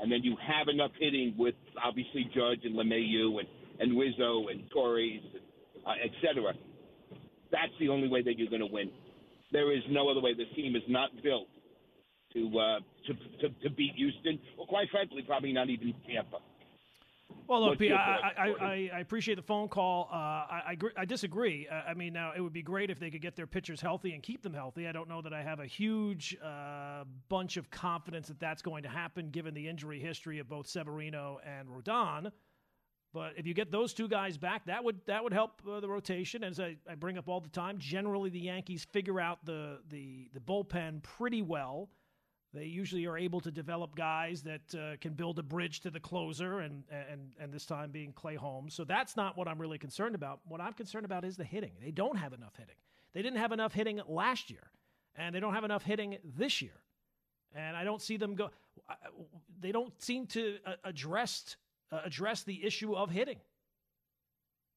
and 0.00 0.10
then 0.10 0.20
you 0.22 0.36
have 0.40 0.68
enough 0.68 0.92
hitting 0.98 1.34
with 1.36 1.54
obviously 1.82 2.24
Judge 2.34 2.60
and 2.64 2.74
LeMahieu 2.76 3.38
and 3.40 3.48
and 3.80 3.96
Rizzo 3.96 4.48
and 4.48 4.68
Torres, 4.72 5.20
uh, 5.86 5.92
et 6.02 6.10
cetera. 6.20 6.52
That's 7.52 7.72
the 7.78 7.88
only 7.88 8.08
way 8.08 8.22
that 8.22 8.36
you're 8.36 8.50
going 8.50 8.66
to 8.66 8.72
win. 8.72 8.90
There 9.52 9.72
is 9.72 9.82
no 9.88 10.10
other 10.10 10.20
way. 10.20 10.34
This 10.34 10.48
team 10.56 10.74
is 10.74 10.82
not 10.88 11.10
built 11.22 11.46
to, 12.32 12.58
uh, 12.58 12.78
to, 13.06 13.14
to 13.48 13.54
to 13.62 13.70
beat 13.70 13.92
Houston, 13.96 14.38
or 14.58 14.66
quite 14.66 14.88
frankly, 14.90 15.22
probably 15.26 15.52
not 15.52 15.70
even 15.70 15.94
Tampa. 16.06 16.38
Well, 17.46 17.62
look, 17.62 17.78
Pete, 17.78 17.92
I, 17.92 18.32
I, 18.36 18.42
I, 18.42 18.90
I, 18.94 19.00
appreciate 19.00 19.36
the 19.36 19.42
phone 19.42 19.68
call. 19.68 20.08
Uh, 20.12 20.16
I, 20.16 20.76
I, 20.98 21.04
disagree. 21.06 21.66
Uh, 21.66 21.80
I 21.88 21.94
mean, 21.94 22.12
now 22.12 22.32
it 22.36 22.40
would 22.40 22.52
be 22.52 22.62
great 22.62 22.90
if 22.90 22.98
they 22.98 23.10
could 23.10 23.22
get 23.22 23.36
their 23.36 23.46
pitchers 23.46 23.80
healthy 23.80 24.12
and 24.12 24.22
keep 24.22 24.42
them 24.42 24.52
healthy. 24.52 24.86
I 24.86 24.92
don't 24.92 25.08
know 25.08 25.22
that 25.22 25.32
I 25.32 25.42
have 25.42 25.58
a 25.58 25.66
huge 25.66 26.36
uh, 26.44 27.04
bunch 27.30 27.56
of 27.56 27.70
confidence 27.70 28.28
that 28.28 28.38
that's 28.38 28.60
going 28.60 28.82
to 28.82 28.90
happen 28.90 29.30
given 29.30 29.54
the 29.54 29.66
injury 29.66 29.98
history 29.98 30.38
of 30.40 30.48
both 30.48 30.66
Severino 30.66 31.40
and 31.42 31.68
Rodon. 31.68 32.30
But 33.14 33.32
if 33.38 33.46
you 33.46 33.54
get 33.54 33.70
those 33.72 33.94
two 33.94 34.08
guys 34.08 34.36
back, 34.36 34.66
that 34.66 34.84
would 34.84 35.00
that 35.06 35.24
would 35.24 35.32
help 35.32 35.62
uh, 35.68 35.80
the 35.80 35.88
rotation. 35.88 36.44
As 36.44 36.60
I, 36.60 36.76
I 36.88 36.94
bring 36.94 37.16
up 37.16 37.28
all 37.28 37.40
the 37.40 37.48
time, 37.48 37.78
generally 37.78 38.28
the 38.28 38.40
Yankees 38.40 38.86
figure 38.92 39.20
out 39.20 39.44
the 39.44 39.78
the 39.88 40.28
the 40.34 40.40
bullpen 40.40 41.02
pretty 41.02 41.40
well. 41.40 41.88
They 42.58 42.66
usually 42.66 43.06
are 43.06 43.16
able 43.16 43.40
to 43.40 43.50
develop 43.52 43.94
guys 43.94 44.42
that 44.42 44.74
uh, 44.74 44.96
can 45.00 45.12
build 45.12 45.38
a 45.38 45.42
bridge 45.42 45.80
to 45.80 45.90
the 45.90 46.00
closer, 46.00 46.60
and, 46.60 46.82
and, 46.90 47.30
and 47.38 47.52
this 47.52 47.64
time 47.64 47.90
being 47.90 48.12
Clay 48.12 48.34
Holmes. 48.34 48.74
So 48.74 48.84
that's 48.84 49.16
not 49.16 49.36
what 49.36 49.46
I'm 49.46 49.60
really 49.60 49.78
concerned 49.78 50.16
about. 50.16 50.40
What 50.48 50.60
I'm 50.60 50.72
concerned 50.72 51.04
about 51.04 51.24
is 51.24 51.36
the 51.36 51.44
hitting. 51.44 51.72
They 51.80 51.92
don't 51.92 52.16
have 52.16 52.32
enough 52.32 52.56
hitting. 52.56 52.74
They 53.14 53.22
didn't 53.22 53.38
have 53.38 53.52
enough 53.52 53.72
hitting 53.72 54.00
last 54.08 54.50
year, 54.50 54.70
and 55.14 55.34
they 55.34 55.40
don't 55.40 55.54
have 55.54 55.64
enough 55.64 55.84
hitting 55.84 56.18
this 56.36 56.60
year. 56.60 56.72
And 57.54 57.76
I 57.76 57.84
don't 57.84 58.02
see 58.02 58.16
them 58.16 58.34
go. 58.34 58.50
They 59.60 59.72
don't 59.72 59.92
seem 60.02 60.26
to 60.28 60.58
uh, 60.66 60.72
address 60.84 61.56
uh, 61.92 62.00
address 62.04 62.42
the 62.42 62.64
issue 62.64 62.94
of 62.94 63.10
hitting. 63.10 63.38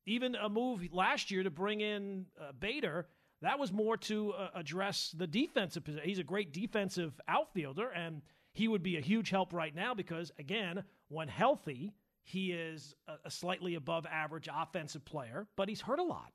Even 0.05 0.36
a 0.36 0.49
move 0.49 0.88
last 0.93 1.32
year 1.32 1.43
to 1.43 1.49
bring 1.49 1.82
in 1.82 2.25
uh, 2.39 2.51
Bader 2.59 3.07
that 3.42 3.60
was 3.60 3.72
more 3.72 3.98
to 3.98 4.34
uh, 4.34 4.50
address 4.54 5.14
the 5.18 5.28
defensive 5.28 5.84
position. 5.84 6.08
He's 6.08 6.20
a 6.20 6.24
great 6.24 6.54
defensive 6.54 7.20
outfielder, 7.28 7.89
and 7.89 8.22
he 8.54 8.68
would 8.68 8.84
be 8.84 8.98
a 8.98 9.02
huge 9.02 9.30
help 9.30 9.54
right 9.54 9.76
now 9.76 9.94
because, 9.94 10.32
again, 10.38 10.84
when 11.08 11.28
healthy, 11.28 11.94
he 12.24 12.52
is 12.52 12.96
a, 13.08 13.14
a 13.26 13.32
slightly 13.32 13.76
above 13.76 14.06
average 14.06 14.48
offensive 14.54 15.04
player, 15.06 15.48
but 15.56 15.70
he's 15.70 15.82
hurt 15.82 16.00
a 16.00 16.04
lot. 16.04 16.32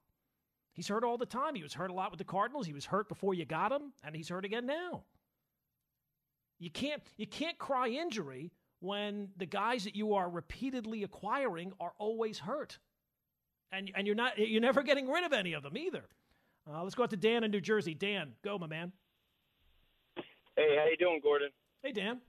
He's 0.73 0.89
hurt 0.89 1.05
all 1.05 1.17
the 1.17 1.27
time. 1.27 1.55
He 1.55 1.63
was 1.63 1.73
hurt 1.73 1.91
a 1.91 1.95
lot 1.95 2.11
with 2.11 2.19
the 2.19 2.25
Cardinals. 2.25 2.67
He 2.67 2.75
was 2.75 2.85
hurt 2.85 3.09
before 3.09 3.35
you 3.35 3.45
got 3.45 3.73
him, 3.73 3.93
and 4.05 4.15
he's 4.15 4.29
hurt 4.29 4.45
again 4.45 4.67
now. 4.67 5.05
You 6.59 6.71
can't 6.71 7.03
you 7.17 7.27
can't 7.27 7.59
cry 7.59 7.89
injury 7.89 8.53
when 8.81 9.29
the 9.37 9.47
guys 9.47 9.85
that 9.85 9.97
you 9.97 10.15
are 10.15 10.29
repeatedly 10.29 11.03
acquiring 11.03 11.73
are 11.81 11.93
always 11.99 12.39
hurt. 12.39 12.79
And 13.73 13.91
and 13.95 14.07
you're 14.07 14.17
not 14.17 14.39
you're 14.39 14.61
never 14.61 14.83
getting 14.83 15.09
rid 15.11 15.25
of 15.25 15.33
any 15.33 15.55
of 15.55 15.63
them 15.63 15.77
either. 15.77 16.05
Uh, 16.69 16.83
let's 16.83 16.95
go 16.95 17.05
out 17.05 17.11
to 17.11 17.17
Dan 17.17 17.45
in 17.45 17.51
New 17.51 17.61
Jersey. 17.61 17.95
Dan, 17.95 18.33
go, 18.43 18.59
my 18.59 18.67
man. 18.67 18.93
Hey, 20.57 20.77
how 20.77 20.87
you 20.91 20.97
doing, 20.99 21.21
Gordon? 21.23 21.51
Hey, 21.83 21.93
Dan. 21.93 22.21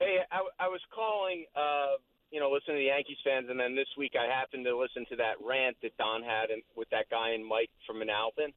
Hey, 0.00 0.18
I, 0.30 0.40
I 0.58 0.68
was 0.68 0.80
calling 0.94 1.44
uh, 1.56 1.96
you 2.30 2.38
know, 2.38 2.50
listening 2.50 2.78
to 2.78 2.82
the 2.86 2.94
Yankees 2.94 3.18
fans, 3.26 3.50
and 3.50 3.58
then 3.58 3.74
this 3.74 3.90
week 3.98 4.14
I 4.14 4.30
happened 4.30 4.64
to 4.64 4.76
listen 4.78 5.04
to 5.10 5.16
that 5.16 5.42
rant 5.42 5.76
that 5.82 5.96
Don 5.98 6.22
had 6.22 6.50
and, 6.50 6.62
with 6.76 6.88
that 6.90 7.10
guy 7.10 7.34
and 7.34 7.44
Mike 7.44 7.70
from 7.86 7.98
Manalapan, 7.98 8.54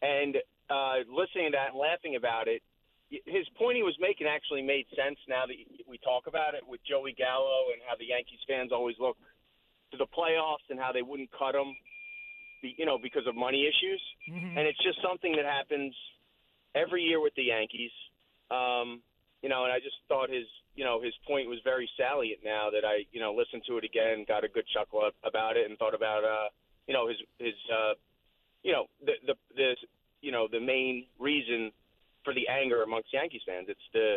and 0.00 0.38
uh, 0.70 1.02
listening 1.10 1.50
to 1.50 1.58
that 1.58 1.74
and 1.74 1.78
laughing 1.78 2.14
about 2.16 2.46
it. 2.46 2.62
His 3.10 3.46
point 3.58 3.76
he 3.76 3.82
was 3.82 3.94
making 4.00 4.26
actually 4.26 4.62
made 4.62 4.86
sense 4.96 5.18
now 5.28 5.46
that 5.46 5.54
we 5.86 5.98
talk 5.98 6.26
about 6.26 6.54
it 6.54 6.66
with 6.66 6.80
Joey 6.88 7.14
Gallo 7.14 7.70
and 7.70 7.82
how 7.86 7.94
the 7.94 8.10
Yankees 8.10 8.42
fans 8.48 8.72
always 8.72 8.96
look 8.98 9.18
to 9.92 9.98
the 9.98 10.08
playoffs 10.10 10.66
and 10.70 10.80
how 10.80 10.90
they 10.90 11.02
wouldn't 11.02 11.30
cut 11.30 11.54
him, 11.54 11.76
you 12.76 12.86
know, 12.86 12.98
because 12.98 13.26
of 13.26 13.34
money 13.36 13.66
issues. 13.66 14.00
Mm-hmm. 14.30 14.58
And 14.58 14.66
it's 14.66 14.82
just 14.82 14.98
something 15.02 15.34
that 15.36 15.44
happens 15.44 15.94
every 16.74 17.02
year 17.02 17.20
with 17.20 17.34
the 17.34 17.44
Yankees. 17.44 17.92
Um, 18.50 19.02
you 19.42 19.48
know, 19.48 19.64
and 19.64 19.72
I 19.72 19.78
just 19.78 19.96
thought 20.08 20.30
his, 20.30 20.46
you 20.74 20.84
know, 20.84 21.02
his 21.02 21.12
point 21.26 21.48
was 21.48 21.58
very 21.64 21.88
salient 21.98 22.40
now 22.44 22.70
that 22.70 22.84
I, 22.84 23.04
you 23.12 23.20
know, 23.20 23.34
listened 23.34 23.62
to 23.68 23.76
it 23.76 23.84
again, 23.84 24.24
got 24.26 24.44
a 24.44 24.48
good 24.48 24.64
chuckle 24.72 25.04
about 25.22 25.56
it, 25.56 25.68
and 25.68 25.78
thought 25.78 25.94
about, 25.94 26.24
uh, 26.24 26.48
you 26.86 26.94
know, 26.94 27.08
his, 27.08 27.18
his, 27.38 27.54
uh, 27.68 27.92
you 28.62 28.72
know, 28.72 28.86
the, 29.04 29.12
the, 29.26 29.34
the, 29.54 29.76
you 30.22 30.32
know, 30.32 30.48
the 30.50 30.60
main 30.60 31.04
reason 31.18 31.70
for 32.24 32.32
the 32.32 32.48
anger 32.48 32.82
amongst 32.82 33.12
Yankees 33.12 33.42
fans. 33.46 33.66
It's 33.68 33.88
the 33.92 34.16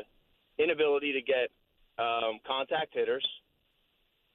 inability 0.58 1.12
to 1.12 1.22
get 1.22 1.52
um, 2.00 2.39
contact 2.48 2.93
hitters. 2.93 3.28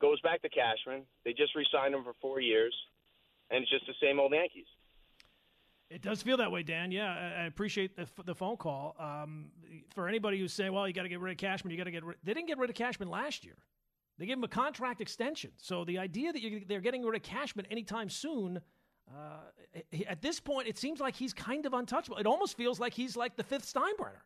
Goes 0.00 0.20
back 0.20 0.42
to 0.42 0.48
Cashman. 0.48 1.04
They 1.24 1.32
just 1.32 1.54
re-signed 1.54 1.94
him 1.94 2.04
for 2.04 2.12
four 2.20 2.40
years, 2.40 2.74
and 3.50 3.62
it's 3.62 3.70
just 3.70 3.86
the 3.86 3.94
same 4.00 4.18
old 4.20 4.32
Yankees. 4.32 4.66
It 5.90 6.00
does 6.00 6.22
feel 6.22 6.38
that 6.38 6.50
way, 6.50 6.62
Dan. 6.62 6.90
Yeah, 6.90 7.34
I 7.38 7.44
appreciate 7.44 7.96
the, 7.96 8.08
the 8.24 8.34
phone 8.34 8.56
call. 8.56 8.96
Um, 8.98 9.50
for 9.94 10.08
anybody 10.08 10.38
who's 10.38 10.52
saying, 10.52 10.72
"Well, 10.72 10.88
you 10.88 10.94
got 10.94 11.02
to 11.02 11.08
get 11.10 11.20
rid 11.20 11.32
of 11.32 11.36
Cashman," 11.36 11.70
you 11.70 11.76
got 11.76 11.84
to 11.84 11.90
get 11.90 12.02
rid. 12.02 12.16
They 12.24 12.32
didn't 12.32 12.48
get 12.48 12.58
rid 12.58 12.70
of 12.70 12.76
Cashman 12.76 13.10
last 13.10 13.44
year. 13.44 13.56
They 14.18 14.26
gave 14.26 14.38
him 14.38 14.44
a 14.44 14.48
contract 14.48 15.00
extension. 15.00 15.50
So 15.58 15.84
the 15.84 15.98
idea 15.98 16.32
that 16.32 16.64
they're 16.66 16.80
getting 16.80 17.04
rid 17.04 17.16
of 17.16 17.22
Cashman 17.22 17.66
anytime 17.70 18.08
soon, 18.08 18.60
uh, 19.10 19.40
at 20.08 20.22
this 20.22 20.40
point, 20.40 20.68
it 20.68 20.78
seems 20.78 21.00
like 21.00 21.14
he's 21.14 21.32
kind 21.32 21.66
of 21.66 21.74
untouchable. 21.74 22.18
It 22.18 22.26
almost 22.26 22.56
feels 22.56 22.78
like 22.80 22.94
he's 22.94 23.16
like 23.16 23.36
the 23.36 23.42
fifth 23.42 23.70
Steinbrenner. 23.72 24.22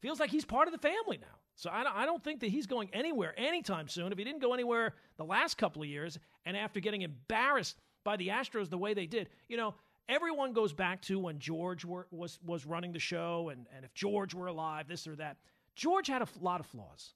Feels 0.00 0.20
like 0.20 0.30
he's 0.30 0.44
part 0.44 0.68
of 0.68 0.72
the 0.72 0.78
family 0.78 1.18
now. 1.18 1.36
So 1.56 1.70
I 1.72 1.82
don't, 1.82 1.96
I 1.96 2.06
don't 2.06 2.22
think 2.22 2.40
that 2.40 2.50
he's 2.50 2.66
going 2.66 2.88
anywhere 2.92 3.34
anytime 3.36 3.88
soon. 3.88 4.12
If 4.12 4.18
he 4.18 4.24
didn't 4.24 4.40
go 4.40 4.54
anywhere 4.54 4.94
the 5.16 5.24
last 5.24 5.58
couple 5.58 5.82
of 5.82 5.88
years, 5.88 6.18
and 6.44 6.56
after 6.56 6.78
getting 6.78 7.02
embarrassed 7.02 7.76
by 8.04 8.16
the 8.16 8.28
Astros 8.28 8.70
the 8.70 8.78
way 8.78 8.94
they 8.94 9.06
did, 9.06 9.28
you 9.48 9.56
know, 9.56 9.74
everyone 10.08 10.52
goes 10.52 10.72
back 10.72 11.02
to 11.02 11.18
when 11.18 11.38
George 11.38 11.84
were, 11.84 12.06
was 12.10 12.38
was 12.44 12.66
running 12.66 12.92
the 12.92 12.98
show, 12.98 13.50
and 13.50 13.66
and 13.74 13.84
if 13.84 13.94
George 13.94 14.34
were 14.34 14.46
alive, 14.46 14.88
this 14.88 15.06
or 15.06 15.16
that. 15.16 15.36
George 15.76 16.08
had 16.08 16.22
a 16.22 16.26
lot 16.40 16.58
of 16.58 16.66
flaws, 16.66 17.14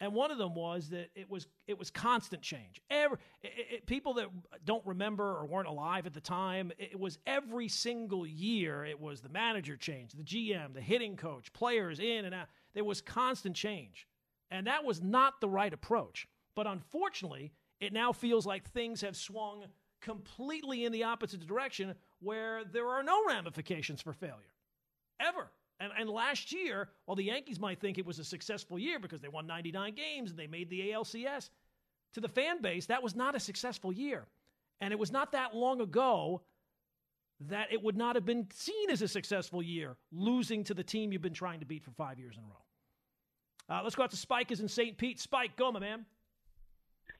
and 0.00 0.12
one 0.12 0.30
of 0.32 0.38
them 0.38 0.54
was 0.54 0.88
that 0.90 1.10
it 1.14 1.30
was 1.30 1.46
it 1.66 1.78
was 1.78 1.90
constant 1.90 2.42
change. 2.42 2.80
Every 2.90 3.18
it, 3.42 3.52
it, 3.70 3.86
people 3.86 4.14
that 4.14 4.26
don't 4.64 4.84
remember 4.84 5.24
or 5.24 5.46
weren't 5.46 5.68
alive 5.68 6.06
at 6.06 6.14
the 6.14 6.20
time, 6.20 6.72
it 6.78 6.98
was 6.98 7.18
every 7.26 7.68
single 7.68 8.26
year. 8.26 8.84
It 8.84 9.00
was 9.00 9.20
the 9.20 9.28
manager 9.28 9.76
change, 9.76 10.12
the 10.12 10.24
GM, 10.24 10.74
the 10.74 10.80
hitting 10.80 11.16
coach, 11.16 11.52
players 11.52 12.00
in 12.00 12.24
and 12.24 12.34
out. 12.34 12.48
There 12.74 12.84
was 12.84 13.00
constant 13.00 13.54
change, 13.54 14.08
and 14.50 14.66
that 14.66 14.84
was 14.84 15.00
not 15.00 15.40
the 15.40 15.48
right 15.48 15.72
approach. 15.72 16.26
But 16.56 16.66
unfortunately, 16.66 17.52
it 17.80 17.92
now 17.92 18.12
feels 18.12 18.46
like 18.46 18.64
things 18.64 19.00
have 19.02 19.16
swung 19.16 19.64
completely 20.04 20.84
in 20.84 20.92
the 20.92 21.04
opposite 21.04 21.44
direction 21.46 21.94
where 22.20 22.62
there 22.64 22.88
are 22.88 23.02
no 23.02 23.24
ramifications 23.26 24.00
for 24.00 24.12
failure 24.12 24.52
ever. 25.18 25.50
And, 25.80 25.90
and 25.98 26.08
last 26.08 26.52
year, 26.52 26.90
while 27.06 27.16
the 27.16 27.24
Yankees 27.24 27.58
might 27.58 27.80
think 27.80 27.98
it 27.98 28.06
was 28.06 28.18
a 28.18 28.24
successful 28.24 28.78
year 28.78 29.00
because 29.00 29.20
they 29.20 29.28
won 29.28 29.46
99 29.46 29.94
games 29.94 30.30
and 30.30 30.38
they 30.38 30.46
made 30.46 30.70
the 30.70 30.90
ALCS, 30.90 31.50
to 32.12 32.20
the 32.20 32.28
fan 32.28 32.62
base, 32.62 32.86
that 32.86 33.02
was 33.02 33.16
not 33.16 33.34
a 33.34 33.40
successful 33.40 33.92
year. 33.92 34.24
And 34.80 34.92
it 34.92 34.98
was 34.98 35.10
not 35.10 35.32
that 35.32 35.54
long 35.56 35.80
ago 35.80 36.42
that 37.48 37.72
it 37.72 37.82
would 37.82 37.96
not 37.96 38.14
have 38.14 38.24
been 38.24 38.46
seen 38.52 38.90
as 38.90 39.02
a 39.02 39.08
successful 39.08 39.62
year, 39.62 39.96
losing 40.12 40.62
to 40.64 40.74
the 40.74 40.84
team 40.84 41.12
you've 41.12 41.22
been 41.22 41.34
trying 41.34 41.60
to 41.60 41.66
beat 41.66 41.82
for 41.82 41.90
five 41.92 42.18
years 42.18 42.36
in 42.36 42.44
a 42.44 42.46
row. 42.46 43.76
Uh, 43.76 43.82
let's 43.82 43.96
go 43.96 44.02
out 44.02 44.10
to 44.10 44.16
Spike 44.16 44.52
is 44.52 44.60
in 44.60 44.68
St. 44.68 44.96
Pete. 44.96 45.18
Spike, 45.18 45.56
go, 45.56 45.72
my 45.72 45.80
man. 45.80 46.04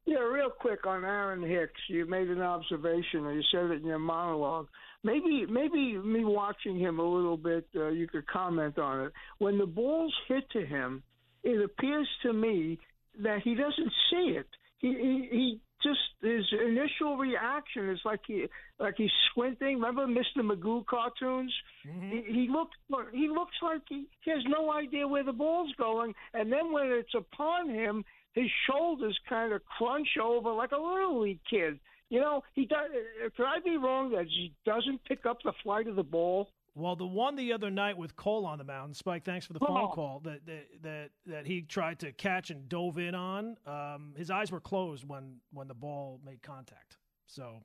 Yeah, 0.06 0.18
real 0.18 0.50
quick 0.50 0.86
on 0.86 1.04
Aaron 1.04 1.42
Hicks. 1.42 1.80
You 1.88 2.04
made 2.06 2.28
an 2.28 2.42
observation, 2.42 3.20
or 3.24 3.32
you 3.32 3.42
said 3.50 3.70
it 3.70 3.80
in 3.80 3.86
your 3.86 3.98
monologue. 3.98 4.68
Maybe, 5.02 5.46
maybe 5.48 5.96
me 5.96 6.24
watching 6.24 6.78
him 6.78 6.98
a 6.98 7.02
little 7.02 7.38
bit, 7.38 7.66
uh, 7.74 7.88
you 7.88 8.06
could 8.06 8.26
comment 8.26 8.78
on 8.78 9.06
it. 9.06 9.12
When 9.38 9.58
the 9.58 9.66
balls 9.66 10.14
hit 10.28 10.48
to 10.50 10.64
him, 10.64 11.02
it 11.42 11.62
appears 11.62 12.08
to 12.22 12.32
me 12.32 12.78
that 13.22 13.40
he 13.42 13.54
doesn't 13.54 13.92
see 14.10 14.36
it. 14.36 14.46
He, 14.78 14.88
he, 14.88 15.28
he 15.30 15.60
just 15.82 16.00
his 16.22 16.44
initial 16.66 17.16
reaction 17.16 17.90
is 17.90 18.00
like 18.04 18.20
he 18.26 18.46
like 18.78 18.94
he's 18.96 19.10
squinting. 19.30 19.78
Remember 19.78 20.06
Mr. 20.06 20.42
Magoo 20.42 20.84
cartoons? 20.86 21.52
Mm-hmm. 21.86 22.10
He, 22.10 22.32
he 22.32 22.48
looks 22.50 22.76
he 23.12 23.28
looks 23.28 23.56
like 23.62 23.82
he, 23.88 24.06
he 24.22 24.30
has 24.30 24.42
no 24.48 24.72
idea 24.72 25.06
where 25.06 25.22
the 25.22 25.32
ball's 25.32 25.72
going, 25.76 26.14
and 26.32 26.50
then 26.50 26.72
when 26.72 26.86
it's 26.86 27.14
upon 27.14 27.68
him, 27.68 28.04
his 28.34 28.50
shoulders 28.68 29.18
kind 29.28 29.52
of 29.52 29.64
crunch 29.64 30.08
over 30.22 30.52
like 30.52 30.72
a 30.72 30.76
little 30.76 31.22
league 31.22 31.40
kid. 31.48 31.78
You 32.10 32.20
know, 32.20 32.42
he 32.52 32.66
does. 32.66 32.90
Could 33.36 33.46
I 33.46 33.60
be 33.64 33.76
wrong 33.76 34.10
that 34.10 34.26
he 34.26 34.52
doesn't 34.66 35.04
pick 35.04 35.24
up 35.24 35.38
the 35.42 35.52
flight 35.62 35.88
of 35.88 35.96
the 35.96 36.02
ball? 36.02 36.50
Well, 36.76 36.96
the 36.96 37.06
one 37.06 37.36
the 37.36 37.52
other 37.52 37.70
night 37.70 37.96
with 37.96 38.16
Cole 38.16 38.44
on 38.44 38.58
the 38.58 38.64
mound, 38.64 38.96
Spike. 38.96 39.24
Thanks 39.24 39.46
for 39.46 39.52
the 39.52 39.60
phone 39.60 39.90
call. 39.90 40.20
That 40.24 40.44
that 40.46 40.66
that, 40.82 41.10
that 41.26 41.46
he 41.46 41.62
tried 41.62 42.00
to 42.00 42.12
catch 42.12 42.50
and 42.50 42.68
dove 42.68 42.98
in 42.98 43.14
on. 43.14 43.56
Um, 43.66 44.12
his 44.16 44.30
eyes 44.30 44.50
were 44.50 44.60
closed 44.60 45.08
when 45.08 45.40
when 45.52 45.68
the 45.68 45.74
ball 45.74 46.20
made 46.24 46.42
contact. 46.42 46.98
So, 47.26 47.62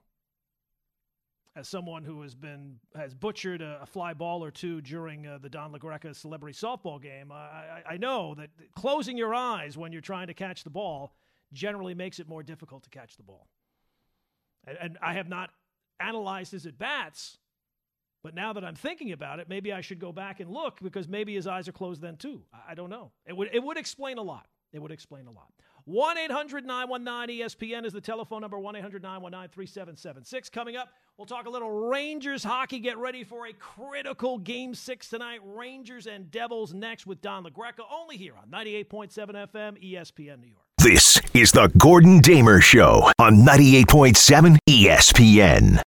as 1.60 1.68
someone 1.68 2.04
who 2.04 2.22
has 2.22 2.36
been 2.36 2.80
has 2.96 3.14
butchered 3.14 3.62
a, 3.62 3.80
a 3.82 3.86
fly 3.86 4.14
ball 4.14 4.44
or 4.44 4.52
two 4.52 4.82
during 4.82 5.28
uh, 5.28 5.38
the 5.42 5.50
Don 5.50 5.72
LaGreca 5.72 6.16
celebrity 6.16 6.58
softball 6.58 7.02
game, 7.02 7.32
I, 7.32 7.36
I, 7.36 7.84
I 7.92 7.98
know 7.98 8.36
that 8.36 8.50
closing 8.76 9.18
your 9.18 9.34
eyes 9.36 9.78
when 9.78 9.92
you're 9.92 10.02
trying 10.02 10.28
to 10.28 10.34
catch 10.34 10.64
the 10.64 10.70
ball 10.70 11.14
generally 11.54 11.94
makes 11.94 12.20
it 12.20 12.28
more 12.28 12.44
difficult 12.44 12.84
to 12.84 12.90
catch 12.90 13.18
the 13.18 13.24
ball. 13.24 13.48
And, 14.66 14.78
and 14.82 14.98
I 15.02 15.14
have 15.14 15.30
not 15.30 15.52
analyzed 16.00 16.54
his 16.54 16.66
at 16.66 16.78
bats 16.78 17.38
but 18.24 18.36
now 18.36 18.54
that 18.54 18.66
I'm 18.66 18.76
thinking 18.76 19.12
about 19.12 19.40
it, 19.40 19.48
maybe 19.48 19.72
I 19.72 19.82
should 19.82 20.00
go 20.00 20.12
back 20.12 20.40
and 20.40 20.50
look 20.50 20.80
because 20.82 21.08
maybe 21.08 21.36
his 21.36 21.48
eyes 21.48 21.68
are 21.68 21.72
closed 21.72 22.02
then 22.02 22.18
too. 22.18 22.44
I 22.68 22.76
don't 22.76 22.90
know. 22.90 23.12
It 23.26 23.36
would 23.36 23.50
it 23.54 23.64
would 23.64 23.78
explain 23.78 24.18
a 24.18 24.22
lot. 24.22 24.48
It 24.74 24.80
would 24.80 24.92
explain 24.92 25.28
a 25.28 25.32
lot. 25.32 25.52
1 25.86 26.18
800 26.18 26.66
919 26.66 27.40
ESPN 27.40 27.86
is 27.86 27.94
the 27.94 28.02
telephone 28.02 28.42
number 28.42 28.60
1 28.60 28.76
800 28.76 29.02
919 29.02 29.50
3776. 29.54 30.50
Coming 30.50 30.76
up, 30.76 30.90
we'll 31.18 31.26
talk 31.26 31.46
a 31.46 31.50
little 31.50 31.88
Rangers 31.90 32.44
hockey. 32.44 32.80
Get 32.80 32.98
ready 32.98 33.24
for 33.24 33.48
a 33.48 33.54
critical 33.54 34.38
game 34.38 34.76
six 34.76 35.10
tonight. 35.10 35.40
Rangers 35.44 36.08
and 36.08 36.30
Devils 36.32 36.74
next 36.74 37.08
with 37.08 37.22
Don 37.22 37.44
LaGreca, 37.44 37.82
only 37.92 38.18
here 38.18 38.34
on 38.42 38.50
98.7 38.50 39.10
FM, 39.10 39.84
ESPN 39.84 40.40
New 40.42 40.48
York. 40.48 40.66
This 40.78 41.20
is 41.34 41.52
the 41.52 41.70
Gordon 41.78 42.20
Damer 42.20 42.62
Show 42.62 43.12
on 43.20 43.38
98.7 43.46 44.58
ESPN. 44.70 45.82